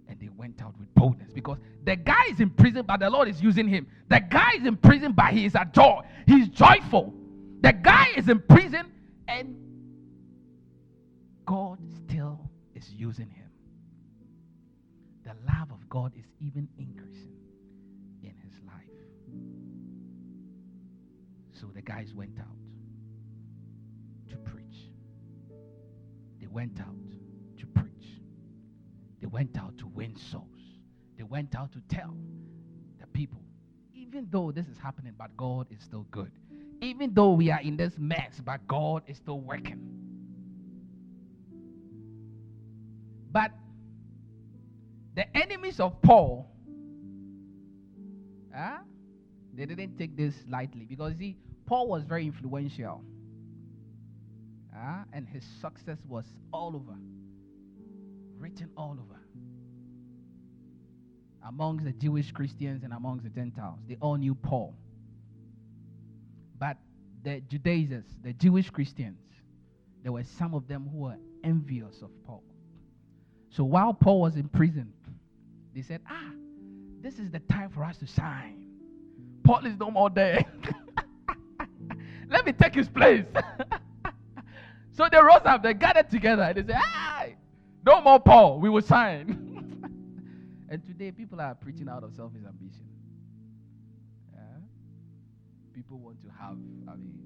And 0.09 0.21
they 0.21 0.29
went 0.29 0.63
out 0.63 0.79
with 0.79 0.95
boldness 0.95 1.33
because 1.33 1.59
the 1.85 1.97
guy 1.97 2.27
is 2.31 2.39
in 2.39 2.51
prison, 2.51 2.85
but 2.87 3.01
the 3.01 3.11
Lord 3.11 3.27
is 3.27 3.43
using 3.43 3.67
him. 3.67 3.89
The 4.09 4.21
guy 4.21 4.53
is 4.57 4.65
in 4.65 4.77
prison, 4.77 5.13
but 5.13 5.33
he 5.33 5.47
is 5.47 5.57
a 5.57 5.65
joy. 5.73 6.03
He's 6.27 6.49
joyful. 6.49 7.13
The 7.61 7.73
guy 7.73 8.11
is 8.17 8.29
in 8.29 8.41
prison, 8.43 8.93
and 9.27 9.57
God 11.45 11.81
still 12.07 12.39
is 12.77 12.89
using 12.91 13.31
him. 13.31 13.51
The 15.25 15.35
love 15.53 15.73
of 15.73 15.89
God 15.89 16.13
is 16.17 16.27
even 16.41 16.69
increasing 16.79 17.35
in 18.23 18.35
his 18.45 18.55
life. 18.65 18.75
So 21.53 21.67
the 21.75 21.83
guys 21.83 22.15
went 22.15 22.39
out 22.39 22.47
to 24.31 24.37
preach. 24.37 24.60
They 26.41 26.47
went 26.47 26.81
out 26.81 26.97
to 27.59 27.67
preach. 27.67 28.21
They 29.21 29.27
went 29.27 29.59
out 29.59 29.77
to 29.79 29.87
win 29.87 30.17
souls. 30.17 30.47
They 31.17 31.25
went 31.25 31.55
out 31.55 31.73
to 31.73 31.81
tell 31.95 32.17
the 32.99 33.07
people, 33.09 33.43
even 33.95 34.27
though 34.31 34.51
this 34.51 34.67
is 34.67 34.79
happening, 34.79 35.13
but 35.19 35.37
God 35.37 35.67
is 35.71 35.83
still 35.83 36.07
good. 36.11 36.33
Even 36.81 37.13
though 37.13 37.33
we 37.33 37.51
are 37.51 37.61
in 37.61 37.77
this 37.77 37.93
mess, 37.99 38.41
but 38.43 38.67
God 38.67 39.03
is 39.07 39.19
still 39.19 39.41
working. 39.41 39.79
But 43.31 43.53
the 45.15 45.37
enemies 45.37 45.79
of 45.79 46.01
Paul, 46.01 46.51
huh, 48.55 48.79
they 49.53 49.67
didn't 49.67 49.99
take 49.99 50.17
this 50.17 50.35
lightly 50.49 50.87
because 50.87 51.15
see, 51.19 51.37
Paul 51.67 51.87
was 51.87 52.05
very 52.05 52.27
influential. 52.27 53.05
Uh, 54.75 55.03
and 55.13 55.27
his 55.29 55.45
success 55.61 55.99
was 56.09 56.25
all 56.53 56.77
over, 56.77 56.97
written 58.39 58.71
all 58.77 58.93
over. 58.93 59.21
Amongst 61.47 61.85
the 61.85 61.93
Jewish 61.93 62.31
Christians 62.33 62.85
and 62.85 62.93
amongst 62.93 63.25
the 63.25 63.31
Gentiles, 63.31 63.79
they 63.89 63.97
all 64.01 64.17
knew 64.17 64.35
Paul. 64.35 64.75
But 66.59 66.77
the 67.25 67.41
Judaizers, 67.49 68.05
the 68.23 68.33
Jewish 68.35 68.71
Christians, 68.71 69.19
there 70.03 70.13
were 70.13 70.25
some 70.39 70.55
of 70.55 70.69
them 70.69 70.89
who 70.93 70.99
were 70.99 71.17
envious 71.43 72.03
of 72.03 72.11
Paul. 72.25 72.43
So 73.51 73.65
while 73.65 73.93
Paul 73.93 74.21
was 74.21 74.37
in 74.37 74.49
prison, 74.49 74.93
they 75.75 75.83
said, 75.83 76.01
Ah, 76.09 76.31
this 77.01 77.19
is 77.19 77.31
the 77.31 77.41
time 77.41 77.71
for 77.71 77.85
us 77.85 77.97
to 77.99 78.07
shine. 78.07 78.67
Paul 79.43 79.67
is 79.67 79.77
no 79.79 79.91
more 79.91 80.11
there. 80.11 80.45
Let 82.29 82.47
me 82.47 82.53
take 82.53 82.75
his 82.75 82.89
place. 82.89 83.25
so 84.93 85.09
they 85.11 85.19
rose 85.19 85.43
up, 85.45 85.63
they 85.63 85.75
gathered 85.75 86.11
together, 86.11 86.43
and 86.43 86.57
they 86.57 86.73
said, 86.73 86.81
Ah, 86.83 87.27
no 87.85 88.01
more 88.01 88.21
Paul, 88.21 88.61
we 88.61 88.69
will 88.69 88.83
sign. 88.83 89.49
and 90.69 90.85
today 90.85 91.11
people 91.11 91.41
are 91.41 91.55
preaching 91.55 91.89
out 91.89 92.05
of 92.05 92.15
selfish 92.15 92.43
ambition. 92.47 92.85
Yeah? 94.35 94.41
People 95.75 95.99
want 95.99 96.23
to 96.23 96.29
have, 96.29 96.57
I 96.89 96.97
mean, 96.97 97.19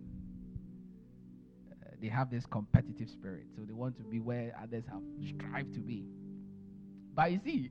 uh, 1.72 1.90
they 2.00 2.08
have 2.08 2.30
this 2.30 2.46
competitive 2.46 3.08
spirit, 3.08 3.46
so 3.56 3.62
they 3.66 3.72
want 3.72 3.96
to 3.96 4.02
be 4.04 4.20
where 4.20 4.54
others 4.62 4.84
have 4.90 5.02
strived 5.26 5.74
to 5.74 5.80
be. 5.80 6.04
But 7.14 7.32
you 7.32 7.40
see, 7.44 7.70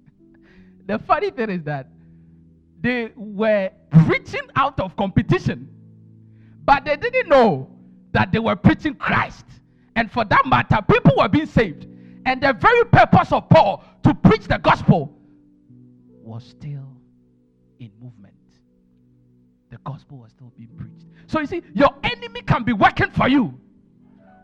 the 0.86 0.98
funny 1.00 1.30
thing 1.30 1.50
is 1.50 1.64
that 1.64 1.88
they 2.80 3.10
were 3.16 3.70
preaching 4.06 4.48
out 4.56 4.80
of 4.80 4.96
competition, 4.96 5.68
but 6.64 6.84
they 6.84 6.96
didn't 6.96 7.28
know 7.28 7.68
that 8.12 8.32
they 8.32 8.38
were 8.38 8.56
preaching 8.56 8.94
Christ. 8.94 9.46
And 9.96 10.10
for 10.10 10.24
that 10.24 10.46
matter, 10.46 10.78
people 10.88 11.14
were 11.16 11.28
being 11.28 11.46
saved. 11.46 11.86
And 12.26 12.42
the 12.42 12.52
very 12.52 12.84
purpose 12.84 13.32
of 13.32 13.48
Paul 13.48 13.84
to 14.04 14.14
preach 14.14 14.44
the 14.44 14.58
gospel 14.58 15.12
was 16.22 16.44
still 16.44 16.96
in 17.78 17.90
movement. 18.00 18.34
The 19.70 19.78
gospel 19.84 20.18
was 20.18 20.32
still 20.32 20.52
being 20.56 20.70
preached. 20.76 21.06
So 21.26 21.40
you 21.40 21.46
see, 21.46 21.62
your 21.74 21.94
enemy 22.02 22.42
can 22.42 22.64
be 22.64 22.72
working 22.72 23.10
for 23.10 23.28
you 23.28 23.58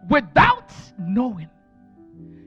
without 0.08 0.72
knowing. 0.98 1.50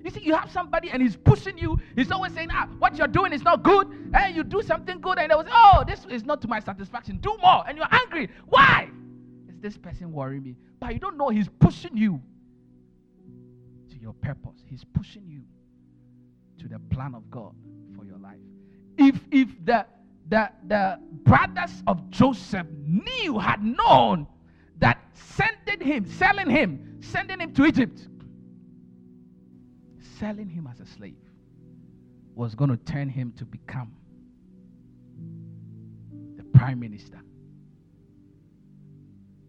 You 0.04 0.10
see, 0.10 0.22
you 0.22 0.34
have 0.34 0.52
somebody 0.52 0.90
and 0.90 1.02
he's 1.02 1.16
pushing 1.16 1.58
you. 1.58 1.80
He's 1.96 2.12
always 2.12 2.34
saying, 2.34 2.50
ah, 2.52 2.68
what 2.80 2.98
you're 2.98 3.08
doing 3.08 3.34
is 3.34 3.44
not 3.44 3.64
good. 3.64 4.12
Hey, 4.16 4.32
you 4.34 4.44
do 4.44 4.62
something 4.62 5.02
good 5.02 5.20
and 5.20 5.30
they 5.30 5.36
was, 5.36 5.46
oh, 5.52 5.84
this 5.86 6.06
is 6.10 6.24
not 6.24 6.42
to 6.42 6.48
my 6.48 6.60
satisfaction. 6.60 7.18
Do 7.18 7.38
more. 7.42 7.64
And 7.68 7.78
you're 7.78 7.88
angry. 7.92 8.30
Why? 8.48 8.90
Is 9.60 9.74
this 9.74 9.78
person 9.78 10.14
worrying 10.14 10.44
me? 10.44 10.56
But 10.80 10.94
you 10.94 11.00
don't 11.00 11.18
know 11.18 11.28
he's 11.28 11.50
pushing 11.60 11.98
you 11.98 12.22
to 13.90 13.98
your 14.00 14.14
purpose. 14.14 14.64
He's 14.66 14.86
pushing 14.86 15.28
you 15.28 15.44
to 16.60 16.70
the 16.70 16.80
plan 16.80 17.14
of 17.14 17.30
God 17.30 17.54
for 17.94 18.06
your 18.06 18.18
life. 18.20 18.40
If 18.98 19.20
if 19.32 19.50
the 19.66 19.86
the 20.30 20.50
the 20.68 21.00
brothers 21.24 21.84
of 21.88 22.10
Joseph 22.10 22.68
knew, 22.86 23.38
had 23.38 23.62
known 23.62 24.28
that 24.78 24.98
sending 25.14 25.86
him, 25.86 26.10
selling 26.10 26.50
him, 26.50 27.00
sending 27.02 27.42
him 27.42 27.54
to 27.54 27.66
Egypt 27.66 28.08
selling 30.20 30.50
him 30.50 30.68
as 30.70 30.80
a 30.80 30.86
slave 30.86 31.16
was 32.36 32.54
going 32.56 32.70
to 32.70 32.78
turn 32.78 33.10
him 33.10 33.34
to 33.38 33.46
become 33.46 33.92
the 36.36 36.44
prime 36.58 36.80
minister. 36.80 37.20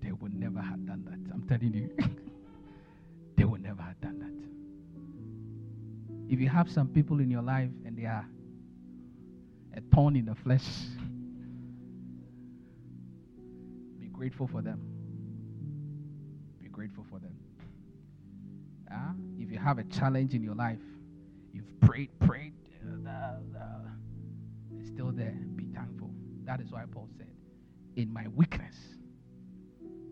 They 0.03 0.13
would 0.13 0.35
never 0.35 0.61
have 0.61 0.87
done 0.87 1.05
that. 1.05 1.35
I'm 1.35 1.43
telling 1.49 1.75
you. 1.75 1.91
they 3.37 3.45
would 3.45 3.63
never 3.63 3.83
have 3.83 4.01
done 4.01 4.19
that. 4.19 4.31
If 6.33 6.41
you 6.41 6.49
have 6.49 6.71
some 6.71 6.89
people 6.89 7.21
in 7.21 7.31
your 7.31 7.43
life 7.43 7.71
and 7.85 7.97
they 7.99 8.05
are 8.05 8.27
a 9.77 9.81
thorn 9.95 10.17
in 10.17 10.27
the 10.27 10.35
flesh, 10.35 10.65
be 13.99 14.07
grateful 14.09 14.47
for 14.47 14.63
them. 14.63 14.81
Be 16.63 16.69
grateful 16.69 17.05
for 17.11 17.19
them. 17.19 17.35
Uh, 18.93 19.13
if 19.39 19.51
you 19.51 19.59
have 19.59 19.79
a 19.79 19.85
challenge 19.85 20.35
in 20.35 20.43
your 20.43 20.55
life, 20.55 20.79
you've 21.53 21.81
prayed, 21.81 22.11
prayed, 22.21 22.55
uh, 22.87 23.11
uh, 23.11 23.37
it's 24.79 24.89
still 24.89 25.13
there. 25.13 25.37
Be 25.57 25.65
thankful. 25.75 26.11
That 26.45 26.61
is 26.61 26.71
why 26.71 26.85
Paul 26.91 27.09
said, 27.17 27.29
In 27.97 28.13
my 28.13 28.27
weakness, 28.35 28.77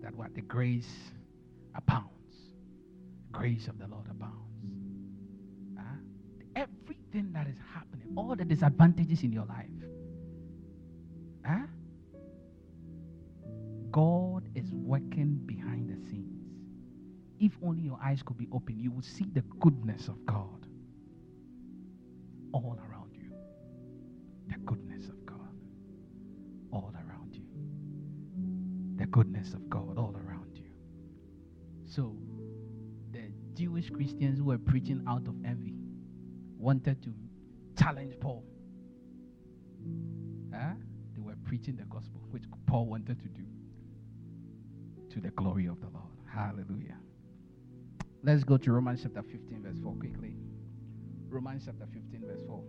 that 0.08 0.16
what 0.16 0.34
the 0.34 0.40
grace 0.40 0.88
abounds. 1.74 2.08
Grace 3.30 3.68
of 3.68 3.78
the 3.78 3.86
Lord 3.86 4.06
abounds. 4.10 4.64
Uh, 5.78 5.82
everything 6.56 7.30
that 7.34 7.46
is 7.46 7.58
happening, 7.74 8.08
all 8.16 8.34
the 8.34 8.44
disadvantages 8.44 9.22
in 9.22 9.32
your 9.32 9.44
life, 9.44 9.66
uh, 11.46 11.66
God 13.90 14.48
is 14.54 14.70
working 14.72 15.40
behind 15.44 15.90
the 15.90 15.96
scenes. 16.08 16.46
If 17.38 17.52
only 17.62 17.82
your 17.82 17.98
eyes 18.02 18.22
could 18.22 18.38
be 18.38 18.48
open, 18.50 18.78
you 18.80 18.90
would 18.92 19.04
see 19.04 19.26
the 19.34 19.42
goodness 19.60 20.08
of 20.08 20.24
God 20.24 20.66
all 22.52 22.78
around 22.88 23.14
you. 23.14 23.30
The 24.48 24.58
goodness 24.60 25.06
of 25.08 25.26
God 25.26 25.36
all 26.72 26.94
around 26.94 27.36
you. 27.36 27.44
The 28.96 29.06
goodness 29.06 29.52
of 29.52 29.68
God. 29.68 29.87
So, 31.98 32.14
the 33.10 33.32
Jewish 33.54 33.90
Christians 33.90 34.38
who 34.38 34.44
were 34.44 34.58
preaching 34.58 35.04
out 35.08 35.26
of 35.26 35.34
envy 35.44 35.74
wanted 36.56 37.02
to 37.02 37.12
challenge 37.76 38.14
Paul. 38.20 38.44
Huh? 40.54 40.74
They 41.12 41.20
were 41.20 41.34
preaching 41.44 41.74
the 41.74 41.82
gospel, 41.86 42.20
which 42.30 42.44
Paul 42.68 42.86
wanted 42.86 43.18
to 43.20 43.26
do 43.26 43.42
to 45.10 45.20
the 45.20 45.30
glory 45.30 45.66
of 45.66 45.80
the 45.80 45.88
Lord. 45.88 46.06
Hallelujah. 46.32 46.98
Let's 48.22 48.44
go 48.44 48.58
to 48.58 48.70
Romans 48.70 49.00
chapter 49.02 49.24
15, 49.24 49.64
verse 49.64 49.80
4 49.82 49.92
quickly. 49.94 50.36
Romans 51.28 51.64
chapter 51.66 51.88
15, 51.92 52.28
verse 52.28 52.42
4. 52.46 52.62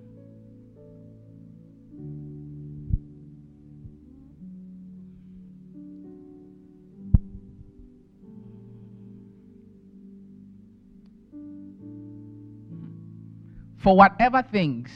For 13.80 13.96
whatever 13.96 14.42
things 14.42 14.90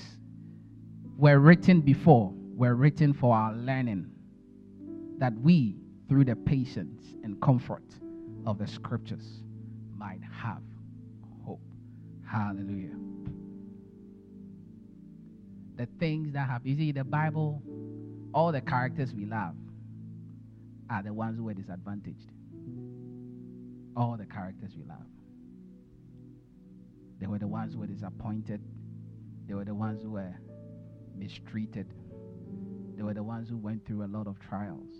were 1.18 1.40
written 1.40 1.82
before 1.82 2.34
were 2.56 2.76
written 2.76 3.14
for 3.14 3.34
our 3.34 3.54
learning, 3.54 4.12
that 5.20 5.34
we, 5.40 5.78
through 6.10 6.26
the 6.26 6.36
patience 6.36 7.02
and 7.24 7.42
comfort 7.42 7.84
of 8.46 8.58
the 8.58 8.68
scriptures, 8.68 9.44
might 9.98 10.20
have 10.32 10.62
hope. 11.46 11.62
Hallelujah. 12.30 12.96
The 15.78 15.88
things 15.98 16.34
that 16.34 16.50
have, 16.50 16.66
you 16.66 16.76
see, 16.76 16.92
the 16.92 17.06
Bible, 17.06 17.62
all 18.34 18.52
the 18.52 18.62
characters 18.62 19.14
we 19.14 19.26
love 19.26 19.56
are 20.90 21.02
the 21.02 21.14
ones 21.14 21.38
who 21.38 21.46
were 21.46 21.54
disadvantaged. 21.54 22.32
All 23.96 24.18
the 24.18 24.26
characters 24.26 24.72
we 24.76 24.84
love. 24.84 25.08
They 27.20 27.28
were 27.28 27.40
the 27.40 27.48
ones 27.48 27.74
who 27.74 27.80
were 27.80 27.88
disappointed. 27.88 28.62
They 29.48 29.54
were 29.54 29.66
the 29.66 29.76
ones 29.76 30.02
who 30.02 30.12
were 30.12 30.34
mistreated. 31.16 31.88
They 32.96 33.04
were 33.04 33.14
the 33.14 33.24
ones 33.24 33.50
who 33.50 33.58
went 33.58 33.86
through 33.86 34.04
a 34.06 34.08
lot 34.08 34.28
of 34.28 34.39
trials. 34.39 34.94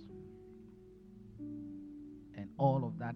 And 1.40 2.50
all 2.58 2.84
of 2.86 3.00
that 3.00 3.16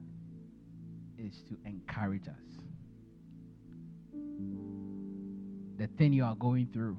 is 1.17 1.41
to 1.49 1.57
encourage 1.65 2.27
us. 2.27 2.35
The 5.77 5.87
thing 5.97 6.13
you 6.13 6.23
are 6.23 6.35
going 6.35 6.69
through 6.73 6.97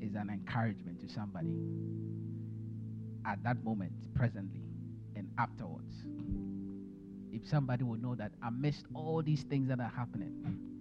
is 0.00 0.14
an 0.14 0.30
encouragement 0.30 1.00
to 1.00 1.08
somebody 1.08 1.54
at 3.26 3.42
that 3.42 3.64
moment, 3.64 3.92
presently, 4.14 4.62
and 5.16 5.28
afterwards. 5.38 5.94
If 7.32 7.48
somebody 7.48 7.82
would 7.82 8.02
know 8.02 8.14
that 8.14 8.32
amidst 8.46 8.84
all 8.94 9.22
these 9.22 9.42
things 9.42 9.68
that 9.68 9.80
are 9.80 9.92
happening, 9.96 10.73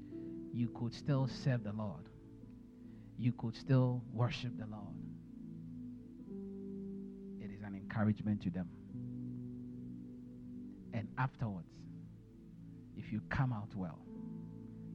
you 0.53 0.69
could 0.69 0.93
still 0.93 1.27
serve 1.27 1.63
the 1.63 1.73
Lord, 1.73 2.07
you 3.17 3.33
could 3.33 3.55
still 3.55 4.03
worship 4.13 4.51
the 4.57 4.67
Lord, 4.67 4.95
it 7.41 7.51
is 7.51 7.63
an 7.63 7.75
encouragement 7.75 8.41
to 8.43 8.49
them. 8.51 8.69
And 10.93 11.07
afterwards, 11.17 11.67
if 12.95 13.11
you 13.11 13.19
come 13.29 13.51
out 13.51 13.75
well, 13.75 13.97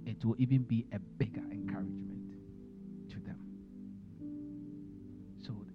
it 0.06 0.24
will 0.24 0.36
even 0.38 0.62
be 0.62 0.86
a 0.92 0.98
bigger 0.98 1.42
encouragement 1.50 2.34
to 3.10 3.16
them. 3.16 3.38
So, 5.44 5.66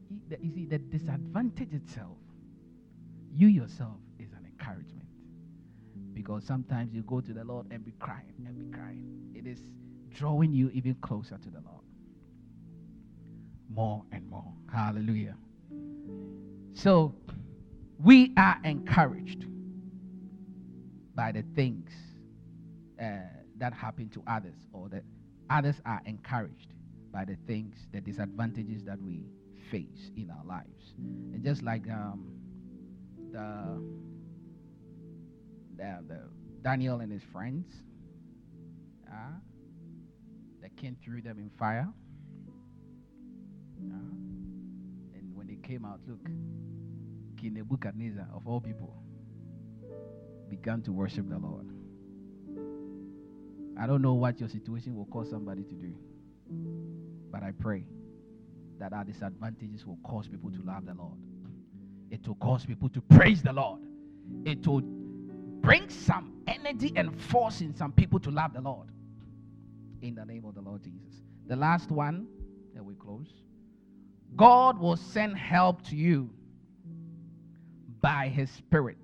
you 0.42 0.52
see, 0.56 0.66
the 0.66 0.80
disadvantage 0.80 1.74
itself, 1.74 2.18
you 3.34 3.48
yourself, 3.48 3.98
is 4.18 4.32
an 4.32 4.46
encouragement. 4.46 5.08
Because 6.14 6.46
sometimes 6.46 6.94
you 6.94 7.02
go 7.02 7.20
to 7.20 7.34
the 7.34 7.44
Lord 7.44 7.68
and 7.70 7.84
be 7.84 7.92
crying 8.00 8.46
and 8.48 8.58
be 8.58 8.76
crying. 8.76 9.23
It 9.44 9.50
is 9.50 9.60
drawing 10.12 10.54
you 10.54 10.70
even 10.74 10.96
closer 10.96 11.38
to 11.38 11.50
the 11.50 11.60
Lord. 11.60 11.84
More 13.70 14.04
and 14.12 14.30
more. 14.30 14.54
Hallelujah. 14.72 15.36
So, 16.74 17.14
we 18.00 18.32
are 18.38 18.58
encouraged 18.64 19.46
by 21.16 21.32
the 21.32 21.44
things 21.56 21.92
uh, 23.02 23.18
that 23.58 23.74
happen 23.74 24.10
to 24.10 24.24
others, 24.28 24.58
or 24.72 24.90
that 24.90 25.04
others 25.50 25.76
are 25.86 26.02
encouraged 26.06 26.74
by 27.12 27.26
the 27.26 27.38
things, 27.48 27.76
the 27.92 28.02
disadvantages 28.02 28.84
that 28.84 29.00
we 29.02 29.26
face 29.70 30.12
in 30.18 30.32
our 30.32 30.46
lives. 30.46 30.94
And 30.98 31.44
just 31.44 31.62
like 31.62 31.90
um, 31.90 32.28
the, 33.32 33.82
the, 35.78 36.04
the, 36.08 36.20
Daniel 36.64 37.02
and 37.02 37.12
his 37.12 37.22
friends, 37.32 37.68
uh, 39.14 39.38
the 40.62 40.70
king 40.70 40.98
threw 41.04 41.22
them 41.22 41.40
in 41.40 41.50
fire. 41.58 41.88
Uh, 43.80 43.96
and 45.16 45.36
when 45.36 45.48
they 45.48 45.58
came 45.68 45.86
out, 45.86 46.00
look, 46.08 46.26
King 47.38 47.54
Nebuchadnezzar, 47.56 48.28
of 48.34 48.48
all 48.48 48.62
people, 48.62 48.96
began 50.50 50.82
to 50.84 50.92
worship 50.92 51.30
the 51.30 51.38
Lord. 51.38 51.68
I 53.78 53.88
don't 53.88 54.02
know 54.02 54.14
what 54.14 54.40
your 54.40 54.50
situation 54.50 54.96
will 54.96 55.06
cause 55.06 55.30
somebody 55.30 55.64
to 55.64 55.74
do, 55.74 55.94
but 57.32 57.44
I 57.44 57.52
pray 57.52 57.86
that 58.80 58.94
our 58.94 59.04
disadvantages 59.04 59.86
will 59.86 59.98
cause 60.04 60.28
people 60.28 60.52
to 60.52 60.62
love 60.64 60.86
the 60.86 60.94
Lord. 60.94 61.18
It 62.12 62.28
will 62.28 62.36
cause 62.36 62.66
people 62.66 62.90
to 62.90 63.02
praise 63.02 63.42
the 63.42 63.54
Lord. 63.54 63.82
It 64.46 64.66
will 64.68 64.82
bring 64.82 65.90
some 65.90 66.34
energy 66.48 66.94
and 66.96 67.20
force 67.20 67.62
in 67.62 67.74
some 67.76 67.92
people 67.92 68.20
to 68.20 68.30
love 68.30 68.54
the 68.54 68.62
Lord. 68.62 68.93
In 70.04 70.16
the 70.16 70.26
name 70.26 70.44
of 70.44 70.54
the 70.54 70.62
Lord 70.62 70.84
Jesus. 70.84 71.22
The 71.48 71.56
last 71.56 71.90
one, 71.90 72.28
that 72.76 72.84
we 72.84 72.94
close. 72.96 73.30
God 74.36 74.78
will 74.78 74.98
send 74.98 75.38
help 75.38 75.82
to 75.88 75.96
you 75.96 76.30
by 78.02 78.28
His 78.28 78.50
Spirit. 78.52 78.98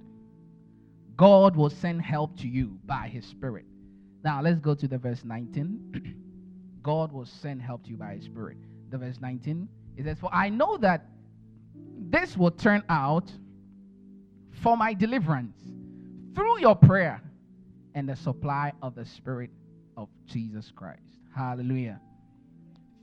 God 1.15 1.55
will 1.55 1.69
send 1.69 2.01
help 2.01 2.37
to 2.39 2.49
you 2.49 2.77
by 2.85 3.07
His 3.07 3.25
Spirit. 3.25 3.65
Now 4.25 4.41
let's 4.41 4.59
go 4.59 4.75
to 4.75 4.89
the 4.89 4.97
verse 4.97 5.23
19. 5.23 6.25
God 6.83 7.13
will 7.13 7.25
send 7.25 7.61
help 7.61 7.85
to 7.85 7.91
you 7.91 7.97
by 7.97 8.15
His 8.15 8.25
Spirit. 8.25 8.57
The 8.89 8.97
verse 8.97 9.21
19 9.21 9.69
it 9.95 10.03
says, 10.03 10.19
For 10.19 10.29
I 10.33 10.49
know 10.49 10.75
that 10.77 11.05
this 11.97 12.35
will 12.35 12.51
turn 12.51 12.83
out 12.89 13.31
for 14.61 14.75
my 14.75 14.93
deliverance 14.93 15.55
through 16.35 16.59
your 16.59 16.75
prayer 16.75 17.21
and 17.95 18.09
the 18.09 18.17
supply 18.17 18.73
of 18.81 18.95
the 18.95 19.05
Spirit 19.05 19.49
of 19.99 20.07
Jesus 20.27 20.71
Christ. 20.73 21.19
Hallelujah. 21.35 21.99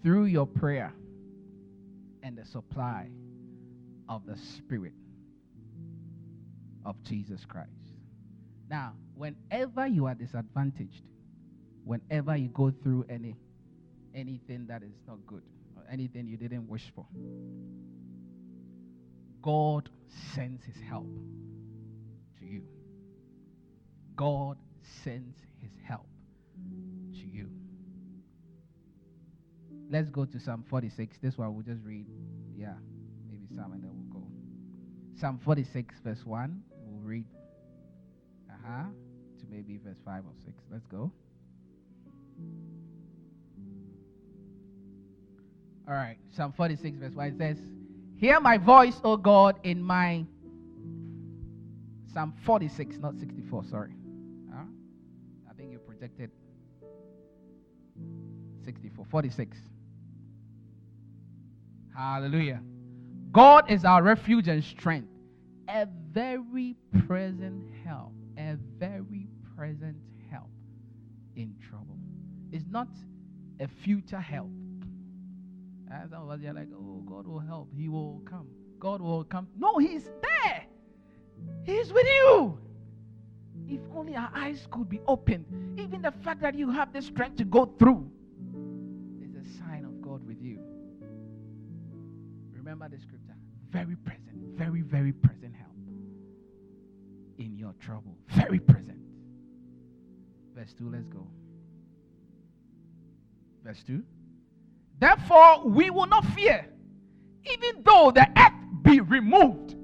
Through 0.02 0.24
your 0.24 0.46
prayer 0.46 0.94
and 2.22 2.38
the 2.38 2.44
supply 2.46 3.10
of 4.08 4.24
the 4.24 4.36
Spirit 4.36 4.94
of 6.86 6.96
Jesus 7.02 7.44
Christ. 7.44 7.70
Now, 8.70 8.94
whenever 9.14 9.86
you 9.86 10.06
are 10.06 10.14
disadvantaged, 10.14 11.02
whenever 11.84 12.34
you 12.34 12.48
go 12.48 12.72
through 12.82 13.04
any 13.10 13.36
anything 14.14 14.66
that 14.68 14.82
is 14.82 14.94
not 15.06 15.18
good, 15.26 15.42
or 15.76 15.82
anything 15.92 16.26
you 16.26 16.38
didn't 16.38 16.66
wish 16.66 16.90
for, 16.94 17.04
God 19.42 19.90
sends 20.34 20.64
his 20.64 20.76
help 20.88 21.06
to 22.38 22.46
you. 22.46 22.62
God 24.14 24.56
sends 25.04 25.36
Let's 29.88 30.10
go 30.10 30.24
to 30.24 30.40
Psalm 30.40 30.64
46. 30.68 31.18
This 31.22 31.38
one 31.38 31.54
we'll 31.54 31.62
just 31.62 31.84
read. 31.84 32.06
Yeah, 32.56 32.74
maybe 33.30 33.46
Psalm 33.54 33.72
and 33.72 33.82
then 33.82 33.90
we'll 33.92 34.20
go. 34.20 34.26
Psalm 35.20 35.40
46, 35.44 35.94
verse 36.04 36.24
1. 36.24 36.62
We'll 36.84 37.00
read. 37.00 37.24
Uh 38.50 38.54
huh. 38.66 38.84
To 39.40 39.46
maybe 39.50 39.78
verse 39.84 39.98
5 40.04 40.24
or 40.24 40.32
6. 40.44 40.56
Let's 40.70 40.86
go. 40.86 41.10
All 45.88 45.94
right. 45.94 46.16
Psalm 46.34 46.52
46, 46.56 46.98
verse 46.98 47.14
1. 47.14 47.26
It 47.28 47.38
says, 47.38 47.58
Hear 48.16 48.40
my 48.40 48.58
voice, 48.58 49.00
O 49.04 49.16
God, 49.16 49.60
in 49.62 49.82
my. 49.82 50.24
Psalm 52.12 52.34
46, 52.44 52.96
not 52.98 53.18
64, 53.18 53.64
sorry. 53.64 53.92
Huh? 54.50 54.64
I 55.50 55.52
think 55.54 55.70
you 55.70 55.78
projected 55.78 56.30
64. 58.64 59.04
46. 59.10 59.56
Hallelujah. 61.96 62.60
God 63.32 63.70
is 63.70 63.84
our 63.84 64.02
refuge 64.02 64.48
and 64.48 64.62
strength, 64.62 65.08
a 65.68 65.86
very 66.12 66.76
present 67.06 67.70
help, 67.84 68.12
a 68.38 68.56
very 68.78 69.28
present 69.56 69.96
help 70.30 70.50
in 71.36 71.54
trouble. 71.68 71.96
It's 72.52 72.66
not 72.70 72.88
a 73.60 73.68
future 73.82 74.20
help. 74.20 74.50
And 75.90 76.10
some 76.10 76.22
of 76.24 76.30
us 76.30 76.40
are 76.46 76.52
like, 76.52 76.68
oh, 76.74 77.02
God 77.06 77.26
will 77.26 77.38
help. 77.38 77.70
He 77.74 77.88
will 77.88 78.20
come. 78.28 78.48
God 78.78 79.00
will 79.00 79.24
come. 79.24 79.48
No, 79.58 79.78
He's 79.78 80.04
there. 80.20 80.64
He's 81.64 81.92
with 81.92 82.06
you. 82.06 82.58
If 83.68 83.80
only 83.94 84.14
our 84.14 84.30
eyes 84.34 84.66
could 84.70 84.88
be 84.88 85.00
opened. 85.08 85.46
Even 85.78 86.02
the 86.02 86.12
fact 86.22 86.42
that 86.42 86.54
you 86.54 86.70
have 86.70 86.92
the 86.92 87.00
strength 87.00 87.36
to 87.36 87.44
go 87.44 87.66
through 87.78 88.10
Remember 92.66 92.88
the 92.88 93.00
scripture. 93.00 93.36
Very 93.70 93.94
present, 93.94 94.34
very, 94.56 94.80
very 94.80 95.12
present 95.12 95.54
help 95.54 95.70
in 97.38 97.56
your 97.56 97.72
trouble. 97.74 98.16
Very 98.30 98.58
present. 98.58 98.98
Verse 100.52 100.74
2, 100.76 100.90
let's 100.90 101.06
go. 101.06 101.28
Verse 103.62 103.84
2. 103.86 104.02
Therefore, 104.98 105.62
we 105.64 105.90
will 105.90 106.08
not 106.08 106.24
fear, 106.34 106.66
even 107.44 107.84
though 107.84 108.10
the 108.12 108.28
earth 108.36 108.82
be 108.82 108.98
removed, 108.98 109.76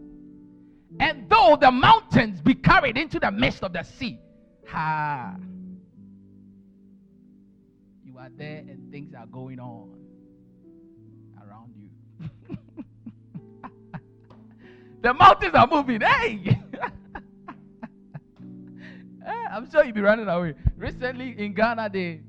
and 0.98 1.30
though 1.30 1.56
the 1.60 1.70
mountains 1.70 2.40
be 2.40 2.54
carried 2.54 2.98
into 2.98 3.20
the 3.20 3.30
midst 3.30 3.62
of 3.62 3.72
the 3.74 3.84
sea. 3.84 4.18
Ha! 4.66 5.36
You 8.04 8.18
are 8.18 8.30
there 8.36 8.58
and 8.58 8.90
things 8.90 9.14
are 9.14 9.26
going 9.26 9.60
on. 9.60 10.01
The 15.02 15.14
mountains 15.14 15.54
are 15.54 15.66
moving. 15.66 16.00
Hey! 16.00 16.58
Eh, 19.24 19.46
I'm 19.52 19.70
sure 19.70 19.84
you'll 19.84 19.94
be 19.94 20.00
running 20.00 20.26
away. 20.26 20.54
Recently 20.76 21.36
in 21.38 21.54
Ghana, 21.54 21.90
they, 21.92 22.22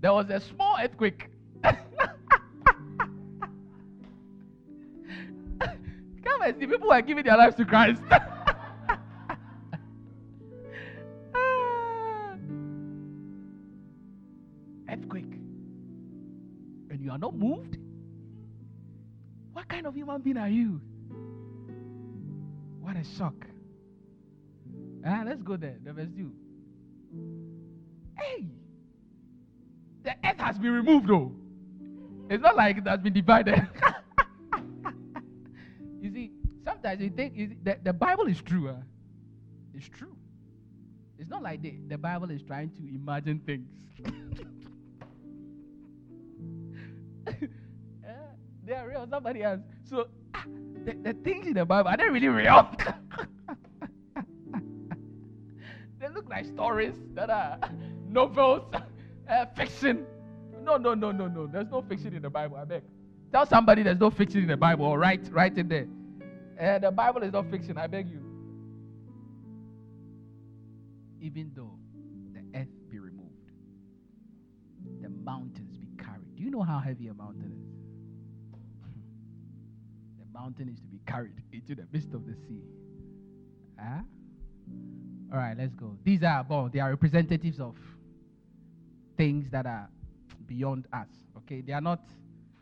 there 0.00 0.12
was 0.12 0.30
a 0.30 0.40
small 0.40 0.76
earthquake. 0.80 1.28
Come 1.62 1.76
and 6.42 6.58
see, 6.58 6.66
people 6.66 6.90
are 6.90 7.02
giving 7.02 7.24
their 7.24 7.36
lives 7.36 7.56
to 7.56 7.66
Christ. 7.66 8.00
earthquake. 14.88 15.34
And 16.90 17.00
you 17.00 17.10
are 17.10 17.18
not 17.18 17.34
moved? 17.34 17.76
Kind 19.84 19.92
of 19.92 19.96
human 19.96 20.22
being 20.22 20.38
are 20.38 20.48
you? 20.48 20.80
What 22.80 22.96
a 22.96 23.04
shock. 23.04 23.34
Ah, 25.06 25.24
let's 25.26 25.42
go 25.42 25.58
there. 25.58 25.76
The 25.84 25.92
verse 25.92 26.08
2. 26.16 26.32
Hey! 28.16 28.46
The 30.04 30.12
earth 30.24 30.38
has 30.38 30.58
been 30.58 30.72
removed, 30.72 31.06
though. 31.06 31.32
It's 32.30 32.42
not 32.42 32.56
like 32.56 32.78
it 32.78 32.88
has 32.88 33.00
been 33.00 33.12
divided. 33.12 33.56
you 36.00 36.10
see, 36.10 36.32
sometimes 36.64 37.02
you 37.02 37.10
think 37.10 37.36
you 37.36 37.48
see, 37.48 37.58
the, 37.62 37.76
the 37.84 37.92
Bible 37.92 38.24
is 38.24 38.40
true. 38.40 38.68
Huh? 38.68 38.80
It's 39.74 39.90
true. 39.90 40.16
It's 41.18 41.28
not 41.28 41.42
like 41.42 41.60
the, 41.60 41.74
the 41.88 41.98
Bible 41.98 42.30
is 42.30 42.40
trying 42.40 42.70
to 42.70 42.82
imagine 42.88 43.42
things. 43.44 43.68
Eh, 47.26 48.12
they 48.66 48.72
are 48.74 48.88
real. 48.88 49.06
Somebody 49.10 49.42
else. 49.42 49.60
So, 49.88 50.08
ah, 50.34 50.44
the, 50.84 50.94
the 50.94 51.12
things 51.12 51.46
in 51.46 51.54
the 51.54 51.64
Bible 51.64 51.90
are 51.90 51.96
they 51.96 52.08
really 52.08 52.28
real? 52.28 52.68
they 56.00 56.08
look 56.08 56.28
like 56.28 56.46
stories 56.46 56.94
that 57.14 57.30
are 57.30 57.58
novels, 58.08 58.62
uh, 59.28 59.46
fiction. 59.56 60.06
No, 60.62 60.76
no, 60.78 60.94
no, 60.94 61.12
no, 61.12 61.28
no. 61.28 61.46
There's 61.46 61.70
no 61.70 61.82
fiction 61.82 62.14
in 62.14 62.22
the 62.22 62.30
Bible. 62.30 62.56
I 62.56 62.64
beg. 62.64 62.82
Tell 63.30 63.46
somebody 63.46 63.82
there's 63.82 64.00
no 64.00 64.10
fiction 64.10 64.40
in 64.40 64.48
the 64.48 64.56
Bible. 64.56 64.86
Or 64.86 64.98
write, 64.98 65.28
write 65.30 65.58
it 65.58 65.68
there. 65.68 65.86
Uh, 66.58 66.78
the 66.78 66.90
Bible 66.90 67.22
is 67.22 67.32
not 67.32 67.50
fiction. 67.50 67.76
I 67.76 67.86
beg 67.86 68.08
you. 68.08 68.20
Even 71.20 71.50
though 71.54 71.78
the 72.32 72.58
earth 72.58 72.68
be 72.90 72.98
removed, 72.98 73.50
the 75.02 75.08
mountains 75.08 75.76
be 75.76 75.88
carried. 76.02 76.36
Do 76.36 76.42
you 76.42 76.50
know 76.50 76.62
how 76.62 76.78
heavy 76.78 77.08
a 77.08 77.14
mountain 77.14 77.52
is? 77.52 77.73
Mountain 80.34 80.68
is 80.68 80.80
to 80.80 80.86
be 80.88 81.00
carried 81.06 81.32
into 81.52 81.74
the 81.74 81.86
midst 81.92 82.12
of 82.12 82.26
the 82.26 82.34
sea. 82.34 82.60
Huh? 83.78 84.00
All 85.32 85.38
right, 85.38 85.56
let's 85.56 85.74
go. 85.74 85.96
These 86.04 86.22
are 86.22 86.44
well, 86.48 86.68
they 86.72 86.80
are 86.80 86.90
representatives 86.90 87.60
of 87.60 87.76
things 89.16 89.50
that 89.50 89.66
are 89.66 89.88
beyond 90.46 90.86
us. 90.92 91.08
Okay, 91.38 91.60
they 91.60 91.72
are 91.72 91.80
not 91.80 92.00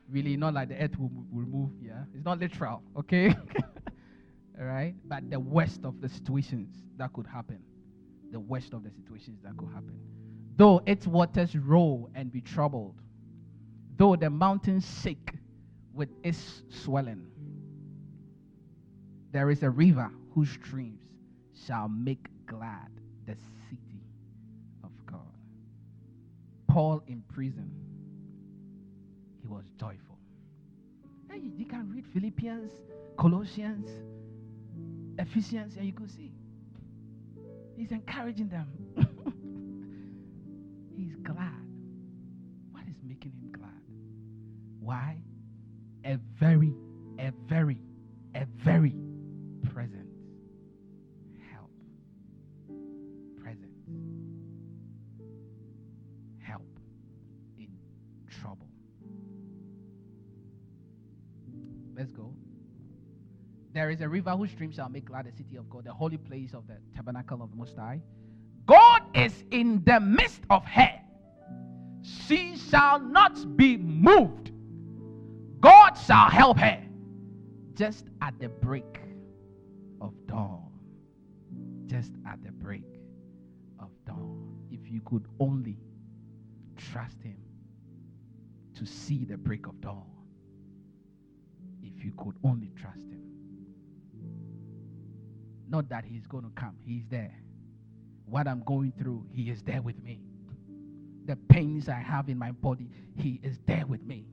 really 0.09 0.37
not 0.37 0.55
like 0.55 0.69
the 0.69 0.77
earth 0.77 0.99
will, 0.99 1.11
will 1.31 1.47
move. 1.47 1.71
Yeah, 1.83 2.05
it's 2.15 2.25
not 2.25 2.39
literal. 2.39 2.83
Okay, 2.99 3.29
all 4.59 4.65
right. 4.67 4.95
But 5.05 5.31
the 5.31 5.41
worst 5.41 5.85
of 5.85 6.01
the 6.01 6.09
situations 6.09 6.69
that 6.99 7.13
could 7.13 7.27
happen, 7.27 7.61
the 8.31 8.41
worst 8.41 8.73
of 8.75 8.85
the 8.85 8.91
situations 8.91 9.41
that 9.43 9.57
could 9.57 9.69
happen. 9.69 9.99
Though 10.57 10.83
its 10.87 11.07
waters 11.07 11.57
roll 11.57 12.11
and 12.15 12.31
be 12.31 12.41
troubled, 12.41 13.01
though 13.97 14.17
the 14.17 14.31
mountains 14.31 14.87
shake 15.03 15.33
with 15.95 16.11
its 16.23 16.63
swelling, 16.69 17.27
there 19.33 19.51
is 19.51 19.63
a 19.63 19.71
river 19.71 20.11
whose 20.35 20.51
streams 20.51 21.01
shall 21.67 21.89
make 21.89 22.27
glad 22.47 22.89
the 23.27 23.35
city 23.71 24.05
of 24.85 24.91
God. 25.07 25.21
Paul 26.69 27.03
in 27.07 27.23
prison, 27.33 27.71
he 29.41 29.49
was 29.49 29.65
joyful. 29.79 30.19
You 31.35 31.65
can 31.65 31.91
read 31.91 32.05
Philippians, 32.13 32.71
Colossians, 33.17 33.89
Ephesians, 35.19 35.77
and 35.77 35.87
you 35.87 35.93
could 35.93 36.11
see 36.11 36.33
he's 37.77 37.91
encouraging 37.91 38.49
them. 38.49 38.69
he's 40.97 41.17
glad. 41.23 41.53
What 42.73 42.85
is 42.89 42.97
making 43.03 43.33
him 43.33 43.53
glad? 43.53 43.71
Why? 44.81 45.17
A 46.05 46.19
very, 46.39 46.75
a 47.19 47.33
very, 47.49 47.79
a 48.35 48.45
very 48.63 48.95
Let's 62.03 62.11
go. 62.11 62.35
There 63.73 63.89
is 63.89 64.01
a 64.01 64.09
river 64.09 64.33
whose 64.33 64.51
stream 64.51 64.73
shall 64.73 64.89
make 64.89 65.05
glad 65.05 65.25
the 65.27 65.31
city 65.31 65.55
of 65.55 65.71
God, 65.71 65.85
the 65.85 65.93
holy 65.93 66.17
place 66.17 66.53
of 66.53 66.67
the 66.67 66.75
tabernacle 66.97 67.41
of 67.41 67.53
the 67.53 67.57
Most 67.57 67.77
High. 67.77 68.01
God 68.67 69.03
is 69.15 69.45
in 69.53 69.85
the 69.85 70.01
midst 70.01 70.41
of 70.51 70.65
her. 70.65 71.01
She 72.03 72.57
shall 72.57 72.99
not 72.99 73.57
be 73.57 73.77
moved. 73.77 74.51
God 75.61 75.95
shall 75.95 76.29
help 76.29 76.59
her 76.59 76.83
just 77.75 78.07
at 78.21 78.37
the 78.41 78.49
break 78.49 78.99
of 80.01 80.13
dawn. 80.27 80.73
Just 81.87 82.15
at 82.27 82.43
the 82.43 82.51
break 82.51 82.99
of 83.79 83.91
dawn. 84.09 84.57
If 84.73 84.91
you 84.91 85.03
could 85.03 85.27
only 85.39 85.77
trust 86.77 87.23
Him 87.23 87.37
to 88.75 88.87
see 88.87 89.25
the 89.25 89.37
break 89.37 89.69
of 89.69 89.81
dawn. 89.81 90.03
You 92.03 92.13
could 92.17 92.35
only 92.45 92.71
trust 92.81 93.03
Him. 93.03 93.23
Not 95.69 95.89
that 95.89 96.05
He's 96.05 96.27
going 96.27 96.45
to 96.45 96.51
come, 96.51 96.77
He's 96.85 97.05
there. 97.11 97.35
what 98.27 98.47
I'm 98.49 98.63
going 98.65 98.93
through, 98.99 99.27
He 99.33 99.51
is 99.51 99.63
there 99.63 99.83
with 99.83 100.03
me. 100.03 100.21
The 101.27 101.37
pains 101.37 101.89
I 101.89 102.01
have 102.01 102.29
in 102.29 102.39
my 102.39 102.51
body, 102.51 102.91
He 103.17 103.41
is 103.43 103.59
there 103.67 103.87
with 103.87 104.03
me. 104.03 104.27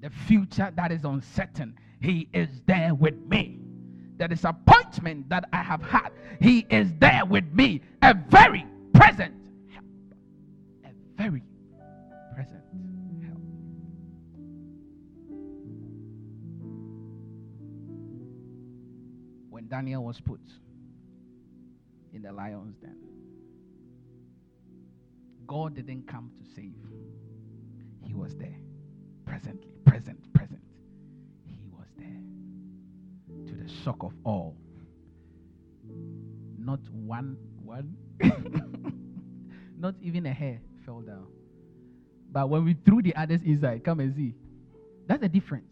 The 0.00 0.10
future 0.10 0.72
that 0.76 0.92
is 0.92 1.04
uncertain, 1.04 1.76
He 2.00 2.28
is 2.32 2.48
there 2.66 2.94
with 2.94 3.18
me. 3.26 3.58
The 4.18 4.28
disappointment 4.28 5.28
that 5.28 5.48
I 5.52 5.62
have 5.62 5.82
had, 5.82 6.10
He 6.40 6.66
is 6.70 6.92
there 6.98 7.24
with 7.24 7.52
me. 7.52 7.82
A 8.02 8.14
very 8.14 8.66
present. 8.92 9.34
A 10.84 10.88
very 11.16 11.42
Daniel 19.68 20.04
was 20.04 20.20
put 20.20 20.40
in 22.12 22.22
the 22.22 22.32
lion's 22.32 22.76
den, 22.76 22.96
God 25.46 25.74
didn't 25.74 26.06
come 26.06 26.30
to 26.36 26.54
save, 26.54 26.74
He 28.02 28.14
was 28.14 28.34
there. 28.36 28.56
Presently, 29.26 29.74
present, 29.84 30.32
present. 30.32 30.60
He 31.44 31.60
was 31.70 31.86
there. 31.98 33.46
To 33.46 33.54
the 33.54 33.68
shock 33.84 34.02
of 34.02 34.12
all. 34.24 34.56
Not 36.58 36.80
one, 36.90 37.36
one, 37.62 37.94
not 39.78 39.94
even 40.00 40.24
a 40.26 40.32
hair 40.32 40.60
fell 40.84 41.00
down. 41.00 41.26
But 42.30 42.48
when 42.48 42.64
we 42.64 42.76
threw 42.84 43.02
the 43.02 43.14
others 43.16 43.40
inside, 43.44 43.84
come 43.84 44.00
and 44.00 44.14
see. 44.14 44.34
That's 45.06 45.20
the 45.20 45.28
difference. 45.28 45.68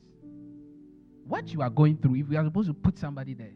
What 1.26 1.49
you 1.49 1.61
are 1.62 1.70
going 1.70 1.99
through, 1.99 2.16
if 2.16 2.28
we 2.28 2.36
are 2.36 2.44
supposed 2.44 2.68
to 2.68 2.74
put 2.74 2.99
somebody 2.99 3.34
there, 3.34 3.53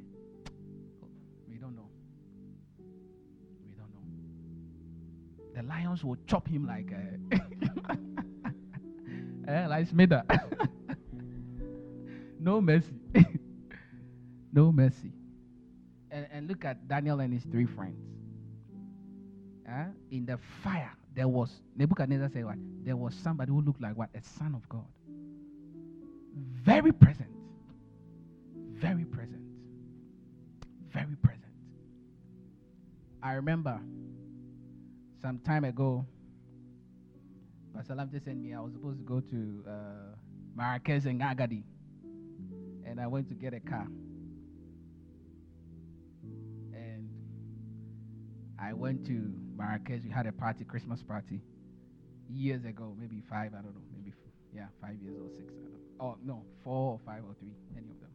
The 5.61 5.67
lions 5.67 6.03
will 6.03 6.17
chop 6.27 6.49
him 6.49 6.67
like 6.67 6.91
a 6.91 7.19
eh, 9.51 9.67
like 9.67 9.87
Smither. 9.89 10.25
no 12.41 12.63
mercy. 12.63 12.95
no 14.55 14.73
mercy. 14.73 15.13
And, 16.11 16.27
and 16.33 16.49
look 16.49 16.65
at 16.65 16.89
Daniel 16.89 17.21
and 17.21 17.35
his 17.35 17.43
three 17.43 17.67
friends. 17.67 18.01
Eh? 19.69 19.85
In 20.13 20.25
the 20.25 20.39
fire, 20.65 20.93
there 21.15 21.29
was 21.29 21.51
Nebuchadnezzar 21.77 22.31
said 22.33 22.47
what? 22.47 22.57
There 22.83 22.97
was 22.97 23.15
somebody 23.15 23.53
who 23.53 23.61
looked 23.61 23.83
like 23.83 23.99
what? 23.99 24.09
A 24.15 24.23
son 24.23 24.55
of 24.55 24.67
God. 24.67 24.87
Very 26.65 26.93
present. 26.93 27.29
Very 28.73 29.05
present. 29.05 29.43
Very 30.91 31.17
present. 31.17 31.45
I 33.23 33.35
remember 33.35 33.79
some 35.21 35.39
time 35.41 35.65
ago, 35.65 36.07
Pastor 37.75 37.95
Lamte 37.95 38.23
sent 38.25 38.39
me. 38.39 38.55
I 38.55 38.61
was 38.61 38.73
supposed 38.73 38.99
to 38.99 39.05
go 39.05 39.21
to 39.21 39.65
uh, 39.69 40.17
Marrakesh 40.57 41.05
and 41.05 41.21
Agadir, 41.21 41.63
and 42.87 43.01
I 43.01 43.07
went 43.07 43.29
to 43.29 43.35
get 43.35 43.55
a 43.55 43.61
car. 43.61 43.87
And 46.73 47.09
I 48.61 48.73
went 48.73 49.07
to 49.07 49.33
Marrakesh. 49.57 50.03
We 50.05 50.11
had 50.11 50.27
a 50.27 50.33
party, 50.33 50.65
Christmas 50.65 51.03
party, 51.03 51.41
years 52.29 52.65
ago, 52.65 52.95
maybe 52.99 53.23
five. 53.29 53.53
I 53.53 53.63
don't 53.63 53.75
know, 53.75 53.83
maybe 53.93 54.11
f- 54.11 54.33
yeah, 54.55 54.67
five 54.81 54.97
years 55.03 55.17
or 55.17 55.29
six. 55.37 55.53
I 55.53 55.69
don't. 55.69 55.81
Oh 56.01 56.17
no, 56.25 56.43
four 56.65 56.93
or 56.93 57.01
five 57.05 57.23
or 57.29 57.35
three, 57.39 57.53
any 57.77 57.91
of 57.91 58.01
them. 58.01 58.11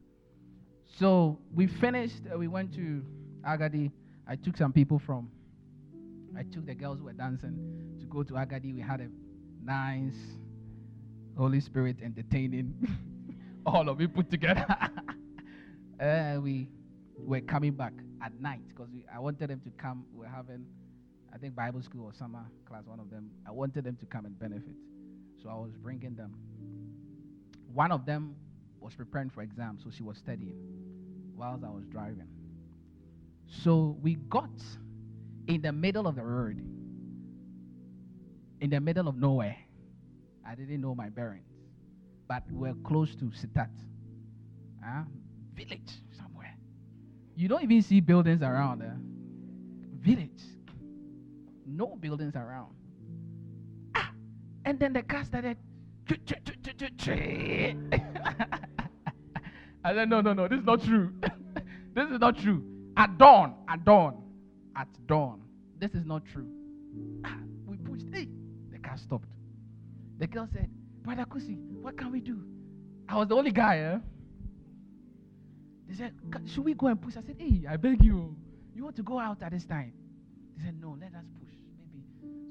So 0.99 1.39
we 1.53 1.67
finished. 1.67 2.21
Uh, 2.33 2.37
we 2.37 2.47
went 2.47 2.73
to 2.75 3.03
Agadir. 3.47 3.91
I 4.27 4.35
took 4.35 4.57
some 4.57 4.73
people 4.73 4.99
from. 4.99 5.29
I 6.37 6.43
took 6.43 6.65
the 6.65 6.75
girls 6.75 6.99
who 6.99 7.05
were 7.05 7.13
dancing 7.13 7.95
to 7.99 8.05
go 8.05 8.23
to 8.23 8.33
Agadir. 8.33 8.73
We 8.73 8.81
had 8.81 9.01
a 9.01 9.07
nice 9.63 10.17
Holy 11.37 11.59
Spirit 11.59 11.97
entertaining 12.03 12.73
all 13.65 13.89
of 13.89 13.99
it 14.01 14.13
put 14.13 14.29
together. 14.29 14.65
uh, 15.99 16.39
we 16.41 16.67
were 17.17 17.41
coming 17.41 17.73
back 17.73 17.93
at 18.21 18.39
night 18.39 18.61
because 18.67 18.89
I 19.13 19.19
wanted 19.19 19.49
them 19.49 19.61
to 19.63 19.69
come. 19.71 20.05
We 20.13 20.25
are 20.25 20.29
having, 20.29 20.65
I 21.33 21.37
think, 21.37 21.55
Bible 21.55 21.81
school 21.81 22.05
or 22.05 22.13
summer 22.13 22.45
class, 22.67 22.83
one 22.85 22.99
of 22.99 23.09
them. 23.09 23.31
I 23.47 23.51
wanted 23.51 23.83
them 23.83 23.95
to 23.97 24.05
come 24.05 24.25
and 24.25 24.37
benefit. 24.37 24.75
So 25.41 25.49
I 25.49 25.55
was 25.55 25.71
bringing 25.81 26.15
them. 26.15 26.33
One 27.73 27.91
of 27.91 28.05
them 28.05 28.35
was 28.79 28.93
preparing 28.93 29.29
for 29.29 29.41
exam, 29.41 29.79
so 29.83 29.89
she 29.89 30.03
was 30.03 30.17
studying 30.17 30.55
whilst 31.35 31.63
I 31.63 31.69
was 31.69 31.85
driving. 31.85 32.27
So 33.47 33.97
we 34.01 34.15
got 34.15 34.49
in 35.47 35.61
the 35.61 35.71
middle 35.71 36.07
of 36.07 36.15
the 36.15 36.23
road, 36.23 36.61
in 38.61 38.69
the 38.69 38.79
middle 38.79 39.07
of 39.07 39.15
nowhere. 39.17 39.57
I 40.47 40.55
didn't 40.55 40.81
know 40.81 40.93
my 40.93 41.09
bearings, 41.09 41.49
but 42.27 42.43
we're 42.51 42.75
close 42.85 43.15
to 43.15 43.25
Settat, 43.25 43.69
uh, 44.85 45.03
village 45.55 45.91
somewhere. 46.17 46.55
You 47.35 47.47
don't 47.47 47.63
even 47.63 47.81
see 47.81 47.99
buildings 47.99 48.41
around 48.41 48.79
there. 48.79 48.97
Village, 49.99 50.43
no 51.65 51.95
buildings 51.99 52.35
around. 52.35 52.73
Ah, 53.95 54.11
and 54.65 54.79
then 54.79 54.93
the 54.93 55.01
car 55.01 55.23
started. 55.23 55.57
I 59.83 59.93
said, 59.93 60.09
no, 60.09 60.21
no, 60.21 60.33
no, 60.33 60.47
this 60.47 60.59
is 60.59 60.65
not 60.65 60.83
true. 60.83 61.13
this 61.95 62.09
is 62.09 62.19
not 62.19 62.37
true. 62.37 62.63
At 62.97 63.17
dawn, 63.17 63.55
at 63.67 63.83
dawn, 63.83 64.24
at 64.75 64.87
dawn. 65.07 65.41
This 65.79 65.91
is 65.93 66.05
not 66.05 66.25
true. 66.25 66.47
Ah, 67.25 67.37
we 67.65 67.77
pushed. 67.77 68.05
Hey, 68.13 68.27
the 68.71 68.79
car 68.79 68.97
stopped. 68.97 69.27
The 70.17 70.27
girl 70.27 70.47
said, 70.53 70.69
Brother 71.01 71.25
Kusi, 71.25 71.57
what 71.81 71.97
can 71.97 72.11
we 72.11 72.21
do? 72.21 72.41
I 73.07 73.17
was 73.17 73.27
the 73.27 73.35
only 73.35 73.51
guy, 73.51 73.77
eh? 73.79 73.97
They 75.87 75.95
said, 75.95 76.13
Should 76.47 76.65
we 76.65 76.73
go 76.73 76.87
and 76.87 77.01
push? 77.01 77.15
I 77.17 77.21
said, 77.21 77.35
Hey, 77.37 77.63
I 77.69 77.77
beg 77.77 78.03
you. 78.03 78.35
You 78.73 78.83
want 78.83 78.95
to 78.95 79.03
go 79.03 79.19
out 79.19 79.41
at 79.41 79.51
this 79.51 79.65
time? 79.65 79.93
They 80.57 80.65
said, 80.65 80.81
No, 80.81 80.97
let 80.99 81.13
us 81.13 81.25
push. 81.39 81.53
Maybe. 81.77 82.03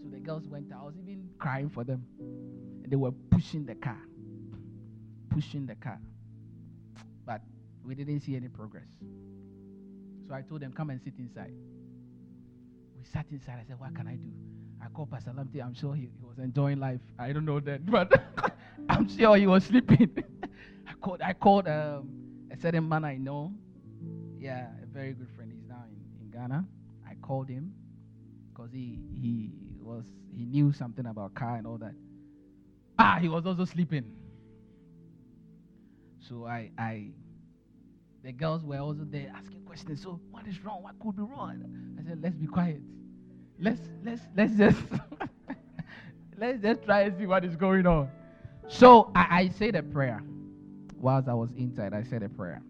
So 0.03 0.09
the 0.11 0.21
girls 0.21 0.47
went 0.47 0.73
out. 0.73 0.83
I 0.83 0.85
was 0.87 0.95
even 1.03 1.29
crying 1.39 1.69
for 1.69 1.85
them. 1.85 2.05
And 2.19 2.91
they 2.93 2.97
were 2.97 3.13
pushing 3.31 3.67
the 3.67 3.75
car. 3.75 3.99
Pushing 5.31 5.67
the 5.67 5.75
car. 5.75 5.99
But 7.27 7.41
we 7.85 7.95
didn't 7.95 8.21
see 8.21 8.37
any 8.37 8.49
progress. 8.49 8.87
So 10.29 10.35
I 10.35 10.43
told 10.43 10.61
them, 10.61 10.73
Come 10.73 10.91
and 10.91 11.01
sit 11.03 11.15
inside. 11.19 11.55
We 13.05 13.11
sat 13.11 13.27
inside. 13.31 13.59
I 13.61 13.69
said, 13.69 13.79
What 13.79 13.95
can 13.95 14.07
I 14.09 14.15
do? 14.15 14.31
I 14.83 14.89
called 14.89 15.11
Pastor 15.11 15.33
Lamte. 15.33 15.63
I'm 15.63 15.75
sure 15.75 15.95
he, 15.95 16.09
he, 16.19 16.25
was 16.27 16.39
enjoying 16.39 16.81
life. 16.81 17.01
I 17.19 17.33
don't 17.33 17.45
know 17.45 17.61
that, 17.61 17.85
but 17.91 18.11
I'm 18.89 19.07
sure 19.09 19.37
he 19.37 19.47
was 19.47 19.65
sleeping. 19.65 20.11
I 20.89 20.93
called. 21.03 21.21
I 21.21 21.35
called 21.35 21.69
um, 21.69 22.09
a 22.51 22.57
certain 22.57 22.89
man 22.89 23.05
I 23.05 23.17
know. 23.17 23.53
Yeah, 24.39 24.69
a 24.83 24.87
very 24.87 25.13
good 25.13 25.29
friend. 25.37 25.53
He's 25.53 25.69
now 25.69 25.85
in, 25.87 26.25
in 26.25 26.31
Ghana. 26.31 26.65
I 27.07 27.15
called 27.17 27.49
him 27.49 27.75
because 28.53 28.73
he 28.73 29.01
he 29.13 29.51
was 29.81 30.05
he 30.35 30.47
knew 30.47 30.73
something 30.73 31.05
about 31.05 31.35
car 31.35 31.57
and 31.57 31.67
all 31.67 31.77
that. 31.79 31.95
Ah, 32.99 33.19
he 33.21 33.29
was 33.29 33.45
also 33.45 33.67
sleeping. 33.67 34.05
So 36.27 36.47
I 36.47 36.71
I 36.79 37.09
the 38.25 38.33
girls 38.33 38.65
were 38.65 38.79
also 38.79 39.05
there 39.05 39.31
asking 39.37 39.61
questions. 39.65 40.03
So 40.03 40.21
what 40.31 40.47
is 40.47 40.65
wrong? 40.65 40.83
What 40.83 40.99
could 40.99 41.17
be 41.17 41.23
wrong? 41.23 41.63
I 42.01 42.09
said, 42.09 42.21
let's 42.21 42.35
be 42.35 42.47
quiet 42.47 42.81
let's 43.59 43.81
let's 44.05 44.23
let's 44.37 44.55
just 44.55 44.79
let's 46.39 46.61
just 46.63 46.83
try 46.85 47.03
and 47.03 47.19
see 47.19 47.27
what 47.27 47.45
is 47.45 47.57
going 47.57 47.87
on. 47.87 48.09
So 48.69 49.11
I, 49.15 49.27
I 49.31 49.49
said 49.49 49.75
a 49.75 49.83
prayer 49.83 50.23
whilst 50.99 51.29
I 51.29 51.35
was 51.35 51.51
inside. 51.57 51.93
I 51.93 52.03
said 52.03 52.23
a 52.23 52.29
prayer 52.29 52.63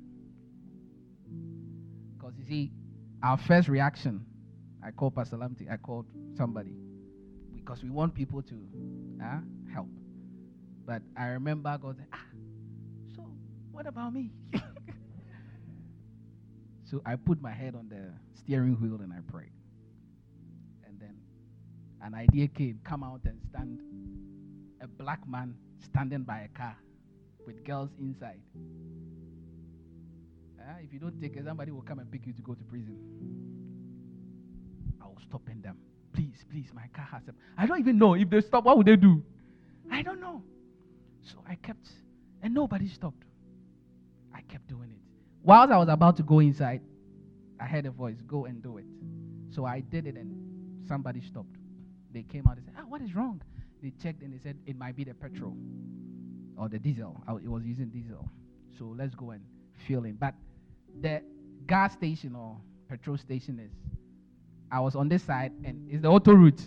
because 2.17 2.35
you 2.39 2.45
see, 2.45 2.73
our 3.23 3.39
first 3.39 3.69
reaction, 3.69 4.25
I 4.85 4.91
called 4.91 5.15
Pastor 5.15 5.37
Lamte, 5.37 5.71
I 5.71 5.77
called 5.77 6.07
somebody 6.37 6.75
because 7.55 7.83
we 7.83 7.91
want 7.91 8.15
people 8.15 8.43
to 8.43 8.55
uh, 9.23 9.39
help. 9.73 9.89
But 10.87 11.03
I 11.17 11.29
remember 11.29 11.79
God 11.81 11.97
said, 11.97 12.09
ah, 12.13 12.19
so 13.17 13.23
what 13.73 13.87
about 13.87 14.13
me? 14.13 14.31
so 16.95 17.03
I 17.05 17.17
put 17.17 17.43
my 17.43 17.51
head 17.51 17.75
on 17.75 17.89
the 17.89 18.13
steering 18.39 18.81
wheel 18.81 19.01
and 19.03 19.13
I 19.13 19.19
prayed 19.29 19.51
And 20.87 21.01
then 21.01 21.17
an 22.01 22.15
idea 22.15 22.47
came 22.47 22.79
come 22.85 23.03
out 23.03 23.23
and 23.25 23.41
stand 23.51 23.81
a 24.81 24.87
black 24.87 25.27
man 25.27 25.57
standing 25.85 26.23
by 26.23 26.43
a 26.43 26.49
car 26.57 26.77
with 27.49 27.65
girls 27.65 27.91
inside. 27.99 28.41
Uh, 30.57 30.85
if 30.85 30.93
you 30.93 31.01
don't 31.01 31.21
take 31.21 31.37
it 31.37 31.45
somebody 31.45 31.73
will 31.73 31.83
come 31.83 31.99
and 31.99 32.09
pick 32.13 32.27
you 32.27 32.33
to 32.33 32.43
go 32.43 32.55
to 32.55 32.63
prison. 32.63 32.97
I 35.03 35.07
will 35.07 35.19
stop 35.29 35.43
them. 35.47 35.77
Please 36.13 36.45
please 36.49 36.69
my 36.73 36.87
car 36.95 37.09
has 37.11 37.23
a 37.27 37.33
i 37.59 37.67
don't 37.67 37.81
even 37.81 37.99
know 37.99 38.15
if 38.15 38.31
they 38.31 38.41
stop 38.41 38.65
what 38.65 38.77
would 38.77 38.87
they 38.87 38.95
do? 38.95 39.21
I 39.91 40.03
don't 40.03 40.21
know. 40.21 40.45
So 41.25 41.39
i 41.49 41.57
kept 41.57 41.89
and 42.41 42.55
nobody 42.55 42.87
stopped. 42.87 43.25
I 44.33 44.43
kept 44.43 44.69
doing 44.69 44.91
it 44.93 45.04
whilst 45.45 45.73
i 45.73 45.77
was 45.79 45.89
about 45.89 46.17
to 46.17 46.25
go 46.25 46.41
inside 46.41 46.81
i 47.61 47.65
heard 47.67 47.87
a 47.87 47.93
voice 47.93 48.21
go 48.27 48.47
and 48.47 48.63
do 48.63 48.79
it 48.79 48.87
So 49.55 49.65
I 49.67 49.81
did 49.81 50.07
it, 50.09 50.17
and 50.17 50.35
somebody 50.89 51.21
stopped. 51.21 51.57
They 52.13 52.25
came 52.25 52.47
out 52.49 52.57
and 52.57 52.67
said, 52.67 52.75
"Ah, 52.79 52.85
what 52.89 53.01
is 53.03 53.15
wrong?" 53.15 53.41
They 53.83 53.93
checked 54.03 54.23
and 54.23 54.33
they 54.35 54.39
said 54.43 54.57
it 54.67 54.77
might 54.77 54.97
be 54.97 55.05
the 55.05 55.15
petrol 55.15 55.57
or 56.59 56.69
the 56.69 56.79
diesel. 56.81 57.23
I, 57.29 57.35
it 57.37 57.49
was 57.49 57.65
using 57.65 57.89
diesel. 57.91 58.29
So 58.79 58.95
let's 58.99 59.15
go 59.15 59.31
and 59.31 59.43
fill 59.87 60.05
in. 60.07 60.15
But 60.17 60.35
the 61.01 61.23
gas 61.69 61.93
station 61.93 62.35
or 62.35 62.57
petrol 62.89 63.19
station 63.19 63.61
is, 63.61 63.71
I 64.73 64.81
was 64.81 64.97
on 64.97 65.09
this 65.09 65.23
side, 65.23 65.53
and 65.65 65.89
it's 65.91 66.03
the 66.03 66.09
auto 66.09 66.33
route, 66.33 66.63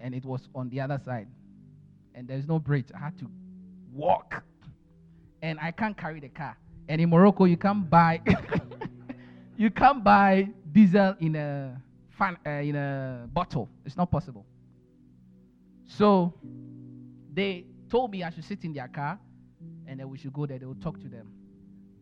and 0.00 0.14
it 0.14 0.24
was 0.24 0.48
on 0.54 0.68
the 0.70 0.80
other 0.80 1.00
side, 1.04 1.28
and 2.14 2.28
there's 2.28 2.46
no 2.46 2.60
bridge. 2.60 2.86
I 2.94 2.98
had 2.98 3.18
to 3.18 3.26
walk, 3.92 4.44
and 5.42 5.58
I 5.60 5.72
can't 5.72 5.96
carry 5.96 6.20
the 6.20 6.28
car. 6.28 6.56
And 6.88 7.00
in 7.00 7.10
Morocco, 7.10 7.44
you 7.44 7.56
can't 7.56 7.88
buy, 7.88 8.20
you 9.56 9.70
can't 9.70 10.02
buy 10.04 10.48
diesel 10.72 11.16
in 11.20 11.34
a 11.36 11.80
fan, 12.10 12.36
uh, 12.46 12.50
in 12.50 12.76
a 12.76 13.28
bottle. 13.32 13.68
It's 13.84 13.96
not 13.96 14.10
possible. 14.10 14.46
So 15.86 16.34
they 17.32 17.64
told 17.88 18.10
me 18.10 18.22
I 18.22 18.30
should 18.30 18.44
sit 18.44 18.64
in 18.64 18.72
their 18.72 18.88
car 18.88 19.18
and 19.86 20.00
then 20.00 20.08
we 20.08 20.18
should 20.18 20.32
go 20.32 20.46
there. 20.46 20.58
They 20.58 20.66
would 20.66 20.82
talk 20.82 21.00
to 21.00 21.08
them. 21.08 21.32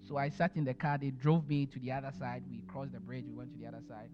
So 0.07 0.17
I 0.17 0.29
sat 0.29 0.53
in 0.57 0.65
the 0.65 0.75
car. 0.75 0.99
They 0.99 1.11
drove 1.11 1.49
me 1.49 1.67
to 1.67 1.79
the 1.79 1.93
other 1.93 2.13
side. 2.19 2.43
We 2.51 2.61
crossed 2.69 2.93
the 2.93 3.01
bridge. 3.01 3.25
We 3.27 3.35
went 3.35 3.53
to 3.53 3.59
the 3.59 3.67
other 3.67 3.81
side. 3.89 4.11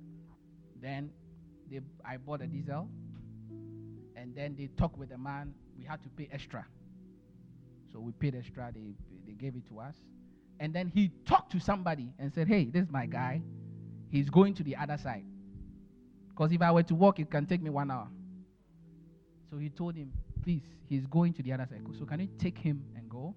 Then 0.81 1.11
they, 1.71 1.81
I 2.05 2.17
bought 2.17 2.43
a 2.43 2.47
diesel. 2.47 2.89
And 4.17 4.35
then 4.35 4.55
they 4.57 4.69
talked 4.77 4.99
with 4.99 5.09
the 5.09 5.19
man. 5.19 5.55
We 5.77 5.85
had 5.85 6.03
to 6.03 6.09
pay 6.11 6.29
extra. 6.33 6.65
So 7.93 7.99
we 7.99 8.13
paid 8.13 8.37
extra. 8.37 8.71
They, 8.73 8.95
they 9.27 9.33
gave 9.33 9.57
it 9.57 9.67
to 9.69 9.81
us. 9.81 9.97
And 10.61 10.75
then 10.75 10.93
he 10.95 11.11
talked 11.25 11.51
to 11.53 11.59
somebody 11.59 12.13
and 12.19 12.33
said, 12.33 12.47
Hey, 12.47 12.67
this 12.67 12.85
is 12.85 12.91
my 12.91 13.07
guy. 13.07 13.41
He's 14.11 14.29
going 14.29 14.55
to 14.55 14.63
the 14.63 14.77
other 14.77 14.99
side. 14.99 15.25
Because 16.29 16.53
if 16.53 16.61
I 16.61 16.71
were 16.71 16.83
to 16.85 16.95
walk, 16.95 17.19
it 17.19 17.31
can 17.31 17.47
take 17.47 17.63
me 17.63 17.71
one 17.71 17.91
hour. 17.91 18.09
So 19.51 19.57
he 19.57 19.71
told 19.71 19.97
him, 19.97 20.13
Please, 20.45 20.63
he's 20.87 21.07
going 21.07 21.33
to 21.35 21.43
the 21.43 21.53
other 21.55 21.67
side. 21.69 21.81
So 21.99 22.05
can 22.05 22.21
you 22.21 22.29
take 22.39 22.59
him 22.59 22.85
and 22.95 23.09
go? 23.09 23.35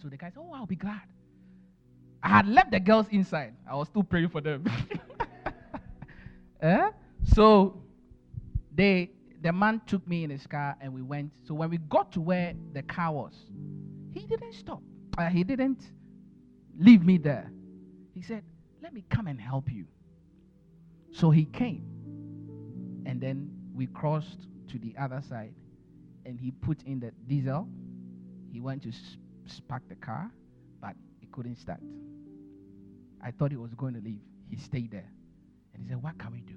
So 0.00 0.08
the 0.08 0.18
guy 0.18 0.28
said, 0.28 0.40
Oh, 0.40 0.52
I'll 0.54 0.66
be 0.66 0.76
glad. 0.76 1.00
I 2.22 2.28
had 2.28 2.46
left 2.46 2.70
the 2.70 2.80
girls 2.80 3.06
inside. 3.10 3.54
I 3.68 3.74
was 3.74 3.88
still 3.88 4.02
praying 4.02 4.28
for 4.28 4.42
them. 4.42 4.64
eh? 6.60 6.90
So 7.24 7.80
they 8.74 9.10
the 9.40 9.52
man 9.52 9.80
took 9.86 10.06
me 10.06 10.24
in 10.24 10.30
his 10.30 10.46
car 10.46 10.76
and 10.82 10.92
we 10.92 11.00
went. 11.00 11.32
So 11.46 11.54
when 11.54 11.70
we 11.70 11.78
got 11.78 12.12
to 12.12 12.20
where 12.20 12.54
the 12.74 12.82
car 12.82 13.12
was, 13.12 13.32
he 14.12 14.26
didn't 14.26 14.52
stop. 14.52 14.82
He 15.26 15.44
didn't 15.44 15.82
leave 16.78 17.04
me 17.04 17.18
there. 17.18 17.50
He 18.14 18.22
said, 18.22 18.42
Let 18.82 18.92
me 18.94 19.04
come 19.10 19.26
and 19.26 19.40
help 19.40 19.70
you. 19.70 19.86
So 21.12 21.30
he 21.30 21.44
came. 21.46 21.84
And 23.06 23.20
then 23.20 23.50
we 23.74 23.86
crossed 23.86 24.46
to 24.68 24.78
the 24.78 24.94
other 25.00 25.22
side 25.28 25.54
and 26.26 26.38
he 26.38 26.50
put 26.50 26.82
in 26.82 27.00
the 27.00 27.10
diesel. 27.26 27.68
He 28.52 28.60
went 28.60 28.82
to 28.82 28.92
spark 29.46 29.82
the 29.88 29.94
car, 29.96 30.30
but 30.80 30.94
it 31.22 31.32
couldn't 31.32 31.56
start. 31.56 31.80
I 33.22 33.30
thought 33.30 33.50
he 33.50 33.56
was 33.56 33.74
going 33.74 33.94
to 33.94 34.00
leave. 34.00 34.20
He 34.50 34.56
stayed 34.56 34.90
there. 34.90 35.10
And 35.74 35.82
he 35.82 35.88
said, 35.88 36.02
What 36.02 36.18
can 36.18 36.32
we 36.32 36.40
do? 36.40 36.54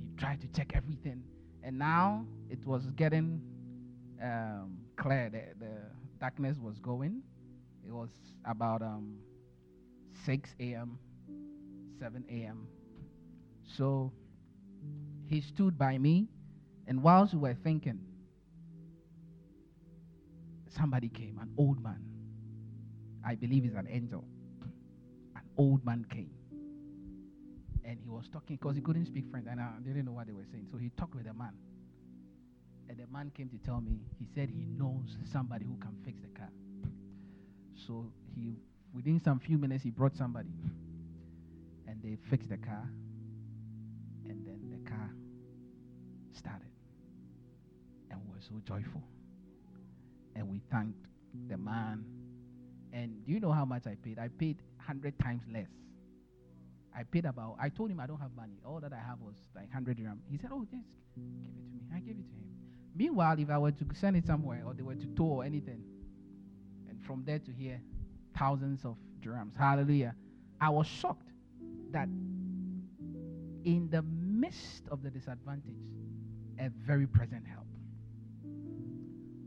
He 0.00 0.16
tried 0.16 0.40
to 0.42 0.46
check 0.48 0.72
everything. 0.74 1.22
And 1.62 1.78
now 1.78 2.26
it 2.50 2.64
was 2.66 2.90
getting 2.96 3.40
um, 4.22 4.78
clear. 4.96 5.30
The, 5.30 5.64
the, 5.64 5.72
darkness 6.22 6.56
was 6.56 6.78
going. 6.78 7.20
It 7.86 7.92
was 7.92 8.10
about 8.44 8.82
um, 8.82 9.18
6 10.24 10.50
a.m., 10.60 10.98
7 11.98 12.24
a.m. 12.30 12.66
So 13.76 14.12
he 15.28 15.40
stood 15.40 15.78
by 15.78 15.98
me. 15.98 16.28
And 16.86 17.02
whilst 17.02 17.32
we 17.32 17.40
were 17.40 17.54
thinking, 17.54 18.00
somebody 20.76 21.08
came, 21.08 21.38
an 21.40 21.50
old 21.56 21.82
man. 21.82 22.00
I 23.24 23.34
believe 23.36 23.62
he's 23.62 23.74
an 23.74 23.86
angel. 23.88 24.24
An 25.36 25.42
old 25.56 25.84
man 25.84 26.04
came. 26.10 26.30
And 27.84 27.98
he 28.00 28.08
was 28.08 28.28
talking 28.32 28.56
because 28.56 28.76
he 28.76 28.82
couldn't 28.82 29.06
speak 29.06 29.24
French 29.30 29.46
and 29.50 29.60
I 29.60 29.70
didn't 29.84 30.04
know 30.04 30.12
what 30.12 30.26
they 30.26 30.32
were 30.32 30.46
saying. 30.50 30.66
So 30.70 30.78
he 30.78 30.90
talked 30.90 31.14
with 31.14 31.26
a 31.26 31.34
man. 31.34 31.52
And 32.88 32.98
the 32.98 33.06
man 33.12 33.30
came 33.34 33.48
to 33.48 33.58
tell 33.58 33.80
me, 33.80 34.00
he 34.18 34.26
said 34.34 34.50
he 34.50 34.66
knows 34.66 35.16
somebody 35.32 35.64
who 35.64 35.76
can 35.76 35.96
fix 36.04 36.20
the 36.20 36.28
car. 36.38 36.50
So 37.86 38.06
he 38.34 38.56
within 38.94 39.20
some 39.22 39.38
few 39.40 39.58
minutes 39.58 39.82
he 39.82 39.90
brought 39.90 40.16
somebody. 40.16 40.50
And 41.86 42.02
they 42.02 42.16
fixed 42.30 42.48
the 42.48 42.56
car. 42.56 42.88
And 44.24 44.46
then 44.46 44.70
the 44.70 44.90
car 44.90 45.10
started. 46.32 46.70
And 48.10 48.20
we 48.24 48.34
were 48.34 48.40
so 48.40 48.60
joyful 48.66 49.02
and 50.34 50.48
we 50.48 50.60
thanked 50.70 51.06
the 51.48 51.56
man. 51.56 52.04
And 52.92 53.24
do 53.24 53.32
you 53.32 53.40
know 53.40 53.52
how 53.52 53.64
much 53.64 53.86
I 53.86 53.96
paid? 54.02 54.18
I 54.18 54.28
paid 54.28 54.58
100 54.76 55.18
times 55.18 55.42
less. 55.52 55.68
I 56.94 57.04
paid 57.04 57.24
about, 57.24 57.56
I 57.60 57.70
told 57.70 57.90
him 57.90 58.00
I 58.00 58.06
don't 58.06 58.20
have 58.20 58.34
money. 58.36 58.60
All 58.66 58.80
that 58.80 58.92
I 58.92 58.96
have 58.98 59.18
was 59.20 59.34
like 59.54 59.64
100 59.64 59.96
dirham. 59.96 60.20
He 60.30 60.36
said, 60.36 60.50
Oh, 60.52 60.60
just 60.70 60.84
give 61.14 61.24
it 61.24 61.54
to 61.54 61.62
me. 61.72 61.80
I 61.94 62.00
gave 62.00 62.16
it 62.18 62.28
to 62.28 62.34
him. 62.36 62.44
Meanwhile, 62.94 63.38
if 63.38 63.48
I 63.48 63.56
were 63.56 63.72
to 63.72 63.84
send 63.94 64.16
it 64.16 64.26
somewhere 64.26 64.62
or 64.66 64.74
they 64.74 64.82
were 64.82 64.94
to 64.94 65.06
tow 65.16 65.24
or 65.24 65.44
anything, 65.44 65.82
from 67.06 67.22
there 67.24 67.38
to 67.40 67.50
here, 67.52 67.80
thousands 68.38 68.84
of 68.84 68.96
dirhams. 69.20 69.56
Hallelujah. 69.56 70.14
I 70.60 70.70
was 70.70 70.86
shocked 70.86 71.28
that 71.90 72.08
in 73.64 73.88
the 73.90 74.02
midst 74.02 74.84
of 74.90 75.02
the 75.02 75.10
disadvantage, 75.10 75.76
a 76.58 76.68
very 76.86 77.06
present 77.06 77.44
help. 77.46 77.66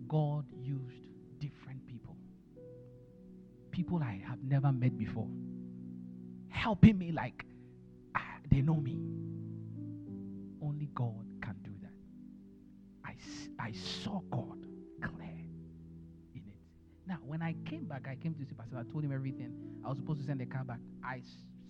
God 0.08 0.46
used 0.62 1.02
different 1.40 1.86
people. 1.88 2.16
People 3.72 4.02
I 4.02 4.22
have 4.28 4.44
never 4.44 4.72
met 4.72 4.98
before. 4.98 5.28
Helping 6.50 6.98
me 6.98 7.12
like 7.12 7.46
ah, 8.16 8.22
they 8.50 8.62
know 8.62 8.76
me. 8.76 8.98
Only 10.62 10.90
God 10.94 11.26
can 11.42 11.56
do 11.64 11.72
that. 11.82 11.92
I, 13.06 13.16
I 13.60 13.72
saw 13.74 14.22
God. 14.32 14.66
Now, 17.08 17.18
when 17.26 17.42
I 17.42 17.56
came 17.66 17.86
back, 17.86 18.08
I 18.10 18.16
came 18.16 18.34
to 18.34 18.46
see 18.46 18.54
Pastor. 18.58 18.78
I 18.78 18.92
told 18.92 19.04
him 19.04 19.12
everything. 19.12 19.54
I 19.84 19.90
was 19.90 19.98
supposed 19.98 20.22
to 20.22 20.26
send 20.26 20.40
the 20.40 20.46
car 20.46 20.64
back. 20.64 20.80
I 21.04 21.22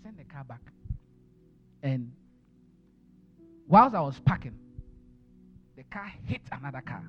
sent 0.04 0.18
the 0.18 0.24
car 0.24 0.44
back. 0.46 0.62
And 1.84 2.12
whilst 3.68 3.96
I 3.96 4.02
was 4.02 4.20
packing, 4.26 4.58
the 5.76 5.84
car 5.84 6.12
hit 6.24 6.42
another 6.52 6.82
car. 6.82 7.04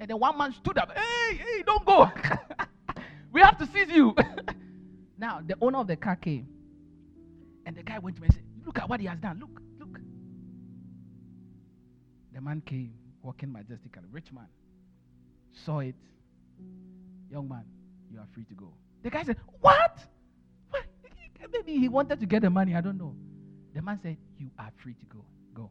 And 0.00 0.08
then 0.08 0.18
one 0.18 0.38
man 0.38 0.52
stood 0.52 0.78
up. 0.78 0.90
Hey, 0.96 1.36
hey, 1.36 1.62
don't 1.66 1.84
go. 1.84 2.08
we 3.32 3.40
have 3.42 3.58
to 3.58 3.66
seize 3.66 3.90
you. 3.90 4.14
now, 5.18 5.42
the 5.46 5.56
owner 5.60 5.78
of 5.78 5.88
the 5.88 5.96
car 5.96 6.16
came. 6.16 6.48
And 7.66 7.76
the 7.76 7.82
guy 7.82 7.98
went 7.98 8.16
to 8.16 8.22
me 8.22 8.28
and 8.28 8.34
said, 8.34 8.44
Look 8.64 8.78
at 8.78 8.88
what 8.88 9.00
he 9.00 9.06
has 9.06 9.18
done. 9.18 9.40
Look, 9.40 9.60
look. 9.78 10.00
The 12.32 12.40
man 12.40 12.62
came 12.64 12.94
walking 13.22 13.52
majestically. 13.52 14.04
Rich 14.10 14.32
man. 14.32 14.46
Saw 15.64 15.80
it. 15.80 15.94
Young 17.30 17.48
man, 17.48 17.64
you 18.10 18.18
are 18.18 18.26
free 18.32 18.44
to 18.44 18.54
go. 18.54 18.72
The 19.02 19.10
guy 19.10 19.22
said, 19.22 19.36
What? 19.60 19.98
what? 20.70 20.84
Maybe 21.52 21.78
he 21.78 21.88
wanted 21.88 22.20
to 22.20 22.26
get 22.26 22.42
the 22.42 22.50
money. 22.50 22.74
I 22.74 22.80
don't 22.80 22.98
know. 22.98 23.14
The 23.74 23.82
man 23.82 23.98
said, 24.02 24.16
You 24.38 24.50
are 24.58 24.70
free 24.82 24.94
to 24.94 25.06
go. 25.06 25.24
Go. 25.54 25.70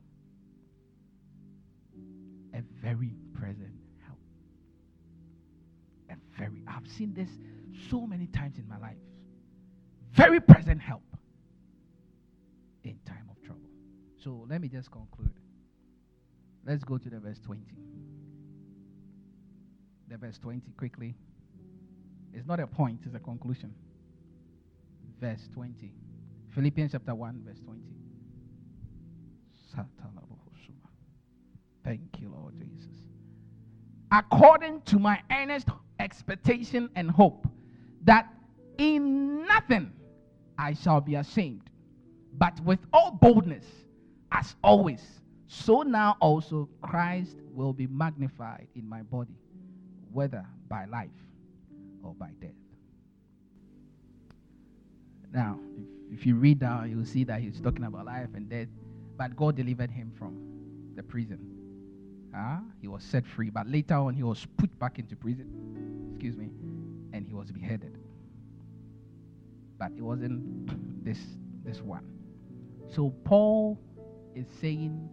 A 2.54 2.62
very 2.82 3.14
present 3.34 3.74
help. 4.06 4.20
A 6.10 6.16
very, 6.38 6.64
I've 6.68 6.88
seen 6.88 7.14
this 7.14 7.30
so 7.90 8.06
many 8.06 8.28
times 8.28 8.58
in 8.58 8.68
my 8.68 8.78
life. 8.78 8.98
Very 10.14 10.40
present 10.40 10.82
help 10.82 11.04
in 12.84 12.98
time 13.06 13.30
of 13.30 13.42
trouble. 13.44 13.70
So 14.24 14.46
let 14.50 14.62
me 14.62 14.68
just 14.68 14.92
conclude. 14.92 15.34
Let's 16.66 16.84
go 16.84 16.98
to 16.98 17.10
the 17.10 17.20
verse 17.20 17.40
20. 17.40 17.62
The 20.10 20.18
verse 20.18 20.38
20 20.40 20.72
quickly. 20.78 21.16
It's 22.34 22.48
not 22.48 22.60
a 22.60 22.68
point, 22.68 23.02
it's 23.06 23.16
a 23.16 23.20
conclusion. 23.20 23.74
Verse 25.20 25.50
20. 25.54 25.92
Philippians 26.54 26.92
chapter 26.92 27.16
1, 27.16 27.42
verse 27.46 27.60
20. 27.66 27.82
Thank 31.88 32.20
you, 32.20 32.30
Lord 32.30 32.54
Jesus. 32.60 32.92
According 34.12 34.82
to 34.82 35.00
my 35.00 35.22
earnest 35.32 35.70
expectation 36.00 36.90
and 36.96 37.10
hope 37.10 37.48
that 38.04 38.28
in 38.78 39.46
nothing 39.46 39.94
I 40.58 40.74
shall 40.74 41.00
be 41.00 41.16
ashamed, 41.16 41.70
but 42.38 42.60
with 42.66 42.80
all 42.92 43.12
boldness, 43.12 43.66
as 44.34 44.56
always, 44.64 45.02
so 45.48 45.82
now 45.82 46.18
also 46.20 46.68
Christ 46.82 47.38
will 47.54 47.72
be 47.72 47.88
magnified 47.88 48.68
in 48.76 48.88
my 48.88 49.02
body, 49.04 49.38
whether 50.12 50.46
by 50.68 50.86
life 50.86 51.10
or 52.04 52.14
by 52.14 52.30
death. 52.42 52.52
Now, 55.34 55.60
if, 56.10 56.20
if 56.20 56.26
you 56.26 56.36
read 56.36 56.60
down, 56.60 56.90
you'll 56.90 57.06
see 57.06 57.24
that 57.26 57.42
he's 57.42 57.60
talking 57.60 57.84
about 57.84 58.06
life 58.06 58.30
and 58.34 58.50
death, 58.50 58.68
but 59.18 59.36
God 59.36 59.56
delivered 59.56 59.92
him 59.92 60.12
from 60.18 60.38
the 60.96 61.04
prison. 61.04 61.40
Uh, 62.36 62.60
he 62.82 62.88
was 62.88 63.04
set 63.04 63.26
free, 63.26 63.50
but 63.50 63.68
later 63.68 63.96
on, 63.96 64.14
he 64.14 64.24
was 64.24 64.46
put 64.58 64.78
back 64.80 65.00
into 65.00 65.16
prison. 65.16 66.12
Excuse 66.14 66.38
me, 66.38 66.50
and 67.14 67.26
he 67.26 67.34
was 67.34 67.52
beheaded. 67.52 67.98
But 69.80 69.92
it 69.98 70.02
wasn't 70.02 70.70
this 71.06 71.20
this 71.64 71.82
one. 71.82 72.06
So 72.94 73.14
Paul 73.24 73.80
is 74.36 74.46
saying 74.62 75.10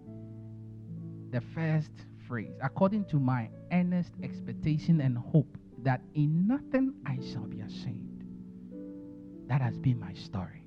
the 1.31 1.41
first 1.41 1.91
phrase, 2.27 2.55
according 2.63 3.05
to 3.07 3.19
my 3.19 3.49
earnest 3.73 4.13
expectation 4.23 5.01
and 5.01 5.17
hope 5.17 5.57
that 5.83 6.01
in 6.15 6.47
nothing 6.47 6.95
I 7.07 7.19
shall 7.33 7.47
be 7.47 7.61
ashamed. 7.61 8.25
That 9.49 9.61
has 9.61 9.77
been 9.79 9.99
my 10.01 10.15
story. 10.15 10.65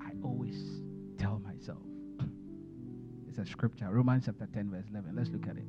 I 0.00 0.12
always 0.22 0.56
tell 1.18 1.40
myself, 1.40 1.82
it's 3.28 3.38
a 3.38 3.46
scripture, 3.46 3.88
Romans 3.90 4.24
chapter 4.26 4.46
10, 4.52 4.70
verse 4.70 4.86
11. 4.90 5.16
Let's 5.16 5.30
look 5.30 5.48
at 5.48 5.56
it. 5.56 5.66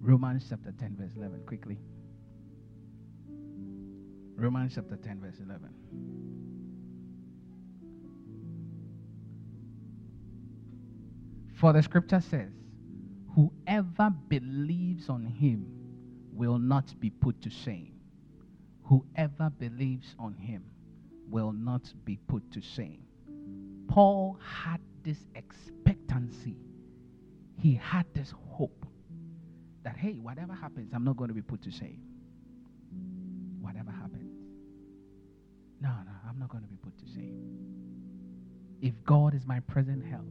Romans 0.00 0.46
chapter 0.48 0.72
10, 0.72 0.96
verse 0.98 1.12
11, 1.16 1.42
quickly. 1.46 1.78
Romans 4.36 4.72
chapter 4.74 4.96
10, 4.96 5.20
verse 5.20 5.36
11. 5.44 6.45
For 11.56 11.72
the 11.72 11.82
scripture 11.82 12.20
says, 12.20 12.52
Whoever 13.34 14.10
believes 14.28 15.08
on 15.08 15.24
him 15.24 15.66
will 16.32 16.58
not 16.58 16.98
be 17.00 17.10
put 17.10 17.40
to 17.42 17.50
shame. 17.50 17.94
Whoever 18.84 19.50
believes 19.50 20.14
on 20.18 20.34
him 20.34 20.64
will 21.28 21.52
not 21.52 21.92
be 22.04 22.18
put 22.28 22.52
to 22.52 22.60
shame. 22.60 23.02
Paul 23.88 24.38
had 24.44 24.80
this 25.02 25.18
expectancy. 25.34 26.56
He 27.58 27.74
had 27.74 28.04
this 28.14 28.32
hope 28.50 28.86
that, 29.82 29.96
hey, 29.96 30.14
whatever 30.14 30.52
happens, 30.52 30.92
I'm 30.94 31.04
not 31.04 31.16
going 31.16 31.28
to 31.28 31.34
be 31.34 31.42
put 31.42 31.62
to 31.62 31.70
shame. 31.70 32.00
Whatever 33.60 33.90
happens. 33.90 34.30
No, 35.80 35.88
no, 35.88 36.12
I'm 36.28 36.38
not 36.38 36.48
going 36.48 36.62
to 36.62 36.68
be 36.68 36.76
put 36.76 36.98
to 36.98 37.06
shame. 37.14 37.40
If 38.82 38.94
God 39.04 39.34
is 39.34 39.46
my 39.46 39.60
present 39.60 40.04
help, 40.04 40.26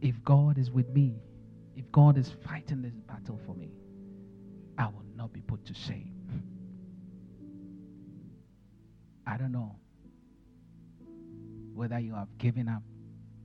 if 0.00 0.22
God 0.24 0.58
is 0.58 0.70
with 0.70 0.88
me, 0.90 1.16
if 1.74 1.90
God 1.92 2.18
is 2.18 2.30
fighting 2.46 2.82
this 2.82 2.94
battle 2.94 3.40
for 3.46 3.54
me, 3.54 3.70
I 4.78 4.86
will 4.86 5.04
not 5.14 5.32
be 5.32 5.40
put 5.40 5.64
to 5.66 5.74
shame. 5.74 6.12
I 9.26 9.36
don't 9.36 9.52
know 9.52 9.76
whether 11.74 11.98
you 11.98 12.14
have 12.14 12.28
given 12.38 12.68
up 12.68 12.82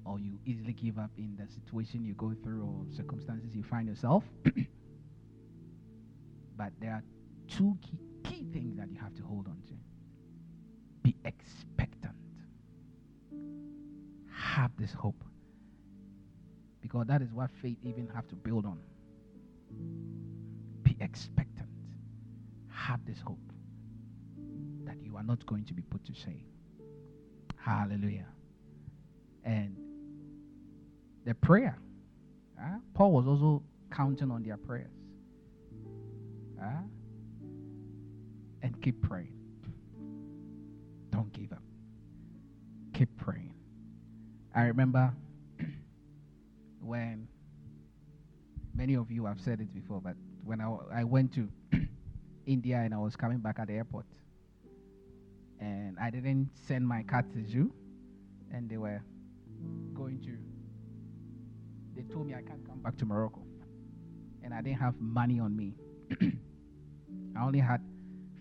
or 0.06 0.20
you 0.20 0.40
easily 0.46 0.74
give 0.74 0.98
up 0.98 1.12
in 1.18 1.36
the 1.38 1.48
situation 1.52 2.04
you 2.04 2.14
go 2.14 2.34
through 2.44 2.64
or 2.64 2.96
circumstances 2.96 3.56
you 3.56 3.64
find 3.64 3.88
yourself. 3.88 4.24
but 6.58 6.72
there 6.80 6.92
are 6.92 7.04
two 7.48 7.78
key, 7.82 8.00
key 8.24 8.46
things 8.54 8.78
that 8.78 8.90
you 8.92 9.00
have 9.00 9.16
to 9.16 9.24
hold 9.24 9.48
on 9.48 9.58
to 9.68 9.74
be 11.04 11.16
expectant, 11.26 12.16
have 14.34 14.72
this 14.78 14.94
hope 14.94 15.24
because 16.92 17.08
that 17.08 17.22
is 17.22 17.32
what 17.32 17.50
faith 17.62 17.78
even 17.84 18.10
have 18.14 18.28
to 18.28 18.36
build 18.36 18.66
on. 18.66 18.78
Be 20.84 20.98
expectant. 21.00 21.70
Have 22.68 23.06
this 23.06 23.20
hope 23.22 23.40
that 24.84 24.98
you 25.02 25.16
are 25.16 25.24
not 25.24 25.46
going 25.46 25.64
to 25.66 25.74
be 25.74 25.84
put 25.84 26.04
to 26.06 26.14
shame. 26.14 26.44
Hallelujah. 27.56 28.28
And 29.46 29.78
the 31.24 31.34
prayer. 31.34 31.78
Uh, 32.60 32.80
Paul 32.94 33.14
was 33.14 33.26
also 33.26 33.64
counting 33.90 34.30
on 34.30 34.44
their 34.44 34.58
prayers. 34.58 34.92
Uh, 36.62 36.84
and 38.64 38.82
keep 38.82 39.02
praying. 39.02 39.34
Don't 41.12 41.32
give 41.32 41.54
up. 41.54 41.64
Keep 42.94 43.16
praying. 43.18 43.54
I 44.54 44.64
remember 44.64 45.14
many 48.82 48.96
of 48.96 49.12
you 49.12 49.26
have 49.26 49.40
said 49.40 49.62
it 49.62 49.72
before, 49.72 50.02
but 50.02 50.16
when 50.44 50.60
I, 50.60 50.76
I 50.92 51.04
went 51.04 51.32
to 51.36 51.48
India 52.48 52.78
and 52.78 52.96
I 52.96 52.98
was 52.98 53.16
coming 53.16 53.38
back 53.38 53.60
at 53.60 53.68
the 53.68 53.74
airport, 53.74 54.08
and 55.60 56.00
I 56.02 56.10
didn't 56.10 56.50
send 56.68 56.88
my 56.88 57.04
card 57.04 57.32
to 57.34 57.42
you, 57.42 57.72
and 58.52 58.68
they 58.68 58.78
were 58.78 59.04
going 59.94 60.20
to, 60.22 60.36
they 61.96 62.02
told 62.12 62.26
me 62.26 62.34
I 62.34 62.42
can't 62.42 62.66
come 62.66 62.80
back 62.80 62.98
to 62.98 63.06
Morocco, 63.06 63.44
and 64.44 64.52
I 64.52 64.64
didn't 64.64 64.80
have 64.80 65.00
money 65.00 65.40
on 65.40 65.56
me. 65.56 65.76
I 67.38 67.44
only 67.46 67.60
had 67.60 67.82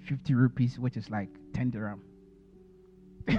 50 0.06 0.32
rupees, 0.32 0.78
which 0.78 0.96
is 0.96 1.10
like 1.10 1.28
10 1.52 1.68
dirham. 1.70 2.00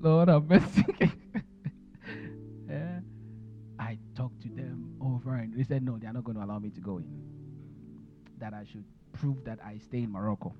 Lord 0.00 0.28
have 0.28 0.48
mercy. 0.48 1.12
They 5.56 5.64
said, 5.64 5.82
no, 5.82 5.96
they 5.96 6.06
are 6.06 6.12
not 6.12 6.22
going 6.24 6.36
to 6.36 6.44
allow 6.44 6.58
me 6.58 6.68
to 6.68 6.80
go 6.80 6.98
in. 6.98 7.08
That 8.38 8.52
I 8.52 8.66
should 8.70 8.84
prove 9.14 9.42
that 9.44 9.58
I 9.64 9.78
stay 9.78 10.02
in 10.02 10.12
Morocco. 10.12 10.54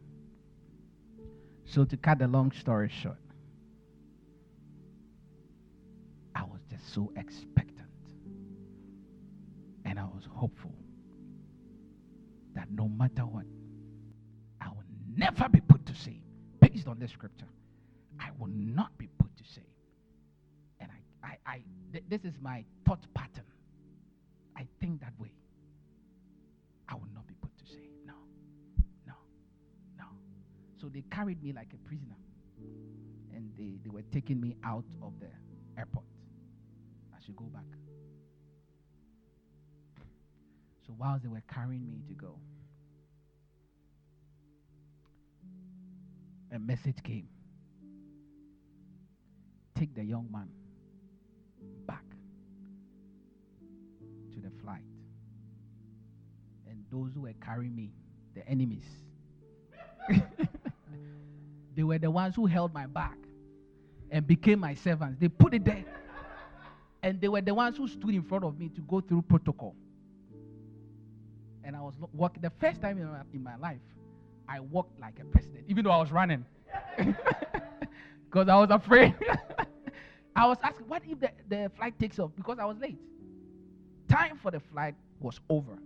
So, 1.67 1.85
to 1.85 1.97
cut 1.99 2.19
the 2.19 2.27
long 2.27 2.51
story 2.53 2.89
short, 2.89 3.19
I 6.35 6.45
was 6.45 6.61
just 6.71 6.95
so 6.95 7.13
expectant. 7.17 7.89
And 9.85 9.99
I 9.99 10.05
was 10.05 10.27
hopeful 10.33 10.75
that 12.55 12.71
no 12.71 12.89
matter 12.89 13.27
what, 13.27 13.45
I 14.63 14.69
will 14.69 14.85
never 15.15 15.47
be 15.51 15.61
put 15.61 15.85
to 15.87 15.95
shame. 15.95 16.23
Based 16.61 16.87
on 16.87 16.99
this 16.99 17.11
scripture, 17.11 17.49
I 18.19 18.31
will 18.39 18.49
not 18.49 18.97
be 18.97 19.09
put 19.19 19.37
to 19.37 19.45
shame. 19.55 19.65
And 20.81 20.91
I, 21.23 21.27
I, 21.27 21.53
I 21.57 21.63
th- 21.93 22.05
this 22.09 22.25
is 22.25 22.33
my 22.41 22.65
thought 22.87 23.05
pattern. 23.13 23.45
Think 24.81 25.01
that 25.01 25.13
way, 25.19 25.33
I 26.89 26.95
will 26.95 27.09
not 27.15 27.27
be 27.27 27.35
put 27.41 27.57
to 27.59 27.67
shame. 27.67 27.91
No, 28.05 28.15
no, 29.07 29.15
no. 29.99 30.05
So 30.81 30.89
they 30.89 31.03
carried 31.11 31.43
me 31.43 31.53
like 31.53 31.73
a 31.73 31.89
prisoner. 31.89 32.17
And 33.35 33.53
they, 33.57 33.79
they 33.83 33.91
were 33.91 34.05
taking 34.13 34.41
me 34.41 34.57
out 34.65 34.85
of 35.03 35.13
the 35.21 35.29
airport. 35.79 36.05
I 37.15 37.25
should 37.25 37.37
go 37.37 37.45
back. 37.45 37.65
So 40.87 40.95
whilst 40.99 41.23
they 41.25 41.29
were 41.29 41.43
carrying 41.53 41.91
me 41.91 42.03
to 42.09 42.15
go, 42.15 42.39
a 46.53 46.59
message 46.59 47.03
came. 47.03 47.29
Take 49.75 49.95
the 49.95 50.05
young 50.05 50.29
man 50.31 50.49
the 54.41 54.51
flight. 54.63 54.83
And 56.69 56.85
those 56.91 57.13
who 57.15 57.23
were 57.23 57.35
carrying 57.41 57.75
me, 57.75 57.93
the 58.35 58.47
enemies, 58.49 58.85
they 61.75 61.83
were 61.83 61.99
the 61.99 62.11
ones 62.11 62.35
who 62.35 62.47
held 62.47 62.73
my 62.73 62.87
back 62.87 63.19
and 64.11 64.27
became 64.27 64.61
my 64.61 64.75
servants. 64.75 65.19
They 65.21 65.29
put 65.29 65.55
it 65.55 65.65
there. 65.65 65.85
And 67.03 67.21
they 67.21 67.29
were 67.29 67.41
the 67.41 67.55
ones 67.55 67.77
who 67.77 67.87
stood 67.87 68.11
in 68.11 68.23
front 68.23 68.45
of 68.45 68.59
me 68.59 68.69
to 68.71 68.81
go 68.83 69.01
through 69.01 69.23
protocol. 69.23 69.75
And 71.63 71.77
I 71.77 71.81
was 71.81 71.95
walking, 72.13 72.43
the 72.43 72.53
first 72.61 72.81
time 72.81 72.99
in 72.99 73.07
my, 73.07 73.21
in 73.33 73.43
my 73.43 73.57
life, 73.57 73.81
I 74.49 74.61
walked 74.61 74.99
like 75.01 75.19
a 75.21 75.25
president, 75.25 75.65
even 75.69 75.85
though 75.85 75.91
I 75.91 75.99
was 75.99 76.13
running. 76.13 76.45
Because 78.37 78.49
I 78.49 78.57
was 78.57 78.71
afraid. 78.71 79.15
I 80.37 80.47
was 80.47 80.59
asking, 80.63 80.89
what 80.89 81.03
if 81.09 81.19
the, 81.21 81.31
the 81.49 81.71
flight 81.77 81.99
takes 81.99 82.19
off? 82.19 82.33
Because 82.37 82.59
I 82.59 82.67
was 82.67 82.77
late 82.77 82.99
time 84.17 84.39
for 84.43 84.51
the 84.51 84.61
flight 84.61 84.95
was 85.21 85.41
over. 85.49 85.79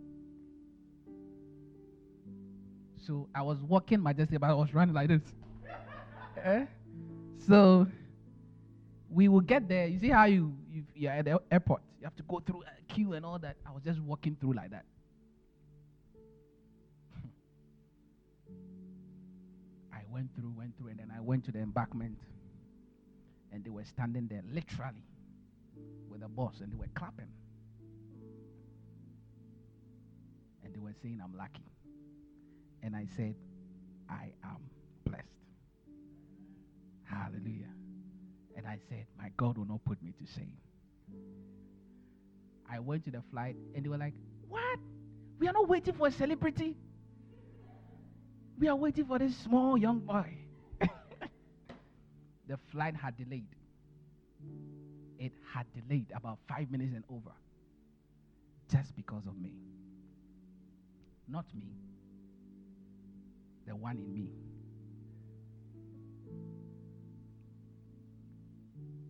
So 2.98 3.28
I 3.34 3.42
was 3.42 3.58
walking 3.62 4.02
majestic, 4.02 4.40
but 4.40 4.50
I 4.50 4.54
was 4.54 4.72
running 4.74 4.94
like 4.94 5.08
this. 5.08 5.22
eh? 6.44 6.66
So 7.46 7.86
we 9.10 9.28
will 9.28 9.40
get 9.40 9.68
there. 9.68 9.86
You 9.86 9.98
see 9.98 10.10
how 10.10 10.26
you, 10.26 10.54
you 10.70 10.84
you're 10.94 11.12
at 11.12 11.24
the 11.24 11.40
airport. 11.50 11.82
You 11.98 12.04
have 12.04 12.16
to 12.16 12.22
go 12.24 12.40
through 12.40 12.62
a 12.62 12.92
queue 12.92 13.14
and 13.14 13.24
all 13.24 13.38
that. 13.38 13.56
I 13.66 13.70
was 13.72 13.82
just 13.82 14.00
walking 14.00 14.36
through 14.40 14.52
like 14.54 14.70
that. 14.70 14.84
I 19.92 20.02
went 20.10 20.34
through, 20.36 20.52
went 20.56 20.76
through, 20.78 20.88
and 20.88 20.98
then 20.98 21.12
I 21.16 21.20
went 21.20 21.44
to 21.46 21.52
the 21.52 21.60
embankment. 21.60 22.18
And 23.52 23.64
they 23.64 23.70
were 23.70 23.84
standing 23.84 24.28
there 24.28 24.42
literally 24.52 25.02
with 26.08 26.20
the 26.20 26.28
boss 26.28 26.60
and 26.60 26.70
they 26.72 26.76
were 26.76 26.86
clapping. 26.94 27.26
They 30.80 30.86
were 30.86 30.94
saying 31.02 31.20
I'm 31.22 31.36
lucky. 31.36 31.64
And 32.82 32.96
I 32.96 33.06
said, 33.16 33.34
I 34.08 34.32
am 34.44 34.58
blessed. 35.04 35.26
Hallelujah. 37.04 37.68
And 38.56 38.66
I 38.66 38.78
said, 38.88 39.06
My 39.18 39.30
God 39.36 39.58
will 39.58 39.66
not 39.66 39.84
put 39.84 40.02
me 40.02 40.12
to 40.18 40.32
shame. 40.34 40.56
I 42.70 42.78
went 42.78 43.04
to 43.06 43.10
the 43.10 43.22
flight 43.30 43.56
and 43.74 43.84
they 43.84 43.88
were 43.88 43.98
like, 43.98 44.14
What? 44.48 44.78
We 45.38 45.48
are 45.48 45.52
not 45.52 45.68
waiting 45.68 45.94
for 45.94 46.06
a 46.06 46.12
celebrity. 46.12 46.76
We 48.58 48.68
are 48.68 48.76
waiting 48.76 49.04
for 49.06 49.18
this 49.18 49.36
small 49.36 49.76
young 49.76 50.00
boy. 50.00 50.36
the 52.46 52.58
flight 52.72 52.94
had 52.94 53.16
delayed. 53.16 53.48
It 55.18 55.32
had 55.52 55.66
delayed 55.74 56.12
about 56.14 56.38
five 56.48 56.70
minutes 56.70 56.92
and 56.94 57.04
over 57.10 57.32
just 58.70 58.94
because 58.96 59.26
of 59.26 59.36
me. 59.36 59.52
Not 61.30 61.44
me, 61.54 61.68
the 63.66 63.76
one 63.76 63.98
in 63.98 64.12
me. 64.12 64.30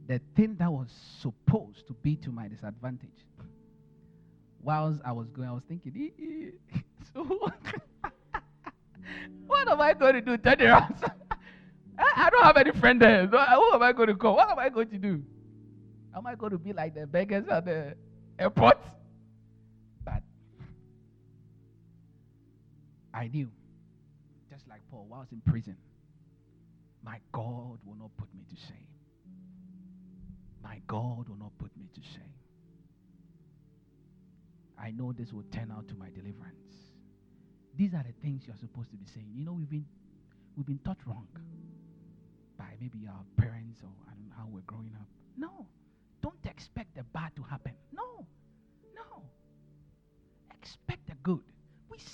The 0.07 0.21
thing 0.37 0.57
that 0.59 0.71
was 0.71 0.91
supposed 1.21 1.87
to 1.87 1.95
be 1.95 2.17
to 2.17 2.31
my 2.31 2.49
disadvantage. 2.49 3.09
Whilst 4.61 5.01
I 5.03 5.13
was 5.13 5.29
going, 5.31 5.49
I 5.49 5.53
was 5.53 5.63
thinking, 5.67 6.53
so 7.15 7.25
what 9.47 9.69
am 9.69 9.81
I 9.81 9.95
going 9.95 10.15
to 10.15 10.21
do? 10.21 10.37
Turn 10.37 10.61
around. 10.61 10.97
I 11.99 12.29
don't 12.29 12.45
have 12.45 12.57
any 12.59 12.73
friend 12.73 13.01
there. 13.01 13.27
Who 13.27 13.39
am 13.39 13.83
I 13.83 13.93
going 13.93 14.09
to 14.09 14.15
call? 14.15 14.37
What 14.37 14.51
am 14.51 14.59
I 14.59 14.69
going 14.69 14.91
to 14.91 14.99
do? 14.99 15.23
Am 16.15 16.27
I 16.27 16.35
going 16.35 16.53
to 16.53 16.59
be 16.59 16.75
like 16.75 16.95
the 16.95 17.07
beggars 17.07 17.47
at 17.49 17.65
the 17.65 17.95
airport? 18.39 18.79
I 23.21 23.29
knew, 23.29 23.51
just 24.49 24.67
like 24.67 24.81
Paul, 24.91 25.05
while 25.07 25.19
I 25.19 25.23
was 25.25 25.33
in 25.33 25.43
prison, 25.43 25.77
my 27.05 27.19
God 27.33 27.79
will 27.85 27.97
not 27.99 28.17
put 28.17 28.35
me 28.35 28.45
to 28.49 28.57
shame. 28.57 28.89
My 30.63 30.81
God 30.87 31.29
will 31.29 31.37
not 31.37 31.53
put 31.59 31.71
me 31.77 31.91
to 31.93 32.01
shame. 32.01 32.33
I 34.79 34.91
know 34.93 35.13
this 35.13 35.35
will 35.35 35.45
turn 35.53 35.71
out 35.71 35.87
to 35.89 35.95
my 35.97 36.09
deliverance. 36.09 36.73
These 37.77 37.93
are 37.93 38.03
the 38.03 38.15
things 38.23 38.45
you're 38.47 38.57
supposed 38.57 38.91
to 38.93 38.97
be 38.97 39.05
saying. 39.13 39.29
You 39.35 39.45
know, 39.45 39.53
we've 39.53 39.69
been 39.69 39.85
we've 40.57 40.67
been 40.67 40.81
taught 40.83 41.05
wrong 41.07 41.29
by 42.57 42.73
maybe 42.81 43.07
our 43.07 43.25
parents 43.37 43.83
or 43.83 43.91
I 44.09 44.15
don't 44.15 44.31
know 44.31 44.35
how 44.39 44.47
we're 44.51 44.63
growing 44.63 44.97
up. 44.99 45.09
No. 45.37 45.67
Don't 46.23 46.47
expect 46.47 46.97
the 46.97 47.03
bad 47.03 47.37
to 47.37 47.43
happen. 47.43 47.75
No. 47.93 48.25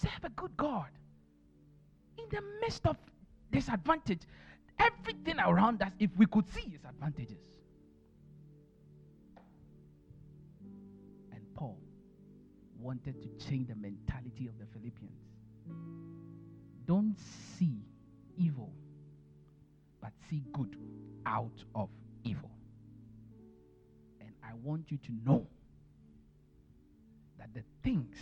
Serve 0.01 0.25
a 0.25 0.31
good 0.31 0.57
God. 0.57 0.89
In 2.19 2.25
the 2.31 2.43
midst 2.61 2.87
of 2.87 2.97
disadvantage, 3.53 4.23
everything 4.79 5.39
around 5.39 5.83
us, 5.83 5.93
if 5.99 6.11
we 6.17 6.27
could 6.27 6.49
see 6.53 6.73
its 6.75 6.85
advantages. 6.85 7.43
And 11.33 11.43
Paul 11.55 11.79
wanted 12.81 13.17
to 13.23 13.47
change 13.49 13.69
the 13.69 13.75
mentality 13.75 14.47
of 14.47 14.59
the 14.59 14.67
Philippians. 14.73 15.13
Don't 16.87 17.17
see 17.59 17.81
evil, 18.39 18.73
but 20.01 20.13
see 20.31 20.43
good 20.53 20.77
out 21.25 21.65
of 21.75 21.89
evil. 22.25 22.51
And 24.21 24.31
I 24.45 24.53
want 24.63 24.91
you 24.91 24.99
to 24.99 25.13
know 25.25 25.47
that 27.39 27.53
the 27.55 27.63
things 27.83 28.17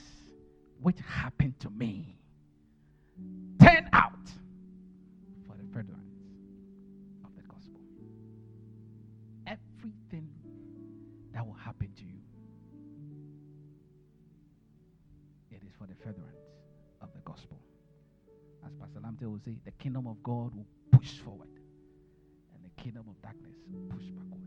which 0.84 0.98
happened 1.08 1.58
to 1.58 1.70
me 1.70 2.18
turn 3.58 3.88
out 3.94 4.28
for 5.46 5.56
the 5.56 5.64
furtherance 5.72 6.12
of 7.24 7.30
the 7.34 7.42
gospel. 7.48 7.80
Everything 9.46 10.28
that 11.32 11.46
will 11.46 11.54
happen 11.54 11.88
to 11.96 12.02
you, 12.04 12.20
it 15.50 15.62
is 15.66 15.72
for 15.78 15.86
the 15.86 15.94
furtherance 15.94 16.44
of 17.00 17.08
the 17.14 17.20
gospel. 17.20 17.58
As 18.66 18.74
Pastor 18.74 19.00
Lamte 19.00 19.22
will 19.22 19.40
say, 19.42 19.56
the 19.64 19.72
kingdom 19.72 20.06
of 20.06 20.22
God 20.22 20.54
will 20.54 20.66
push 20.92 21.12
forward, 21.20 21.48
and 22.54 22.62
the 22.62 22.82
kingdom 22.82 23.06
of 23.08 23.22
darkness 23.22 23.56
push 23.88 24.04
backwards. 24.10 24.44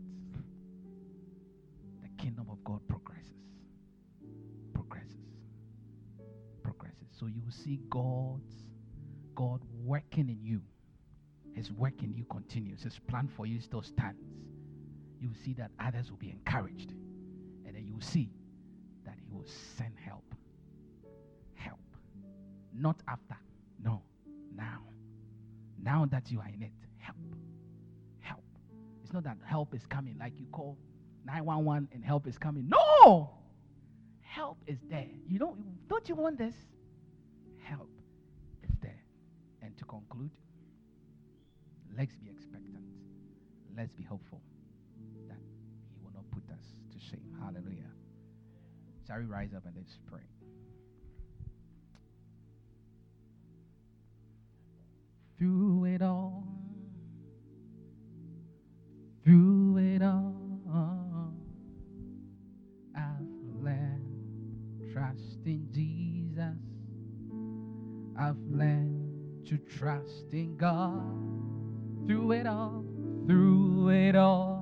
The 2.00 2.22
kingdom 2.22 2.46
of 2.48 2.62
God 2.62 2.86
progresses, 2.86 3.08
progresses, 3.26 3.47
So 7.18 7.26
you 7.26 7.42
will 7.44 7.52
see 7.52 7.80
God's 7.90 8.64
God 9.34 9.60
working 9.84 10.28
in 10.28 10.38
you. 10.42 10.60
His 11.54 11.72
work 11.72 12.02
in 12.02 12.14
you 12.14 12.24
continues. 12.24 12.82
His 12.82 12.98
plan 13.08 13.28
for 13.36 13.46
you 13.46 13.60
still 13.60 13.82
stands. 13.82 14.22
You 15.20 15.28
will 15.28 15.36
see 15.44 15.52
that 15.54 15.72
others 15.80 16.10
will 16.10 16.18
be 16.18 16.30
encouraged, 16.30 16.92
and 17.66 17.74
then 17.74 17.84
you 17.84 17.94
will 17.94 18.00
see 18.00 18.30
that 19.04 19.16
He 19.18 19.28
will 19.32 19.46
send 19.76 19.94
help. 19.98 20.22
Help, 21.54 21.80
not 22.72 23.00
after. 23.08 23.36
No, 23.82 24.02
now. 24.54 24.82
Now 25.82 26.06
that 26.10 26.30
you 26.30 26.38
are 26.40 26.48
in 26.48 26.62
it, 26.62 26.72
help. 26.98 27.16
Help. 28.20 28.44
It's 29.02 29.12
not 29.12 29.24
that 29.24 29.38
help 29.44 29.74
is 29.74 29.86
coming 29.86 30.16
like 30.20 30.34
you 30.38 30.46
call 30.52 30.78
911 31.24 31.88
and 31.92 32.04
help 32.04 32.28
is 32.28 32.38
coming. 32.38 32.68
No! 32.68 33.30
Help 34.20 34.58
is 34.68 34.78
there. 34.88 35.06
You 35.26 35.40
don't 35.40 35.88
don't 35.88 36.08
you 36.08 36.14
want 36.14 36.38
this? 36.38 36.54
To 39.78 39.84
conclude, 39.84 40.30
let's 41.96 42.14
be 42.16 42.28
expectant. 42.28 42.84
Let's 43.76 43.92
be 43.92 44.02
hopeful 44.02 44.40
that 45.28 45.38
he 45.94 46.00
will 46.02 46.12
not 46.12 46.28
put 46.30 46.42
us 46.50 46.64
to 46.92 46.98
shame. 46.98 47.34
Hallelujah. 47.40 47.90
Shall 49.06 49.18
we 49.18 49.24
rise 49.24 49.54
up 49.54 49.64
and 49.66 49.74
let's 49.76 49.98
pray? 50.10 50.26
through 55.38 55.84
it 55.84 56.02
all, 56.02 56.27
trust 69.78 70.32
in 70.32 70.56
God. 70.56 71.00
Through 72.08 72.32
it 72.32 72.46
all, 72.46 72.84
through 73.26 73.90
it 73.90 74.16
all, 74.16 74.57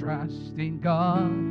trust 0.00 0.56
in 0.56 0.80
God. 0.80 1.49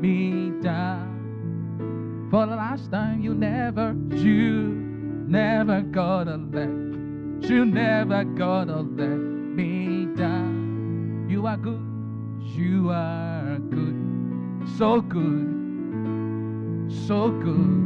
Me 0.00 0.50
down. 0.62 2.28
For 2.30 2.46
the 2.46 2.54
last 2.56 2.90
time, 2.92 3.20
you 3.20 3.34
never, 3.34 3.96
you 4.10 5.24
never 5.26 5.80
gonna 5.80 6.36
let, 6.36 6.68
you 7.50 7.64
never 7.64 8.24
gonna 8.24 8.82
let 8.82 9.18
me 9.58 10.06
down. 10.14 11.26
You 11.28 11.46
are 11.46 11.56
good, 11.56 11.80
you 12.42 12.90
are 12.90 13.58
good, 13.70 14.68
so 14.76 15.00
good, 15.00 16.92
so 17.06 17.30
good. 17.30 17.84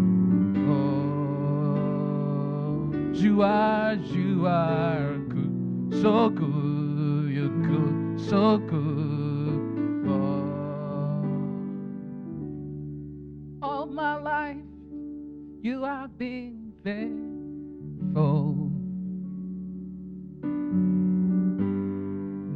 Oh, 0.69 1.73
you 3.13 3.43
are, 3.43 3.95
you 3.95 4.47
are 4.47 5.17
good, 5.29 6.03
so 6.03 6.29
good, 6.29 7.31
you're 7.33 7.49
good, 7.49 8.21
so 8.29 8.59
good. 8.59 9.12
Life 14.43 14.57
you 15.63 15.85
have 15.85 16.19
been 16.19 16.73
faithful. 16.83 18.71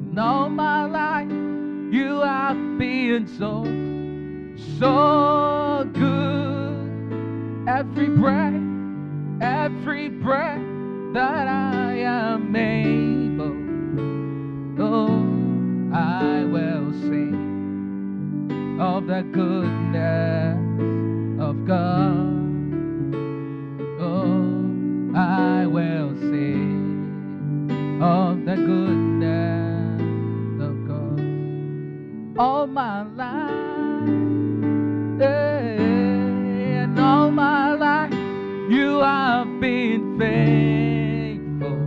And 0.09 0.19
all 0.19 0.49
my 0.49 0.87
life 0.87 1.31
you 1.99 2.21
have 2.23 2.79
been 2.79 3.29
so, 3.39 3.53
so 4.81 5.89
good. 5.95 7.69
Every 7.69 8.09
breath, 8.09 8.63
every 9.41 10.09
breath 10.09 10.67
that 11.13 11.47
I 11.47 11.99
am 11.99 12.57
able, 12.57 13.57
oh, 14.85 15.23
I 15.95 16.45
will 16.45 16.91
sing 16.93 18.79
of 18.81 19.07
the 19.07 19.23
goodness 19.23 20.66
God. 21.67 22.45
Oh, 24.01 25.15
I 25.17 25.67
will 25.67 26.15
sing 26.17 27.99
of 28.03 28.45
the 28.45 28.55
goodness 28.57 30.01
of 30.63 30.87
God 30.89 31.21
all 32.39 32.67
my 32.67 33.03
life. 33.03 34.09
eh, 35.23 36.83
And 36.83 36.99
all 37.01 37.31
my 37.31 37.73
life, 37.75 38.13
you 38.71 39.01
have 39.01 39.49
been 39.61 40.19
faithful. 40.19 41.79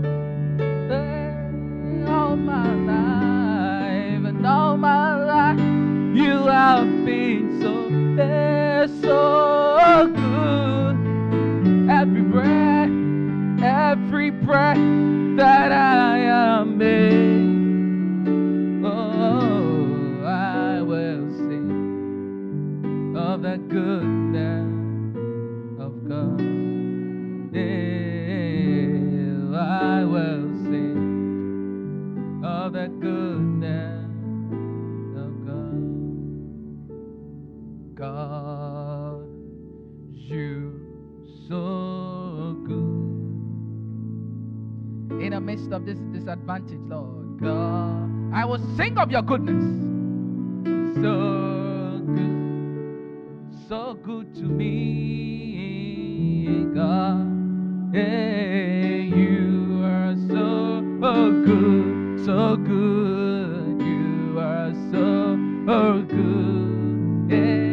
All 2.11 2.35
my 2.35 2.73
life, 2.93 4.25
and 4.25 4.45
all 4.45 4.77
my 4.77 5.15
life, 5.23 5.59
you 6.15 6.47
have 6.47 6.87
been 7.05 7.61
so, 7.61 7.73
so 8.87 10.07
good. 10.15 10.95
Every 11.89 12.21
breath, 12.21 12.89
every 13.61 14.29
breath 14.29 14.77
that 15.37 15.71
I 15.71 16.19
am 16.19 16.81
in. 16.81 18.29
Oh, 18.85 20.23
I 20.25 20.81
will 20.81 21.29
sing 21.29 23.15
of 23.17 23.41
the 23.41 23.57
goodness 23.57 24.67
of 25.79 26.07
God. 26.07 26.39
Yeah, 27.53 27.67
I 29.59 30.05
will 30.05 30.47
sing 30.63 32.41
of 32.45 32.73
the 32.73 32.87
goodness 32.87 33.48
so 41.49 42.55
good. 42.63 43.09
In 45.19 45.31
the 45.31 45.39
midst 45.41 45.71
of 45.71 45.83
this 45.85 45.97
disadvantage, 46.13 46.79
Lord 46.87 47.41
God, 47.41 48.33
I 48.33 48.45
will 48.45 48.59
sing 48.77 48.97
of 48.99 49.09
your 49.09 49.23
goodness. 49.23 49.63
So 51.01 52.01
good, 52.05 53.57
so 53.67 53.95
good 54.03 54.35
to 54.35 54.43
me, 54.43 54.75
God. 56.75 57.27
Yeah, 57.95 58.95
you 59.17 59.81
are 59.83 60.15
so 60.27 60.81
good, 61.01 62.25
so 62.25 62.55
good. 62.57 63.81
You 63.81 64.39
are 64.39 64.71
so 64.91 65.35
good. 66.07 67.68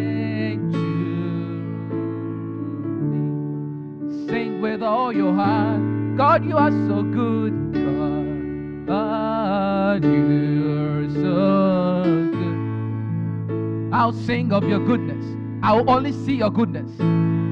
With 4.70 4.82
all 4.82 5.12
your 5.12 5.32
heart. 5.32 5.80
God, 6.16 6.44
you 6.44 6.56
are 6.56 6.72
so 6.88 7.04
good. 7.04 7.52
God, 7.72 8.86
God 8.88 10.04
you 10.04 10.72
are 10.82 11.08
so 11.22 12.02
good. 12.38 13.94
I'll 13.94 14.12
sing 14.12 14.52
of 14.52 14.64
your 14.68 14.80
goodness. 14.80 15.24
I'll 15.62 15.88
only 15.88 16.10
see 16.10 16.34
your 16.34 16.50
goodness. 16.50 16.90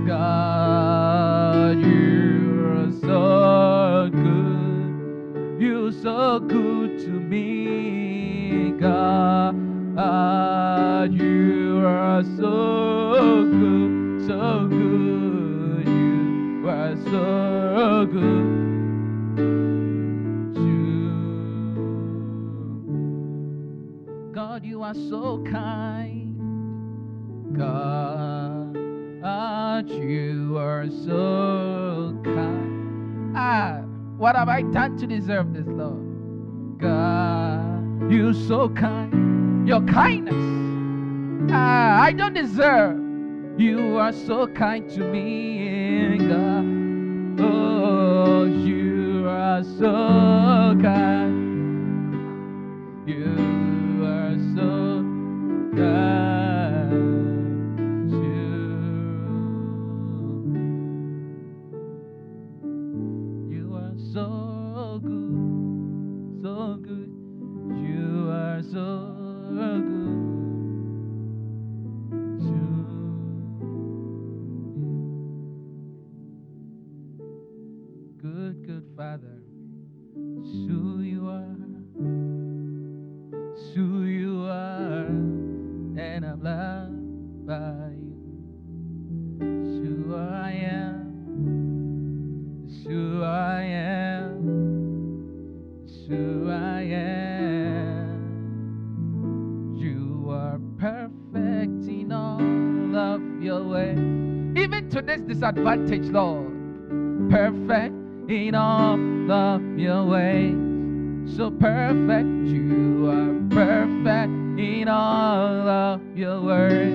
God, 0.08 1.78
you 1.78 2.66
are 2.74 2.90
so 3.08 4.10
good. 4.10 5.62
You're 5.62 5.92
so 5.92 6.40
good 6.40 6.98
to 7.04 7.10
me. 7.10 8.72
God, 8.80 9.54
you 11.12 11.80
are 11.86 12.24
so 12.24 13.44
good, 13.52 14.26
so 14.26 14.66
good. 14.66 15.33
Are 16.74 16.96
so 16.96 18.06
good. 18.10 18.74
God, 24.34 24.64
you 24.64 24.82
are 24.82 24.94
so 24.94 25.44
kind. 25.44 26.36
God, 27.56 28.74
you 29.88 30.56
are 30.58 30.88
so 31.04 32.18
kind. 32.24 33.36
Ah, 33.36 33.82
what 34.16 34.34
have 34.34 34.48
I 34.48 34.62
done 34.62 34.96
to 34.98 35.06
deserve 35.06 35.54
this, 35.54 35.66
Lord? 35.68 36.80
God, 36.80 38.10
you're 38.10 38.34
so 38.34 38.68
kind. 38.70 39.68
Your 39.68 39.80
kindness, 39.82 40.34
ah, 41.52 42.02
I 42.02 42.12
don't 42.12 42.34
deserve. 42.34 42.98
You 43.60 43.96
are 43.98 44.12
so 44.12 44.48
kind 44.48 44.90
to 44.90 45.00
me, 45.00 46.18
God. 46.18 46.63
Oh, 47.38 48.44
you 48.44 49.26
are 49.28 49.62
so 49.64 50.76
kind. 50.80 52.14
You 53.06 54.04
are 54.04 54.36
so 54.54 55.02
kind 55.76 56.03
this 105.54 105.64
disadvantage, 105.64 106.10
Lord. 106.10 107.30
Perfect 107.30 107.94
in 108.30 108.54
all 108.54 109.30
of 109.30 109.78
your 109.78 110.04
ways. 110.04 110.56
So 111.36 111.50
perfect, 111.50 112.28
you 112.46 113.08
are 113.10 113.34
perfect 113.50 114.32
in 114.58 114.88
all 114.88 115.68
of 115.68 116.00
your 116.14 116.40
words 116.42 116.94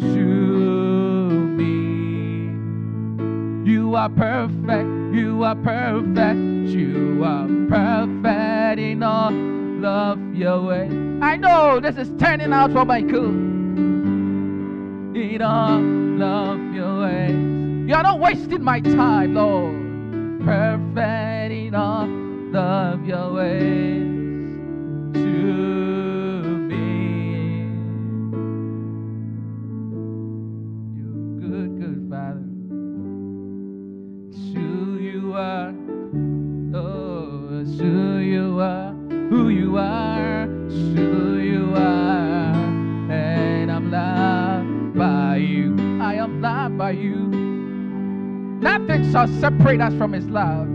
to 0.00 0.20
me. 1.56 2.50
You 3.70 3.94
are 3.94 4.10
perfect, 4.10 5.14
you 5.14 5.42
are 5.44 5.56
perfect, 5.56 6.38
you 6.70 7.22
are 7.24 7.48
perfect 7.68 8.80
in 8.80 9.02
all 9.02 9.84
of 9.84 10.34
your 10.34 10.62
ways. 10.62 10.92
I 11.22 11.36
know 11.36 11.80
this 11.80 11.96
is 11.96 12.10
turning 12.18 12.52
out 12.52 12.72
for 12.72 12.84
my 12.84 13.00
good. 13.00 13.49
In 15.12 15.42
all 15.42 16.22
of 16.22 16.72
your 16.72 17.00
ways. 17.00 17.88
You 17.88 17.94
are 17.96 18.02
not 18.04 18.20
wasting 18.20 18.62
my 18.62 18.80
time, 18.80 19.34
Lord. 19.34 20.44
Perfect 20.44 21.52
in 21.52 21.74
all 21.74 22.56
of 22.56 23.04
your 23.04 23.32
ways 23.32 24.06
to 25.14 25.79
by 46.90 46.96
you. 46.96 47.28
Nothing 48.60 49.12
shall 49.12 49.28
separate 49.40 49.80
us 49.80 49.94
from 49.94 50.12
His 50.12 50.26
love. 50.26 50.66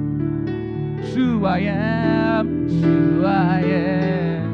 Who 1.13 1.45
I 1.45 1.59
am. 1.59 2.69
Who 2.69 3.25
I 3.25 3.59
am. 3.59 4.45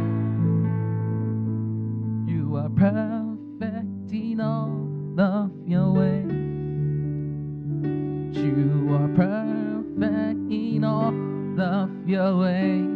You 2.27 2.55
are 2.57 2.69
perfect 2.69 4.11
in 4.11 4.39
all 4.41 4.87
of 5.19 5.51
your 5.67 5.93
ways. 5.93 6.31
You 8.35 8.95
are 8.95 9.07
perfect 9.15 10.51
in 10.51 10.83
all 10.83 11.13
of 11.61 11.91
your 12.09 12.37
ways. 12.39 12.87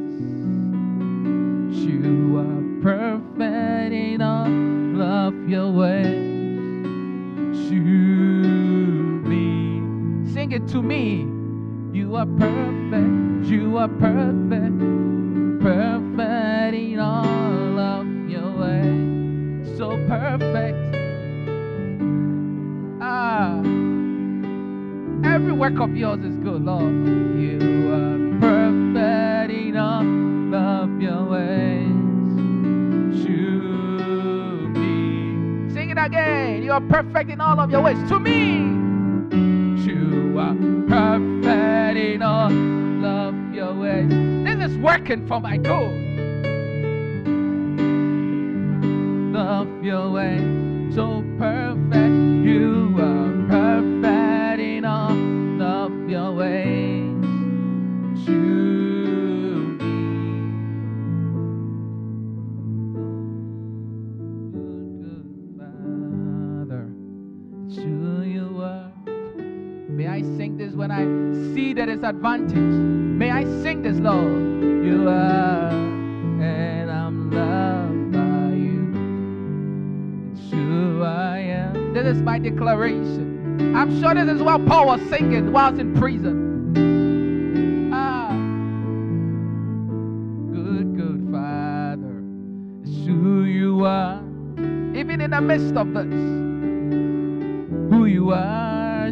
You 1.85 2.37
are 2.39 2.63
perfect 2.81 3.93
in 3.93 4.21
all 4.23 5.01
of 5.01 5.35
your 5.47 5.71
ways. 5.71 6.14
To 10.67 10.81
me. 10.81 11.27
You 11.97 12.15
are 12.15 12.25
perfect. 12.25 13.45
You 13.45 13.77
are 13.77 13.87
perfect. 13.87 14.79
Perfect 15.61 16.75
in 16.75 16.99
all 16.99 17.79
of 17.79 18.07
your 18.29 18.51
ways. 18.51 19.77
So 19.77 19.89
perfect. 20.07 20.95
Ah. 23.01 23.59
Every 25.23 25.53
work 25.53 25.79
of 25.79 25.95
yours 25.95 26.19
is 26.23 26.35
good, 26.37 26.61
Lord. 26.63 26.93
You 27.39 27.93
are 27.93 28.39
perfect 28.39 29.51
in 29.53 29.77
all 29.77 30.55
of 30.55 31.01
your 31.01 31.23
ways. 31.25 31.85
To 33.23 34.69
me. 34.73 35.73
Sing 35.73 35.89
it 35.91 35.97
again. 35.97 36.63
You 36.63 36.71
are 36.71 36.81
perfect 36.81 37.29
in 37.29 37.39
all 37.39 37.59
of 37.59 37.69
your 37.69 37.81
ways. 37.81 37.97
To 38.09 38.19
me. 38.19 38.85
You 40.86 40.91
perfect 40.91 41.98
in 41.98 42.22
all 42.22 42.52
of 43.06 43.53
your 43.53 43.74
ways. 43.74 44.07
This 44.44 44.72
is 44.72 44.78
working 44.78 45.28
for 45.28 45.40
my 45.41 45.57
good. 45.57 46.03
Love 49.34 49.84
your 49.84 50.12
ways. 50.12 50.94
So 50.94 51.24
perfect. 51.40 52.45
You 52.45 52.95
are 52.99 53.48
perfect 53.49 54.62
in 54.62 54.86
all 54.86 55.62
of 55.62 56.10
your 56.10 56.34
ways. 56.34 57.26
To 58.28 58.74
advantage. 72.06 72.56
May 72.56 73.32
I 73.32 73.44
sing 73.64 73.82
this, 73.82 73.98
Lord. 73.98 74.53
You 74.86 75.10
are, 75.10 75.72
and 75.72 76.91
I'm 76.91 77.32
loved 77.32 78.11
by 78.14 78.53
you. 78.56 78.94
It's 80.34 80.52
who 80.52 81.03
I 81.03 81.40
am. 81.40 81.94
This 81.94 82.06
is 82.15 82.22
my 82.22 82.38
declaration. 82.40 83.76
I'm 83.76 83.99
sure 83.99 84.14
this 84.14 84.30
is 84.36 84.41
what 84.44 84.65
Paul 84.65 84.88
was 84.88 85.02
singing 85.10 85.52
whilst 85.52 85.80
in 85.80 85.94
prison. 85.95 87.91
Ah, 87.94 88.32
good, 90.53 90.95
good 90.95 91.27
Father. 91.32 92.23
It's 92.84 93.06
who 93.07 93.44
you 93.45 93.84
are. 93.86 94.22
Even 94.95 95.22
in 95.22 95.32
the 95.32 95.41
midst 95.41 95.76
of 95.76 95.94
this, 95.94 96.14
who 97.90 98.06
you 98.06 98.32
are, 98.32 99.11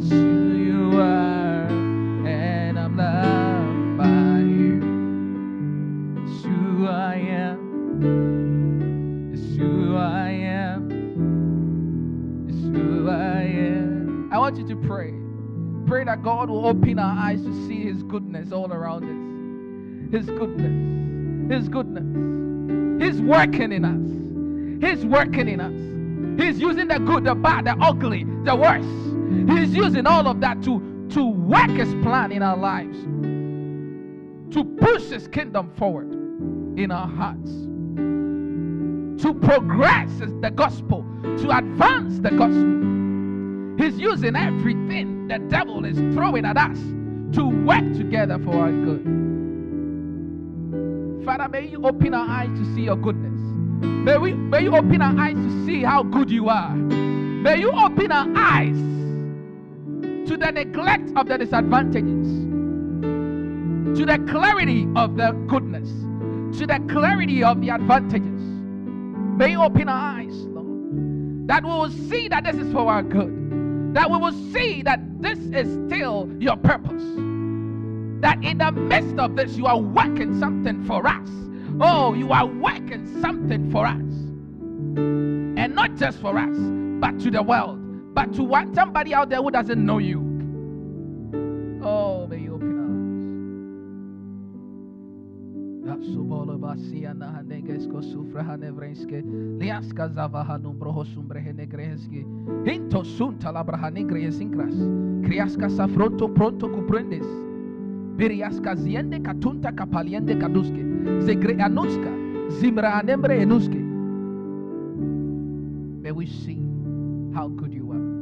God 16.24 16.50
will 16.50 16.66
open 16.66 17.00
our 17.00 17.18
eyes 17.18 17.44
to 17.44 17.68
see 17.68 17.84
His 17.84 18.02
goodness 18.04 18.54
all 18.54 18.72
around 18.72 19.04
us. 19.04 20.14
His 20.14 20.26
goodness. 20.28 21.52
His 21.52 21.68
goodness. 21.68 23.04
He's 23.04 23.22
working 23.22 23.74
in 23.74 23.84
us. 23.84 24.84
He's 24.84 25.06
working 25.06 25.50
in 25.50 25.60
us. 25.60 26.42
He's 26.42 26.60
using 26.60 26.88
the 26.88 27.00
good, 27.00 27.26
the 27.26 27.36
bad, 27.36 27.66
the 27.66 27.76
ugly, 27.82 28.24
the 28.46 28.56
worst. 28.56 28.88
He's 29.52 29.76
using 29.76 30.08
all 30.08 30.26
of 30.28 30.40
that 30.40 30.64
to, 30.64 31.08
to 31.12 31.26
work 31.26 31.70
His 31.72 31.94
plan 31.96 32.32
in 32.32 32.42
our 32.42 32.56
lives, 32.56 32.98
to 34.54 34.64
push 34.80 35.04
His 35.04 35.28
kingdom 35.28 35.74
forward 35.76 36.14
in 36.80 36.90
our 36.90 37.08
hearts, 37.08 37.52
to 39.24 39.34
progress 39.42 40.10
the 40.42 40.52
gospel, 40.56 41.06
to 41.24 41.58
advance 41.58 42.20
the 42.20 42.32
gospel. 42.32 43.84
He's 43.84 44.00
using 44.00 44.36
everything 44.36 45.13
the 45.28 45.40
devil 45.50 45.86
is 45.86 45.98
throwing 46.14 46.46
at 46.46 46.58
us 46.58 46.78
to 47.36 47.46
work 47.66 47.94
together 47.94 48.38
for 48.40 48.56
our 48.56 48.72
good. 48.72 49.04
Father, 51.26 51.48
may 51.50 51.68
you 51.68 51.86
open 51.86 52.14
our 52.14 52.28
eyes 52.28 52.50
to 52.60 52.76
see 52.76 52.84
your 52.84 52.98
goodness. 52.98 53.40
May, 53.82 54.18
we, 54.18 54.34
may 54.34 54.64
you 54.64 54.76
open 54.76 55.02
our 55.02 55.18
eyes 55.18 55.36
to 55.36 55.66
see 55.66 55.84
how 55.84 56.04
good 56.04 56.30
you 56.30 56.50
are. 56.50 56.76
May 56.76 57.60
you 57.60 57.72
open 57.72 58.12
our 58.12 58.28
eyes 58.36 58.76
to 60.28 60.38
the 60.38 60.52
neglect 60.52 61.12
of 61.16 61.28
the 61.28 61.38
disadvantages, 61.38 62.28
to 63.98 64.06
the 64.06 64.18
clarity 64.30 64.88
of 64.96 65.16
the 65.16 65.32
goodness, 65.48 65.90
to 66.60 66.68
the 66.68 66.80
clarity 66.90 67.44
of 67.44 67.62
the 67.62 67.70
advantages. 67.70 68.42
May 69.38 69.52
you 69.52 69.62
open 69.62 69.90
our 69.90 70.20
eyes, 70.20 70.34
Lord, 70.34 71.48
that 71.48 71.64
we 71.64 71.70
will 71.70 71.90
see 71.90 72.28
that 72.28 72.44
this 72.44 72.56
is 72.56 72.72
for 72.72 72.90
our 72.90 73.04
good, 73.04 73.43
that 73.94 74.10
we 74.10 74.18
will 74.18 74.34
see 74.52 74.82
that 74.82 75.00
this 75.22 75.38
is 75.40 75.72
still 75.88 76.30
your 76.40 76.58
purpose, 76.58 77.04
that 78.22 78.40
in 78.44 78.58
the 78.58 78.72
midst 78.72 79.18
of 79.20 79.36
this, 79.36 79.56
you 79.56 79.68
are 79.68 79.78
working 79.78 80.40
something 80.40 80.84
for 80.86 81.08
us. 81.08 81.30
Oh, 81.80 82.14
you 82.14 82.32
are 82.32 82.46
working 82.46 83.22
something 83.22 83.72
for 83.72 83.86
us. 83.86 83.96
And 83.96 85.76
not 85.76 85.96
just 85.96 86.20
for 86.20 86.38
us, 86.38 86.58
but 87.00 87.20
to 87.22 87.32
the 87.32 87.44
world, 87.44 87.80
but 88.16 88.34
to 88.34 88.44
one, 88.44 88.74
somebody 88.74 89.14
out 89.14 89.30
there 89.30 89.42
who 89.42 89.52
doesn't 89.52 89.84
know 89.84 90.00
you. 90.00 90.33
Subolo 96.04 96.58
basia 96.60 97.14
na 97.14 97.32
haneges 97.32 97.88
ko 97.88 98.02
sufra 98.02 98.44
hanevrenske 98.44 99.24
liaska 99.60 100.10
zavaha 100.10 100.58
numbroho 100.58 101.06
sumbre 101.06 101.40
sunta 103.04 103.52
kriaska 105.24 105.70
safronto 105.70 106.28
pronto 106.28 106.68
biriaska 108.18 108.76
ziende 108.76 109.20
katunta 109.24 109.72
kapaliende 109.72 110.36
kaduske 110.36 110.84
zegre 111.26 111.56
anuska 111.64 112.12
zimra 112.60 113.00
anembre 113.00 113.42
enuske 113.42 113.80
may 116.04 116.12
we 116.12 116.26
see 116.26 116.60
how 117.34 117.48
good 117.48 117.74
you 117.74 117.92
are 117.92 118.14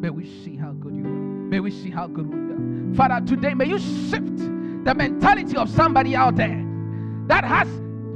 May 0.00 0.10
we 0.10 0.24
see 0.44 0.54
how 0.56 0.70
good 0.72 0.94
you 0.94 1.04
are. 1.04 1.10
May 1.50 1.58
we 1.58 1.72
see 1.72 1.90
how 1.90 2.06
good 2.06 2.30
you 2.30 2.34
are. 2.34 2.94
Father, 2.94 3.20
today 3.26 3.52
may 3.52 3.66
you 3.66 3.80
shift 3.80 4.38
the 4.84 4.94
mentality 4.94 5.56
of 5.56 5.68
somebody 5.68 6.14
out 6.14 6.36
there 6.36 6.67
that 7.28 7.44
has 7.44 7.68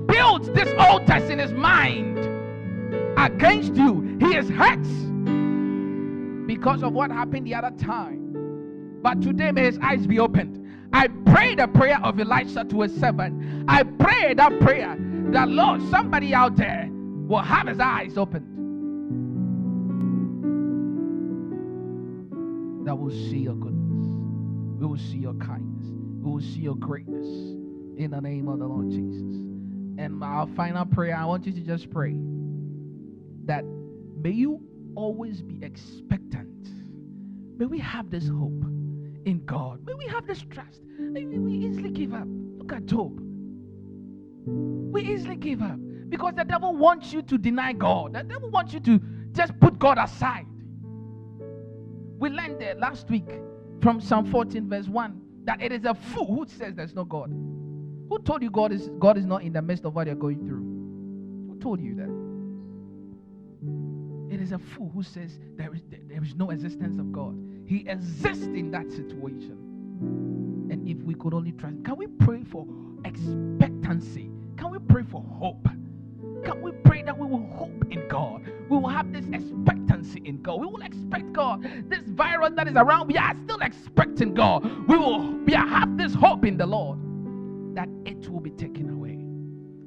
built 0.06 0.52
this 0.54 0.72
altars 0.78 1.30
in 1.30 1.38
his 1.38 1.52
mind 1.52 2.18
against 3.18 3.74
you. 3.76 4.18
He 4.20 4.36
is 4.36 4.48
hurt 4.48 4.82
because 6.46 6.82
of 6.82 6.92
what 6.92 7.10
happened 7.10 7.46
the 7.46 7.54
other 7.54 7.70
time. 7.76 9.00
But 9.02 9.22
today 9.22 9.52
may 9.52 9.64
his 9.64 9.78
eyes 9.78 10.06
be 10.06 10.18
opened. 10.18 10.58
I 10.92 11.08
pray 11.26 11.54
the 11.54 11.68
prayer 11.68 11.98
of 12.02 12.18
Elisha 12.20 12.64
to 12.64 12.80
his 12.82 12.94
servant. 12.98 13.64
I 13.68 13.82
pray 13.82 14.34
that 14.34 14.60
prayer 14.60 14.96
that 15.32 15.48
Lord, 15.48 15.80
somebody 15.90 16.34
out 16.34 16.56
there 16.56 16.88
will 16.90 17.38
have 17.38 17.66
his 17.66 17.80
eyes 17.80 18.18
opened. 18.18 18.48
That 22.86 22.94
will 22.94 23.10
see 23.10 23.38
your 23.38 23.54
goodness. 23.54 24.06
We 24.80 24.86
will 24.86 24.98
see 24.98 25.18
your 25.18 25.34
kindness. 25.34 25.86
We 26.20 26.30
will 26.30 26.40
see 26.40 26.60
your 26.60 26.76
greatness. 26.76 27.51
In 27.96 28.10
the 28.10 28.20
name 28.20 28.48
of 28.48 28.58
the 28.58 28.66
Lord 28.66 28.90
Jesus. 28.90 29.22
And 29.98 30.22
our 30.22 30.46
final 30.48 30.86
prayer, 30.86 31.16
I 31.16 31.24
want 31.24 31.46
you 31.46 31.52
to 31.52 31.60
just 31.60 31.90
pray 31.90 32.16
that 33.44 33.64
may 33.64 34.30
you 34.30 34.60
always 34.94 35.42
be 35.42 35.62
expectant. 35.64 36.68
May 37.58 37.66
we 37.66 37.78
have 37.78 38.10
this 38.10 38.28
hope 38.28 38.64
in 39.24 39.42
God. 39.44 39.84
May 39.86 39.94
we 39.94 40.06
have 40.06 40.26
this 40.26 40.42
trust. 40.50 40.80
May 40.98 41.24
we 41.24 41.52
easily 41.52 41.90
give 41.90 42.12
up. 42.12 42.26
Look 42.26 42.72
at 42.72 42.86
Job. 42.86 43.20
We 44.46 45.02
easily 45.02 45.36
give 45.36 45.62
up 45.62 45.78
because 46.08 46.34
the 46.34 46.44
devil 46.44 46.74
wants 46.74 47.12
you 47.12 47.22
to 47.22 47.38
deny 47.38 47.72
God. 47.72 48.14
The 48.14 48.22
devil 48.22 48.50
wants 48.50 48.72
you 48.72 48.80
to 48.80 49.00
just 49.32 49.58
put 49.60 49.78
God 49.78 49.98
aside. 49.98 50.46
We 52.18 52.30
learned 52.30 52.60
there 52.60 52.74
last 52.74 53.08
week 53.10 53.28
from 53.80 54.00
Psalm 54.00 54.30
14, 54.30 54.68
verse 54.68 54.88
1, 54.88 55.20
that 55.44 55.60
it 55.60 55.72
is 55.72 55.84
a 55.84 55.94
fool 55.94 56.26
who 56.26 56.46
says 56.48 56.74
there's 56.74 56.94
no 56.94 57.04
God. 57.04 57.32
Who 58.12 58.18
told 58.18 58.42
you 58.42 58.50
God 58.50 58.72
is 58.72 58.90
God 58.98 59.16
is 59.16 59.24
not 59.24 59.42
in 59.42 59.54
the 59.54 59.62
midst 59.62 59.86
of 59.86 59.94
what 59.94 60.06
you're 60.06 60.14
going 60.14 60.46
through? 60.46 60.60
Who 61.48 61.58
told 61.62 61.80
you 61.80 61.94
that? 61.94 62.10
It 64.34 64.38
is 64.38 64.52
a 64.52 64.58
fool 64.58 64.90
who 64.92 65.02
says 65.02 65.38
there 65.56 65.72
is, 65.72 65.80
there 66.10 66.22
is 66.22 66.34
no 66.34 66.50
existence 66.50 66.98
of 66.98 67.10
God. 67.10 67.34
He 67.64 67.88
exists 67.88 68.44
in 68.44 68.70
that 68.72 68.90
situation. 68.90 69.56
And 70.70 70.86
if 70.86 70.98
we 70.98 71.14
could 71.14 71.32
only 71.32 71.52
trust, 71.52 71.82
can 71.86 71.96
we 71.96 72.06
pray 72.06 72.44
for 72.44 72.66
expectancy? 73.06 74.30
Can 74.58 74.72
we 74.72 74.78
pray 74.78 75.04
for 75.10 75.22
hope? 75.22 75.66
Can 76.44 76.60
we 76.60 76.72
pray 76.84 77.02
that 77.04 77.16
we 77.16 77.26
will 77.26 77.46
hope 77.46 77.82
in 77.90 78.06
God? 78.08 78.42
We 78.68 78.76
will 78.76 78.90
have 78.90 79.10
this 79.10 79.24
expectancy 79.32 80.20
in 80.26 80.42
God. 80.42 80.60
We 80.60 80.66
will 80.66 80.82
expect 80.82 81.32
God. 81.32 81.62
This 81.88 82.02
virus 82.08 82.52
that 82.56 82.68
is 82.68 82.76
around, 82.76 83.08
we 83.08 83.16
are 83.16 83.34
still 83.44 83.60
expecting 83.62 84.34
God. 84.34 84.64
We 84.86 84.98
will 84.98 85.32
we 85.46 85.54
have 85.54 85.96
this 85.96 86.12
hope 86.12 86.44
in 86.44 86.58
the 86.58 86.66
Lord 86.66 86.98
that 87.74 87.88
it 88.04 88.28
will 88.28 88.40
be 88.40 88.50
taken 88.50 88.90
away. 88.90 89.18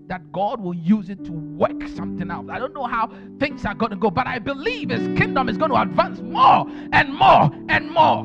That 0.08 0.32
God 0.32 0.62
will 0.62 0.76
use 0.76 1.10
it 1.10 1.24
to 1.26 1.32
work 1.32 1.88
something 1.96 2.30
out. 2.30 2.50
I 2.50 2.60
don't 2.60 2.74
know 2.74 2.86
how 2.86 3.12
things 3.40 3.66
are 3.66 3.74
going 3.74 3.92
to 3.92 3.98
go, 3.98 4.12
but 4.12 4.28
I 4.28 4.40
believe 4.40 4.90
His 4.90 5.18
kingdom 5.18 5.50
is 5.50 5.58
going 5.58 5.72
to 5.72 5.82
advance 5.82 6.22
more 6.22 6.68
and 6.92 7.14
more 7.14 7.50
and 7.70 7.90
more. 7.92 8.24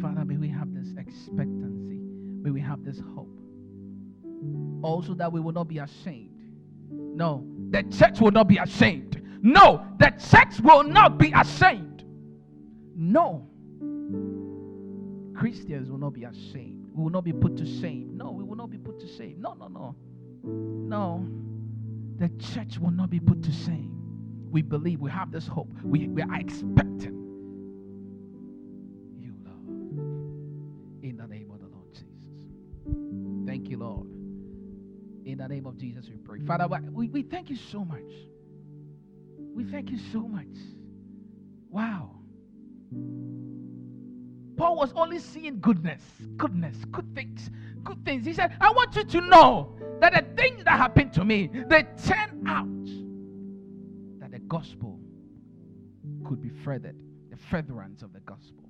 Father, 0.00 0.24
may 0.24 0.36
we 0.36 0.48
have 0.48 0.72
this 0.72 0.88
expectancy. 0.96 2.00
May 2.42 2.50
we 2.50 2.60
have 2.60 2.84
this 2.84 3.00
hope 3.14 3.28
also 4.82 5.14
that 5.14 5.32
we 5.32 5.40
will 5.40 5.52
not 5.52 5.68
be 5.68 5.78
ashamed. 5.78 6.30
No, 6.90 7.46
the 7.70 7.82
church 7.84 8.20
will 8.20 8.30
not 8.30 8.48
be 8.48 8.56
ashamed. 8.56 9.22
No, 9.42 9.86
the 9.98 10.12
church 10.30 10.60
will 10.60 10.84
not 10.84 11.18
be 11.18 11.32
ashamed. 11.34 12.04
No, 12.94 13.48
Christians 15.40 15.90
will 15.90 15.96
not 15.96 16.12
be 16.12 16.24
ashamed. 16.24 16.90
We 16.92 17.02
will 17.02 17.10
not 17.10 17.24
be 17.24 17.32
put 17.32 17.56
to 17.56 17.64
shame. 17.64 18.10
No, 18.14 18.30
we 18.30 18.44
will 18.44 18.56
not 18.56 18.68
be 18.68 18.76
put 18.76 19.00
to 19.00 19.08
shame. 19.08 19.40
No, 19.40 19.54
no, 19.54 19.68
no. 19.68 19.96
No, 20.44 21.26
the 22.18 22.28
church 22.52 22.78
will 22.78 22.90
not 22.90 23.08
be 23.08 23.20
put 23.20 23.42
to 23.44 23.50
shame. 23.50 23.90
We 24.50 24.60
believe, 24.60 25.00
we 25.00 25.10
have 25.10 25.32
this 25.32 25.46
hope. 25.46 25.72
We, 25.82 26.08
we 26.08 26.20
are 26.20 26.38
expecting 26.38 27.14
you, 29.16 29.32
Lord. 29.42 31.02
In 31.02 31.16
the 31.16 31.26
name 31.26 31.50
of 31.50 31.60
the 31.60 31.68
Lord 31.68 31.94
Jesus. 31.94 33.46
Thank 33.46 33.70
you, 33.70 33.78
Lord. 33.78 34.08
In 35.24 35.38
the 35.38 35.48
name 35.48 35.64
of 35.64 35.78
Jesus, 35.78 36.06
we 36.10 36.18
pray. 36.18 36.40
Father, 36.40 36.68
we, 36.68 37.08
we 37.08 37.22
thank 37.22 37.48
you 37.48 37.56
so 37.56 37.82
much. 37.82 38.12
We 39.54 39.64
thank 39.64 39.90
you 39.90 39.98
so 40.12 40.20
much. 40.20 40.54
Paul 44.60 44.76
was 44.76 44.92
only 44.94 45.18
seeing 45.18 45.58
goodness, 45.58 46.02
goodness, 46.36 46.76
good 46.90 47.14
things, 47.14 47.48
good 47.82 48.04
things. 48.04 48.26
He 48.26 48.34
said, 48.34 48.54
I 48.60 48.70
want 48.70 48.94
you 48.94 49.04
to 49.04 49.20
know 49.22 49.74
that 50.00 50.12
the 50.12 50.36
things 50.36 50.64
that 50.64 50.78
happen 50.78 51.08
to 51.12 51.24
me, 51.24 51.48
they 51.66 51.86
turn 52.04 52.44
out 52.46 52.66
that 54.20 54.32
the 54.32 54.38
gospel 54.40 55.00
could 56.26 56.42
be 56.42 56.50
furthered, 56.50 56.94
the 57.30 57.38
furtherance 57.38 58.02
of 58.02 58.12
the 58.12 58.20
gospel. 58.20 58.68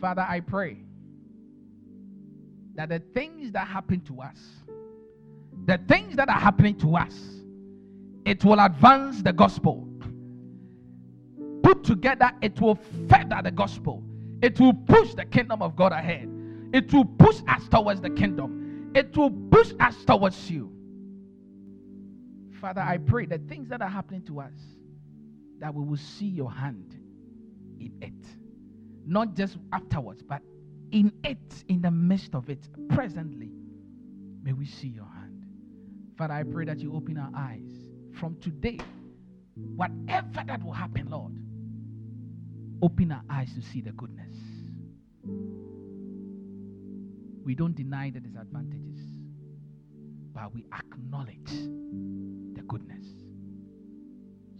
Father, 0.00 0.26
I 0.28 0.40
pray 0.40 0.78
that 2.74 2.88
the 2.88 2.98
things 3.14 3.52
that 3.52 3.68
happen 3.68 4.00
to 4.06 4.22
us, 4.22 4.40
the 5.66 5.78
things 5.86 6.16
that 6.16 6.28
are 6.28 6.40
happening 6.40 6.76
to 6.78 6.96
us, 6.96 7.16
it 8.24 8.44
will 8.44 8.58
advance 8.58 9.22
the 9.22 9.32
gospel. 9.32 9.86
Put 11.62 11.84
together, 11.84 12.32
it 12.42 12.60
will 12.60 12.80
further 13.08 13.40
the 13.40 13.52
gospel. 13.52 14.02
It 14.42 14.58
will 14.60 14.74
push 14.74 15.14
the 15.14 15.24
kingdom 15.24 15.62
of 15.62 15.76
God 15.76 15.92
ahead. 15.92 16.28
It 16.72 16.92
will 16.92 17.04
push 17.04 17.40
us 17.48 17.68
towards 17.68 18.00
the 18.00 18.10
kingdom. 18.10 18.92
It 18.94 19.16
will 19.16 19.30
push 19.30 19.72
us 19.80 19.96
towards 20.04 20.50
you. 20.50 20.72
Father, 22.60 22.80
I 22.80 22.98
pray 22.98 23.26
that 23.26 23.48
things 23.48 23.68
that 23.68 23.82
are 23.82 23.88
happening 23.88 24.22
to 24.22 24.40
us, 24.40 24.52
that 25.60 25.74
we 25.74 25.84
will 25.84 25.96
see 25.96 26.26
your 26.26 26.50
hand 26.50 26.96
in 27.80 27.92
it. 28.02 28.26
Not 29.06 29.34
just 29.34 29.56
afterwards, 29.72 30.22
but 30.22 30.42
in 30.90 31.12
it, 31.24 31.64
in 31.68 31.82
the 31.82 31.90
midst 31.90 32.34
of 32.34 32.48
it, 32.50 32.68
presently. 32.90 33.50
May 34.42 34.52
we 34.52 34.66
see 34.66 34.88
your 34.88 35.06
hand. 35.06 35.44
Father, 36.16 36.34
I 36.34 36.42
pray 36.42 36.64
that 36.64 36.78
you 36.78 36.94
open 36.94 37.16
our 37.16 37.30
eyes 37.34 37.70
from 38.12 38.36
today. 38.40 38.78
Whatever 39.76 40.42
that 40.46 40.62
will 40.64 40.72
happen, 40.72 41.08
Lord, 41.10 41.32
open 42.82 43.12
our 43.12 43.22
eyes 43.30 43.52
to 43.54 43.62
see 43.62 43.80
the 43.80 43.92
goodness. 43.92 44.36
We 47.44 47.54
don't 47.54 47.74
deny 47.74 48.10
the 48.10 48.20
disadvantages, 48.20 49.00
but 50.34 50.54
we 50.54 50.66
acknowledge 50.72 51.50
the 52.54 52.62
goodness. 52.68 53.06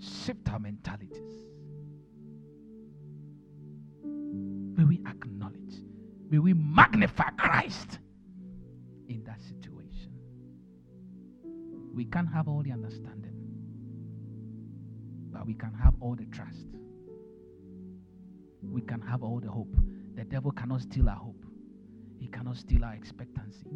Shift 0.00 0.48
our 0.50 0.58
mentalities. 0.58 1.18
May 4.04 4.84
we 4.84 5.00
acknowledge, 5.06 5.82
may 6.30 6.38
we 6.38 6.54
magnify 6.54 7.30
Christ 7.36 7.98
in 9.08 9.24
that 9.24 9.42
situation. 9.42 10.12
We 11.94 12.04
can't 12.04 12.32
have 12.32 12.48
all 12.48 12.62
the 12.62 12.72
understanding, 12.72 13.34
but 15.32 15.46
we 15.46 15.54
can 15.54 15.74
have 15.74 15.94
all 16.00 16.14
the 16.14 16.26
trust. 16.26 16.68
We 18.62 18.80
can 18.82 19.00
have 19.02 19.22
all 19.22 19.40
the 19.40 19.50
hope. 19.50 19.74
The 20.14 20.24
devil 20.24 20.50
cannot 20.50 20.82
steal 20.82 21.08
our 21.08 21.16
hope, 21.16 21.44
he 22.18 22.26
cannot 22.28 22.56
steal 22.56 22.84
our 22.84 22.94
expectancy. 22.94 23.70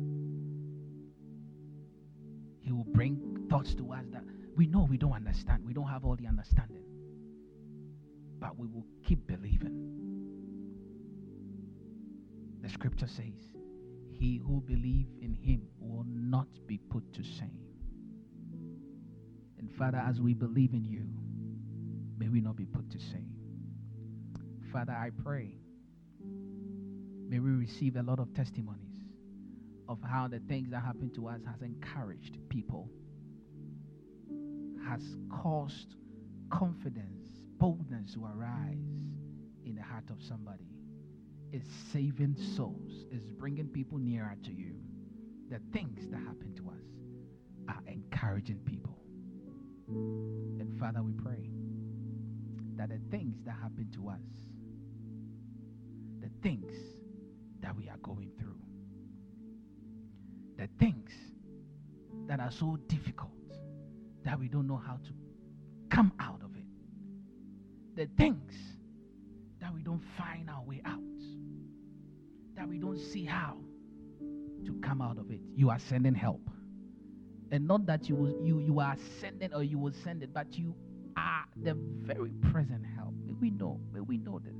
He 2.60 2.70
will 2.72 2.84
bring 2.84 3.46
thoughts 3.50 3.74
to 3.74 3.92
us 3.92 4.04
that 4.12 4.22
we 4.56 4.66
know 4.66 4.86
we 4.88 4.96
don't 4.96 5.12
understand. 5.12 5.64
We 5.64 5.72
don't 5.72 5.88
have 5.88 6.04
all 6.04 6.16
the 6.16 6.26
understanding. 6.26 6.84
But 8.38 8.56
we 8.58 8.66
will 8.68 8.86
keep 9.04 9.26
believing. 9.26 9.92
The 12.62 12.68
scripture 12.68 13.08
says, 13.08 13.50
He 14.12 14.36
who 14.36 14.60
believes 14.60 15.16
in 15.20 15.34
him 15.34 15.62
will 15.80 16.04
not 16.06 16.46
be 16.66 16.78
put 16.78 17.12
to 17.14 17.22
shame. 17.22 17.58
And 19.58 19.70
Father, 19.76 19.98
as 19.98 20.20
we 20.20 20.34
believe 20.34 20.72
in 20.72 20.84
you, 20.84 21.06
may 22.18 22.28
we 22.28 22.40
not 22.40 22.56
be 22.56 22.66
put 22.66 22.90
to 22.90 22.98
shame. 22.98 23.41
Father, 24.72 24.92
I 24.92 25.10
pray, 25.22 25.50
may 27.28 27.38
we 27.38 27.50
receive 27.50 27.96
a 27.96 28.02
lot 28.02 28.18
of 28.18 28.32
testimonies 28.34 28.88
of 29.88 29.98
how 30.02 30.28
the 30.28 30.40
things 30.48 30.70
that 30.70 30.80
happen 30.80 31.10
to 31.14 31.28
us 31.28 31.40
has 31.46 31.60
encouraged 31.60 32.38
people, 32.48 32.88
has 34.88 35.02
caused 35.30 35.96
confidence, 36.50 37.28
boldness 37.58 38.14
to 38.14 38.24
arise 38.24 38.78
in 39.66 39.74
the 39.74 39.82
heart 39.82 40.08
of 40.10 40.22
somebody. 40.22 40.64
Is 41.52 41.62
saving 41.92 42.36
souls, 42.56 43.04
is 43.10 43.30
bringing 43.38 43.68
people 43.68 43.98
nearer 43.98 44.36
to 44.42 44.50
you. 44.50 44.72
The 45.50 45.60
things 45.70 46.08
that 46.10 46.16
happen 46.16 46.54
to 46.56 46.70
us 46.70 47.76
are 47.76 47.82
encouraging 47.86 48.60
people. 48.64 48.96
And 49.86 50.80
Father, 50.80 51.02
we 51.02 51.12
pray 51.12 51.50
that 52.76 52.88
the 52.88 52.98
things 53.10 53.36
that 53.44 53.56
happen 53.60 53.90
to 53.96 54.08
us, 54.08 54.22
things 56.42 56.72
that 57.60 57.76
we 57.76 57.88
are 57.88 57.98
going 58.02 58.30
through, 58.38 58.56
the 60.58 60.68
things 60.78 61.10
that 62.26 62.40
are 62.40 62.50
so 62.50 62.76
difficult 62.88 63.30
that 64.24 64.38
we 64.38 64.48
don't 64.48 64.66
know 64.66 64.80
how 64.84 64.94
to 65.04 65.10
come 65.90 66.12
out 66.20 66.40
of 66.42 66.54
it, 66.56 66.64
the 67.96 68.08
things 68.16 68.52
that 69.60 69.72
we 69.72 69.82
don't 69.82 70.02
find 70.16 70.48
our 70.50 70.62
way 70.62 70.80
out, 70.84 70.98
that 72.56 72.68
we 72.68 72.78
don't 72.78 72.98
see 72.98 73.24
how 73.24 73.56
to 74.64 74.72
come 74.80 75.00
out 75.00 75.18
of 75.18 75.30
it, 75.30 75.40
you 75.54 75.70
are 75.70 75.78
sending 75.78 76.14
help. 76.14 76.40
And 77.50 77.66
not 77.66 77.84
that 77.86 78.08
you 78.08 78.14
will, 78.16 78.40
you 78.42 78.60
you 78.60 78.80
are 78.80 78.96
sending 79.20 79.52
or 79.52 79.62
you 79.62 79.78
will 79.78 79.92
send 80.04 80.22
it, 80.22 80.32
but 80.32 80.56
you 80.56 80.74
are 81.16 81.44
the 81.62 81.74
very 81.74 82.32
present 82.50 82.84
help. 82.96 83.12
May 83.26 83.34
we 83.34 83.50
know, 83.50 83.78
may 83.92 84.00
we 84.00 84.16
know 84.16 84.38
this. 84.38 84.56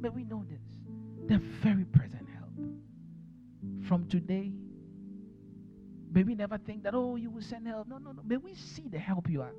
May 0.00 0.10
we 0.10 0.24
know 0.24 0.44
this. 0.48 0.60
The 1.30 1.38
very 1.62 1.84
present 1.84 2.26
help. 2.36 2.50
From 3.86 4.08
today, 4.08 4.50
may 6.12 6.24
we 6.24 6.34
never 6.34 6.58
think 6.58 6.82
that, 6.82 6.92
oh, 6.92 7.14
you 7.14 7.30
will 7.30 7.40
send 7.40 7.68
help. 7.68 7.86
No, 7.86 7.98
no, 7.98 8.10
no. 8.10 8.22
May 8.26 8.36
we 8.36 8.56
see 8.56 8.88
the 8.90 8.98
help 8.98 9.30
you 9.30 9.40
are 9.40 9.52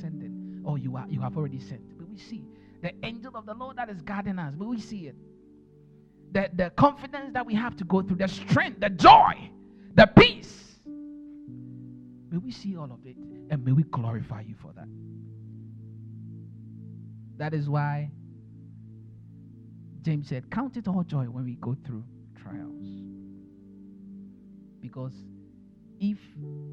sending. 0.00 0.62
Or 0.64 0.78
you 0.78 0.96
are 0.96 1.04
you 1.08 1.20
have 1.20 1.36
already 1.36 1.58
sent. 1.58 1.82
May 1.98 2.04
we 2.04 2.16
see 2.16 2.44
the 2.80 2.92
angel 3.02 3.36
of 3.36 3.44
the 3.44 3.54
Lord 3.54 3.76
that 3.76 3.90
is 3.90 4.02
guarding 4.02 4.38
us. 4.38 4.54
May 4.56 4.66
we 4.66 4.80
see 4.80 5.08
it. 5.08 5.16
The, 6.30 6.48
the 6.54 6.70
confidence 6.70 7.32
that 7.32 7.44
we 7.44 7.56
have 7.56 7.76
to 7.78 7.84
go 7.84 8.02
through, 8.02 8.18
the 8.18 8.28
strength, 8.28 8.78
the 8.78 8.90
joy, 8.90 9.50
the 9.94 10.06
peace. 10.06 10.78
May 12.30 12.38
we 12.38 12.52
see 12.52 12.76
all 12.76 12.92
of 12.92 13.04
it 13.04 13.16
and 13.50 13.64
may 13.64 13.72
we 13.72 13.82
glorify 13.82 14.42
you 14.42 14.54
for 14.62 14.72
that. 14.76 14.86
That 17.36 17.52
is 17.52 17.68
why 17.68 18.12
James 20.06 20.28
said, 20.28 20.48
Count 20.52 20.76
it 20.76 20.86
all 20.86 21.02
joy 21.02 21.24
when 21.24 21.44
we 21.44 21.56
go 21.56 21.76
through 21.84 22.04
trials. 22.40 22.86
Because 24.80 25.12
if 25.98 26.16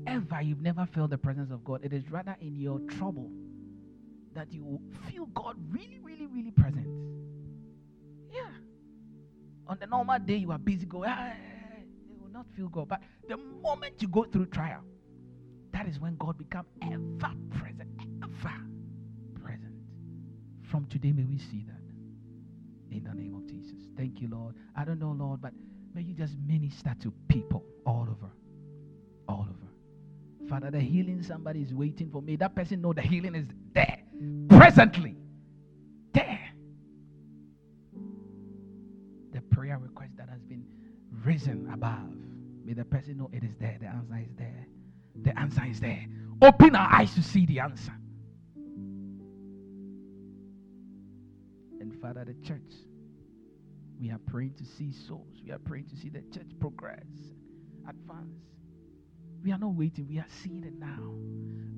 ever 0.06 0.40
you've 0.44 0.62
never 0.62 0.88
felt 0.94 1.10
the 1.10 1.18
presence 1.18 1.50
of 1.50 1.64
God, 1.64 1.84
it 1.84 1.94
is 1.94 2.04
rather 2.12 2.38
in 2.42 2.56
your 2.56 2.78
trouble 2.82 3.32
that 4.36 4.54
you 4.54 4.80
feel 5.10 5.26
God 5.34 5.56
really, 5.72 6.00
really, 6.04 6.28
really 6.28 6.52
present. 6.52 6.86
Yeah. 8.32 8.52
On 9.66 9.80
the 9.80 9.88
normal 9.88 10.20
day, 10.20 10.36
you 10.36 10.52
are 10.52 10.60
busy 10.60 10.86
going, 10.86 11.10
ah, 11.12 11.32
you 12.08 12.16
will 12.22 12.32
not 12.32 12.46
feel 12.56 12.68
God. 12.68 12.88
But 12.88 13.02
the 13.28 13.38
moment 13.38 13.96
you 14.00 14.10
go 14.10 14.26
through 14.26 14.46
trial, 14.48 14.84
that 15.72 15.88
is 15.88 16.00
when 16.00 16.18
God 16.18 16.38
becomes 16.38 16.68
ever 16.84 17.34
present, 17.50 17.90
ever 18.22 18.54
present. 19.44 19.74
From 20.70 20.86
today, 20.86 21.12
may 21.12 21.24
we 21.24 21.40
see 21.40 21.66
that 21.68 21.83
in 22.98 23.04
the 23.04 23.14
name 23.14 23.36
of 23.36 23.46
Jesus. 23.48 23.88
Thank 23.98 24.22
you, 24.22 24.30
Lord. 24.30 24.56
I 24.76 24.86
don't 24.86 25.00
know, 25.00 25.16
Lord, 25.18 25.42
but 25.42 25.54
may 25.94 26.02
you 26.02 26.14
just 26.14 26.36
minister 26.46 26.96
to 27.02 27.14
people 27.28 27.64
all 27.86 28.08
over. 28.10 28.32
All 29.28 29.48
over. 29.50 30.50
Father, 30.50 30.72
the 30.72 30.80
healing 30.80 31.24
somebody 31.24 31.62
is 31.62 31.74
waiting 31.74 32.10
for 32.12 32.22
me. 32.22 32.36
That 32.36 32.56
person 32.56 32.82
know 32.82 32.94
the 32.94 33.02
healing 33.02 33.36
is 33.36 33.48
there, 33.74 34.00
presently. 34.50 35.16
There. 36.14 36.52
The 39.32 39.42
prayer 39.42 39.80
request 39.80 40.18
that 40.18 40.30
has 40.30 40.42
been 40.44 40.66
risen 41.24 41.70
above. 41.74 42.10
May 42.66 42.74
the 42.74 42.86
person 42.86 43.18
know 43.18 43.30
it 43.34 43.44
is 43.44 43.56
there. 43.60 43.78
The 43.80 43.88
answer 43.88 44.20
is 44.22 44.36
there. 44.38 44.68
The 45.24 45.40
answer 45.40 45.64
is 45.66 45.80
there. 45.80 46.06
Open 46.42 46.76
our 46.76 46.94
eyes 46.94 47.14
to 47.16 47.24
see 47.24 47.46
the 47.46 47.60
answer. 47.60 47.94
Father, 52.04 52.26
the 52.26 52.34
church, 52.46 52.74
we 53.98 54.12
are 54.12 54.20
praying 54.26 54.54
to 54.56 54.66
see 54.66 54.92
souls. 54.92 55.38
We 55.42 55.54
are 55.54 55.58
praying 55.58 55.86
to 55.86 55.96
see 55.96 56.10
the 56.10 56.22
church 56.34 56.50
progress, 56.60 57.06
advance. 57.88 58.42
We 59.42 59.54
are 59.54 59.58
not 59.58 59.74
waiting. 59.74 60.10
We 60.10 60.20
are 60.20 60.26
seeing 60.44 60.66
it 60.66 60.74
now. 60.78 61.14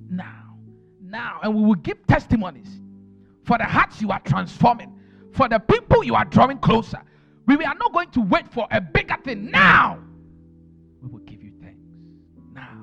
Now. 0.10 0.58
Now. 1.00 1.42
And 1.44 1.54
we 1.54 1.62
will 1.62 1.76
give 1.76 2.08
testimonies 2.08 2.82
for 3.44 3.60
the 3.60 3.66
hearts 3.66 4.02
you 4.02 4.10
are 4.10 4.20
transforming, 4.22 5.00
for 5.32 5.48
the 5.48 5.60
people 5.60 6.04
you 6.04 6.16
are 6.16 6.26
drawing 6.26 6.58
closer. 6.58 7.04
We 7.46 7.64
are 7.64 7.76
not 7.76 7.94
going 7.94 8.10
to 8.10 8.22
wait 8.22 8.52
for 8.52 8.68
a 8.72 8.82
bigger 8.82 9.18
thing. 9.24 9.52
Now. 9.52 10.00
We 11.04 11.10
will 11.10 11.20
give 11.20 11.44
you 11.44 11.52
thanks. 11.62 11.88
Now. 12.52 12.82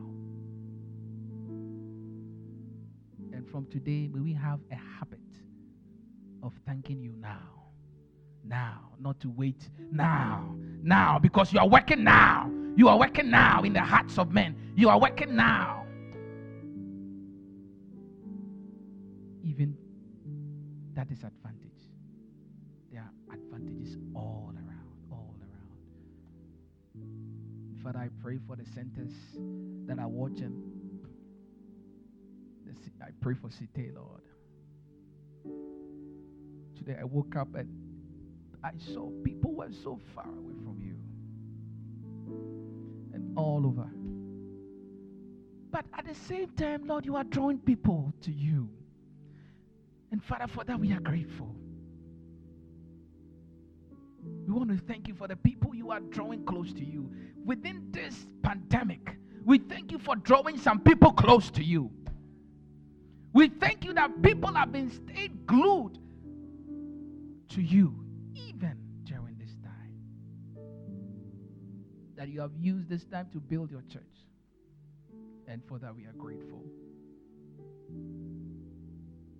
And 3.32 3.48
from 3.50 3.66
today, 3.66 4.08
may 4.12 4.20
we 4.20 4.32
have 4.32 4.60
a 4.70 4.76
habit 4.76 5.18
of 6.42 6.52
thanking 6.66 7.00
you 7.02 7.12
now. 7.18 7.48
Now, 8.44 8.90
not 8.98 9.20
to 9.20 9.30
wait 9.30 9.68
now. 9.90 10.54
Now, 10.82 11.18
because 11.18 11.52
you 11.52 11.60
are 11.60 11.68
working 11.68 12.02
now. 12.02 12.50
You 12.76 12.88
are 12.88 12.98
working 12.98 13.30
now 13.30 13.62
in 13.62 13.72
the 13.72 13.80
hearts 13.80 14.18
of 14.18 14.32
men. 14.32 14.56
You 14.74 14.88
are 14.88 14.98
working 14.98 15.36
now. 15.36 15.86
Even 19.44 19.76
that 20.94 21.10
is 21.10 21.18
advantage. 21.18 21.70
There 22.90 23.00
are 23.00 23.34
advantages 23.34 23.96
all 24.14 24.52
around, 24.56 24.96
all 25.10 25.34
around. 25.40 25.78
Father, 27.82 27.98
I 27.98 28.08
pray 28.22 28.38
for 28.46 28.56
the 28.56 28.64
centers 28.64 29.12
that 29.86 29.98
are 29.98 30.08
watching. 30.08 30.72
I 33.02 33.10
pray 33.20 33.34
for 33.34 33.50
Cite, 33.50 33.92
Lord. 33.94 34.22
Today 36.84 36.98
I 37.00 37.04
woke 37.04 37.36
up 37.36 37.54
and 37.54 37.68
I 38.64 38.72
saw 38.92 39.08
people 39.22 39.52
were 39.52 39.70
so 39.84 40.00
far 40.16 40.26
away 40.26 40.54
from 40.64 40.80
you 40.80 40.96
and 43.14 43.38
all 43.38 43.64
over. 43.64 43.88
But 45.70 45.84
at 45.96 46.06
the 46.06 46.14
same 46.26 46.48
time, 46.50 46.88
Lord, 46.88 47.06
you 47.06 47.14
are 47.14 47.22
drawing 47.22 47.58
people 47.58 48.12
to 48.22 48.32
you. 48.32 48.68
And 50.10 50.24
Father, 50.24 50.48
for 50.48 50.64
that 50.64 50.80
we 50.80 50.92
are 50.92 50.98
grateful. 50.98 51.54
We 54.48 54.52
want 54.52 54.70
to 54.70 54.84
thank 54.84 55.06
you 55.06 55.14
for 55.14 55.28
the 55.28 55.36
people 55.36 55.76
you 55.76 55.92
are 55.92 56.00
drawing 56.00 56.44
close 56.44 56.72
to 56.72 56.84
you. 56.84 57.08
Within 57.44 57.92
this 57.92 58.26
pandemic, 58.42 59.18
we 59.44 59.58
thank 59.58 59.92
you 59.92 60.00
for 60.00 60.16
drawing 60.16 60.58
some 60.58 60.80
people 60.80 61.12
close 61.12 61.48
to 61.52 61.62
you. 61.62 61.92
We 63.32 63.50
thank 63.50 63.84
you 63.84 63.94
that 63.94 64.20
people 64.20 64.52
have 64.52 64.72
been 64.72 64.90
stayed 64.90 65.46
glued 65.46 66.00
to 67.54 67.60
you 67.60 67.94
even 68.34 68.76
during 69.04 69.36
this 69.38 69.54
time. 69.62 69.92
That 72.16 72.28
you 72.28 72.40
have 72.40 72.52
used 72.58 72.88
this 72.88 73.04
time 73.04 73.28
to 73.32 73.40
build 73.40 73.70
your 73.70 73.82
church. 73.82 74.02
And 75.46 75.62
for 75.68 75.78
that, 75.78 75.94
we 75.94 76.04
are 76.04 76.14
grateful. 76.16 76.64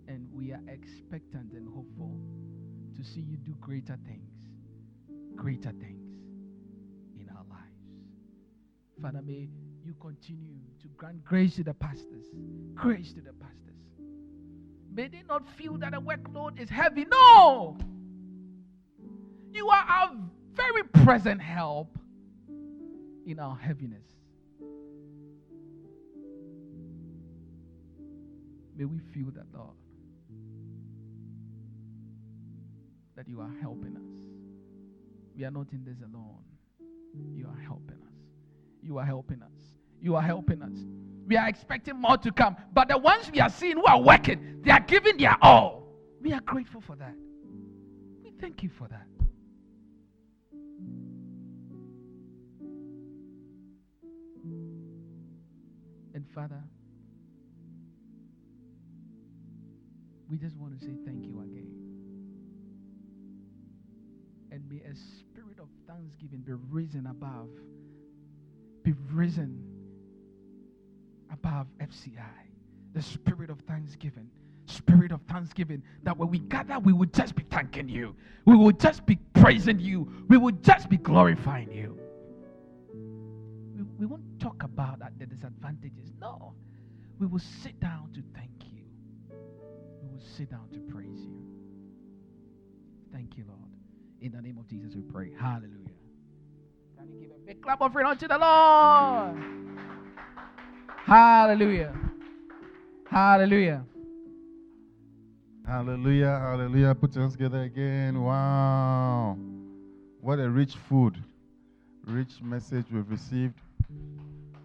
And 0.09 0.29
we 0.31 0.53
are 0.53 0.61
expectant 0.69 1.53
and 1.53 1.67
hopeful 1.69 2.19
to 2.97 3.03
see 3.03 3.21
you 3.21 3.37
do 3.39 3.55
greater 3.61 3.99
things, 4.07 4.31
greater 5.35 5.73
things 5.73 6.05
in 7.19 7.31
our 7.31 7.45
lives. 7.49 7.79
Father, 9.01 9.23
may 9.23 9.49
you 9.83 9.95
continue 10.01 10.57
to 10.83 10.89
grant 10.97 11.25
grace 11.25 11.57
to 11.57 11.65
the 11.65 11.73
pastors, 11.73 12.27
grace 12.75 13.15
to 13.15 13.23
the 13.23 13.33
pastors. 13.33 13.59
May 14.95 15.09
they 15.09 15.23
not 15.27 15.49
feel 15.57 15.79
that 15.79 15.93
the 15.93 16.01
workload 16.01 16.61
is 16.61 16.69
heavy. 16.69 17.07
No! 17.07 17.79
You 19.53 19.69
are 19.69 19.85
our 19.89 20.11
very 20.55 20.83
present 20.85 21.41
help 21.41 21.99
in 23.27 23.39
our 23.39 23.57
heaviness. 23.57 24.07
May 28.75 28.87
we 28.87 28.99
feel 29.13 29.31
that, 29.33 29.45
Lord, 29.55 29.77
that 33.15 33.29
you 33.29 33.41
are 33.41 33.53
helping 33.61 33.97
us. 33.97 34.27
We 35.37 35.45
are 35.45 35.51
not 35.51 35.73
in 35.73 35.85
this 35.85 35.99
alone. 36.01 36.43
You 37.35 37.47
are 37.47 37.61
helping 37.61 37.99
us. 38.07 38.15
You 38.83 38.99
are 38.99 39.05
helping 39.05 39.43
us. 39.43 39.53
You 40.01 40.17
are 40.17 40.23
helping 40.23 40.63
us. 40.63 40.77
We 41.27 41.37
are 41.37 41.49
expecting 41.49 42.01
more 42.01 42.17
to 42.17 42.33
come. 42.33 42.57
But 42.73 42.89
the 42.89 42.99
ones 42.99 43.31
we 43.31 43.41
are 43.41 43.51
seeing 43.51 43.77
who 43.77 43.85
are 43.85 44.01
working, 44.01 44.61
they 44.63 44.71
are 44.71 44.81
giving 44.81 45.19
their 45.19 45.37
all. 45.43 45.87
We 46.21 46.33
are 46.33 46.41
grateful 46.41 46.81
for 46.81 46.97
that. 46.97 47.15
We 48.25 48.33
thank 48.41 48.63
you 48.63 48.71
for 48.71 48.89
that. 48.89 49.07
Father, 56.35 56.63
we 60.31 60.39
just 60.39 60.57
want 60.57 60.79
to 60.79 60.85
say 60.85 60.93
thank 61.05 61.27
you 61.27 61.41
again. 61.41 61.69
And 64.51 64.67
may 64.69 64.77
a 64.77 64.95
spirit 64.95 65.59
of 65.59 65.69
thanksgiving 65.87 66.41
be 66.41 66.53
risen 66.71 67.07
above, 67.07 67.49
be 68.83 68.95
risen 69.13 69.63
above 71.31 71.67
FCI, 71.81 72.19
the 72.95 73.03
spirit 73.03 73.51
of 73.51 73.61
thanksgiving. 73.61 74.29
Spirit 74.67 75.13
of 75.13 75.21
thanksgiving. 75.23 75.83
That 76.05 76.17
when 76.17 76.31
we 76.31 76.39
gather, 76.39 76.79
we 76.79 76.93
will 76.95 77.09
just 77.09 77.35
be 77.35 77.45
thanking 77.51 77.89
you. 77.89 78.15
We 78.47 78.57
will 78.57 78.73
just 78.73 79.05
be 79.05 79.17
praising 79.35 79.81
you. 79.81 80.11
We 80.29 80.39
will 80.39 80.53
just 80.63 80.89
be 80.89 80.97
glorifying 80.97 81.71
you. 81.73 81.99
We, 83.75 83.83
we 83.99 84.07
won't 84.07 84.32
talk 84.43 84.63
about 84.65 84.99
the 85.19 85.27
disadvantages. 85.27 86.11
No. 86.21 86.55
We 87.21 87.27
will 87.27 87.41
sit 87.63 87.79
down 87.79 88.11
to 88.15 88.23
thank 88.35 88.51
you. 88.73 88.83
We 90.03 90.09
will 90.09 90.25
sit 90.37 90.51
down 90.51 90.69
to 90.73 90.81
praise 90.93 91.21
you. 91.21 91.39
Thank 93.13 93.37
you, 93.37 93.45
Lord. 93.47 93.71
In 94.21 94.33
the 94.33 94.41
name 94.41 94.59
of 94.59 94.67
Jesus, 94.67 94.95
we 94.97 95.03
pray. 95.03 95.31
Hallelujah. 95.39 95.71
Can 96.99 97.09
you 97.13 97.21
give 97.21 97.31
a 97.31 97.39
big 97.47 97.63
clap 97.63 97.81
offering 97.81 98.07
unto 98.07 98.27
the 98.27 98.39
Lord? 98.39 99.37
Hallelujah. 101.07 101.95
Hallelujah. 103.09 103.85
Hallelujah, 105.65 106.39
hallelujah. 106.41 106.95
Put 106.95 107.15
your 107.15 107.23
hands 107.23 107.35
together 107.35 107.63
again. 107.63 108.21
Wow. 108.21 109.37
What 110.21 110.41
a 110.41 110.51
rich 110.51 110.75
food, 110.89 111.17
rich 112.07 112.43
message 112.43 112.87
we've 112.93 113.09
received. 113.09 113.55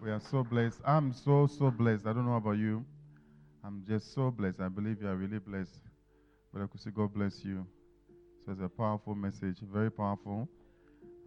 We 0.08 0.14
are 0.14 0.20
so 0.20 0.42
blessed. 0.42 0.80
I'm 0.86 1.12
so, 1.12 1.46
so 1.46 1.70
blessed. 1.70 2.06
I 2.06 2.14
don't 2.14 2.24
know 2.24 2.36
about 2.36 2.56
you. 2.56 2.82
I'm 3.62 3.84
just 3.86 4.14
so 4.14 4.30
blessed. 4.30 4.58
I 4.58 4.68
believe 4.68 5.02
you 5.02 5.06
are 5.06 5.14
really 5.14 5.38
blessed. 5.38 5.82
But 6.50 6.62
I 6.62 6.66
could 6.66 6.80
say, 6.80 6.88
God 6.88 7.12
bless 7.12 7.44
you. 7.44 7.66
So 8.42 8.52
it's 8.52 8.62
a 8.62 8.70
powerful 8.70 9.14
message, 9.14 9.58
very 9.70 9.90
powerful. 9.90 10.48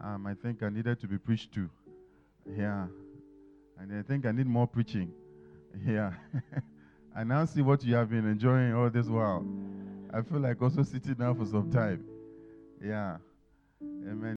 Um, 0.00 0.26
I 0.26 0.34
think 0.34 0.64
I 0.64 0.68
needed 0.68 0.98
to 0.98 1.06
be 1.06 1.16
preached 1.16 1.54
to. 1.54 1.70
Yeah. 2.58 2.86
And 3.78 3.96
I 3.96 4.02
think 4.02 4.26
I 4.26 4.32
need 4.32 4.48
more 4.48 4.66
preaching. 4.66 5.12
Yeah. 5.86 6.14
I 7.16 7.22
now 7.22 7.44
see 7.44 7.62
what 7.62 7.84
you 7.84 7.94
have 7.94 8.10
been 8.10 8.28
enjoying 8.28 8.74
all 8.74 8.90
this 8.90 9.06
while. 9.06 9.46
I 10.12 10.22
feel 10.22 10.40
like 10.40 10.60
also 10.60 10.82
sitting 10.82 11.14
down 11.14 11.36
for 11.36 11.46
some 11.46 11.70
time. 11.70 12.04
Yeah. 12.84 13.18
Amen. 13.80 14.34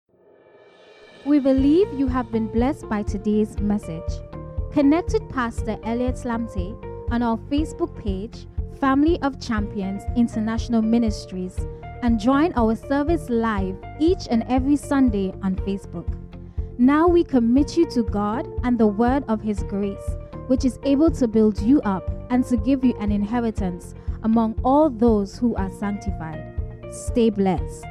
We 1.25 1.39
believe 1.39 1.91
you 1.97 2.05
have 2.05 2.31
been 2.31 2.45
blessed 2.45 2.87
by 2.87 3.01
today's 3.01 3.57
message. 3.59 4.03
Connect 4.75 5.13
with 5.13 5.29
Pastor 5.29 5.79
Elliot 5.85 6.25
Lamte 6.25 6.75
on 7.09 7.23
our 7.23 7.37
Facebook 7.49 7.97
page, 7.97 8.45
Family 8.77 9.17
of 9.21 9.39
Champions 9.39 10.03
International 10.17 10.81
Ministries, 10.81 11.57
and 12.01 12.19
join 12.19 12.51
our 12.57 12.75
service 12.75 13.29
live 13.29 13.77
each 14.01 14.27
and 14.29 14.43
every 14.49 14.75
Sunday 14.75 15.33
on 15.41 15.55
Facebook. 15.55 16.13
Now 16.77 17.07
we 17.07 17.23
commit 17.23 17.77
you 17.77 17.89
to 17.91 18.03
God 18.03 18.49
and 18.65 18.77
the 18.77 18.85
word 18.85 19.23
of 19.29 19.39
His 19.39 19.63
grace, 19.63 20.09
which 20.47 20.65
is 20.65 20.77
able 20.83 21.09
to 21.11 21.25
build 21.25 21.61
you 21.61 21.79
up 21.83 22.11
and 22.29 22.43
to 22.47 22.57
give 22.57 22.83
you 22.83 22.97
an 22.97 23.13
inheritance 23.13 23.93
among 24.23 24.59
all 24.65 24.89
those 24.89 25.37
who 25.37 25.55
are 25.55 25.71
sanctified. 25.79 26.53
Stay 26.91 27.29
blessed. 27.29 27.85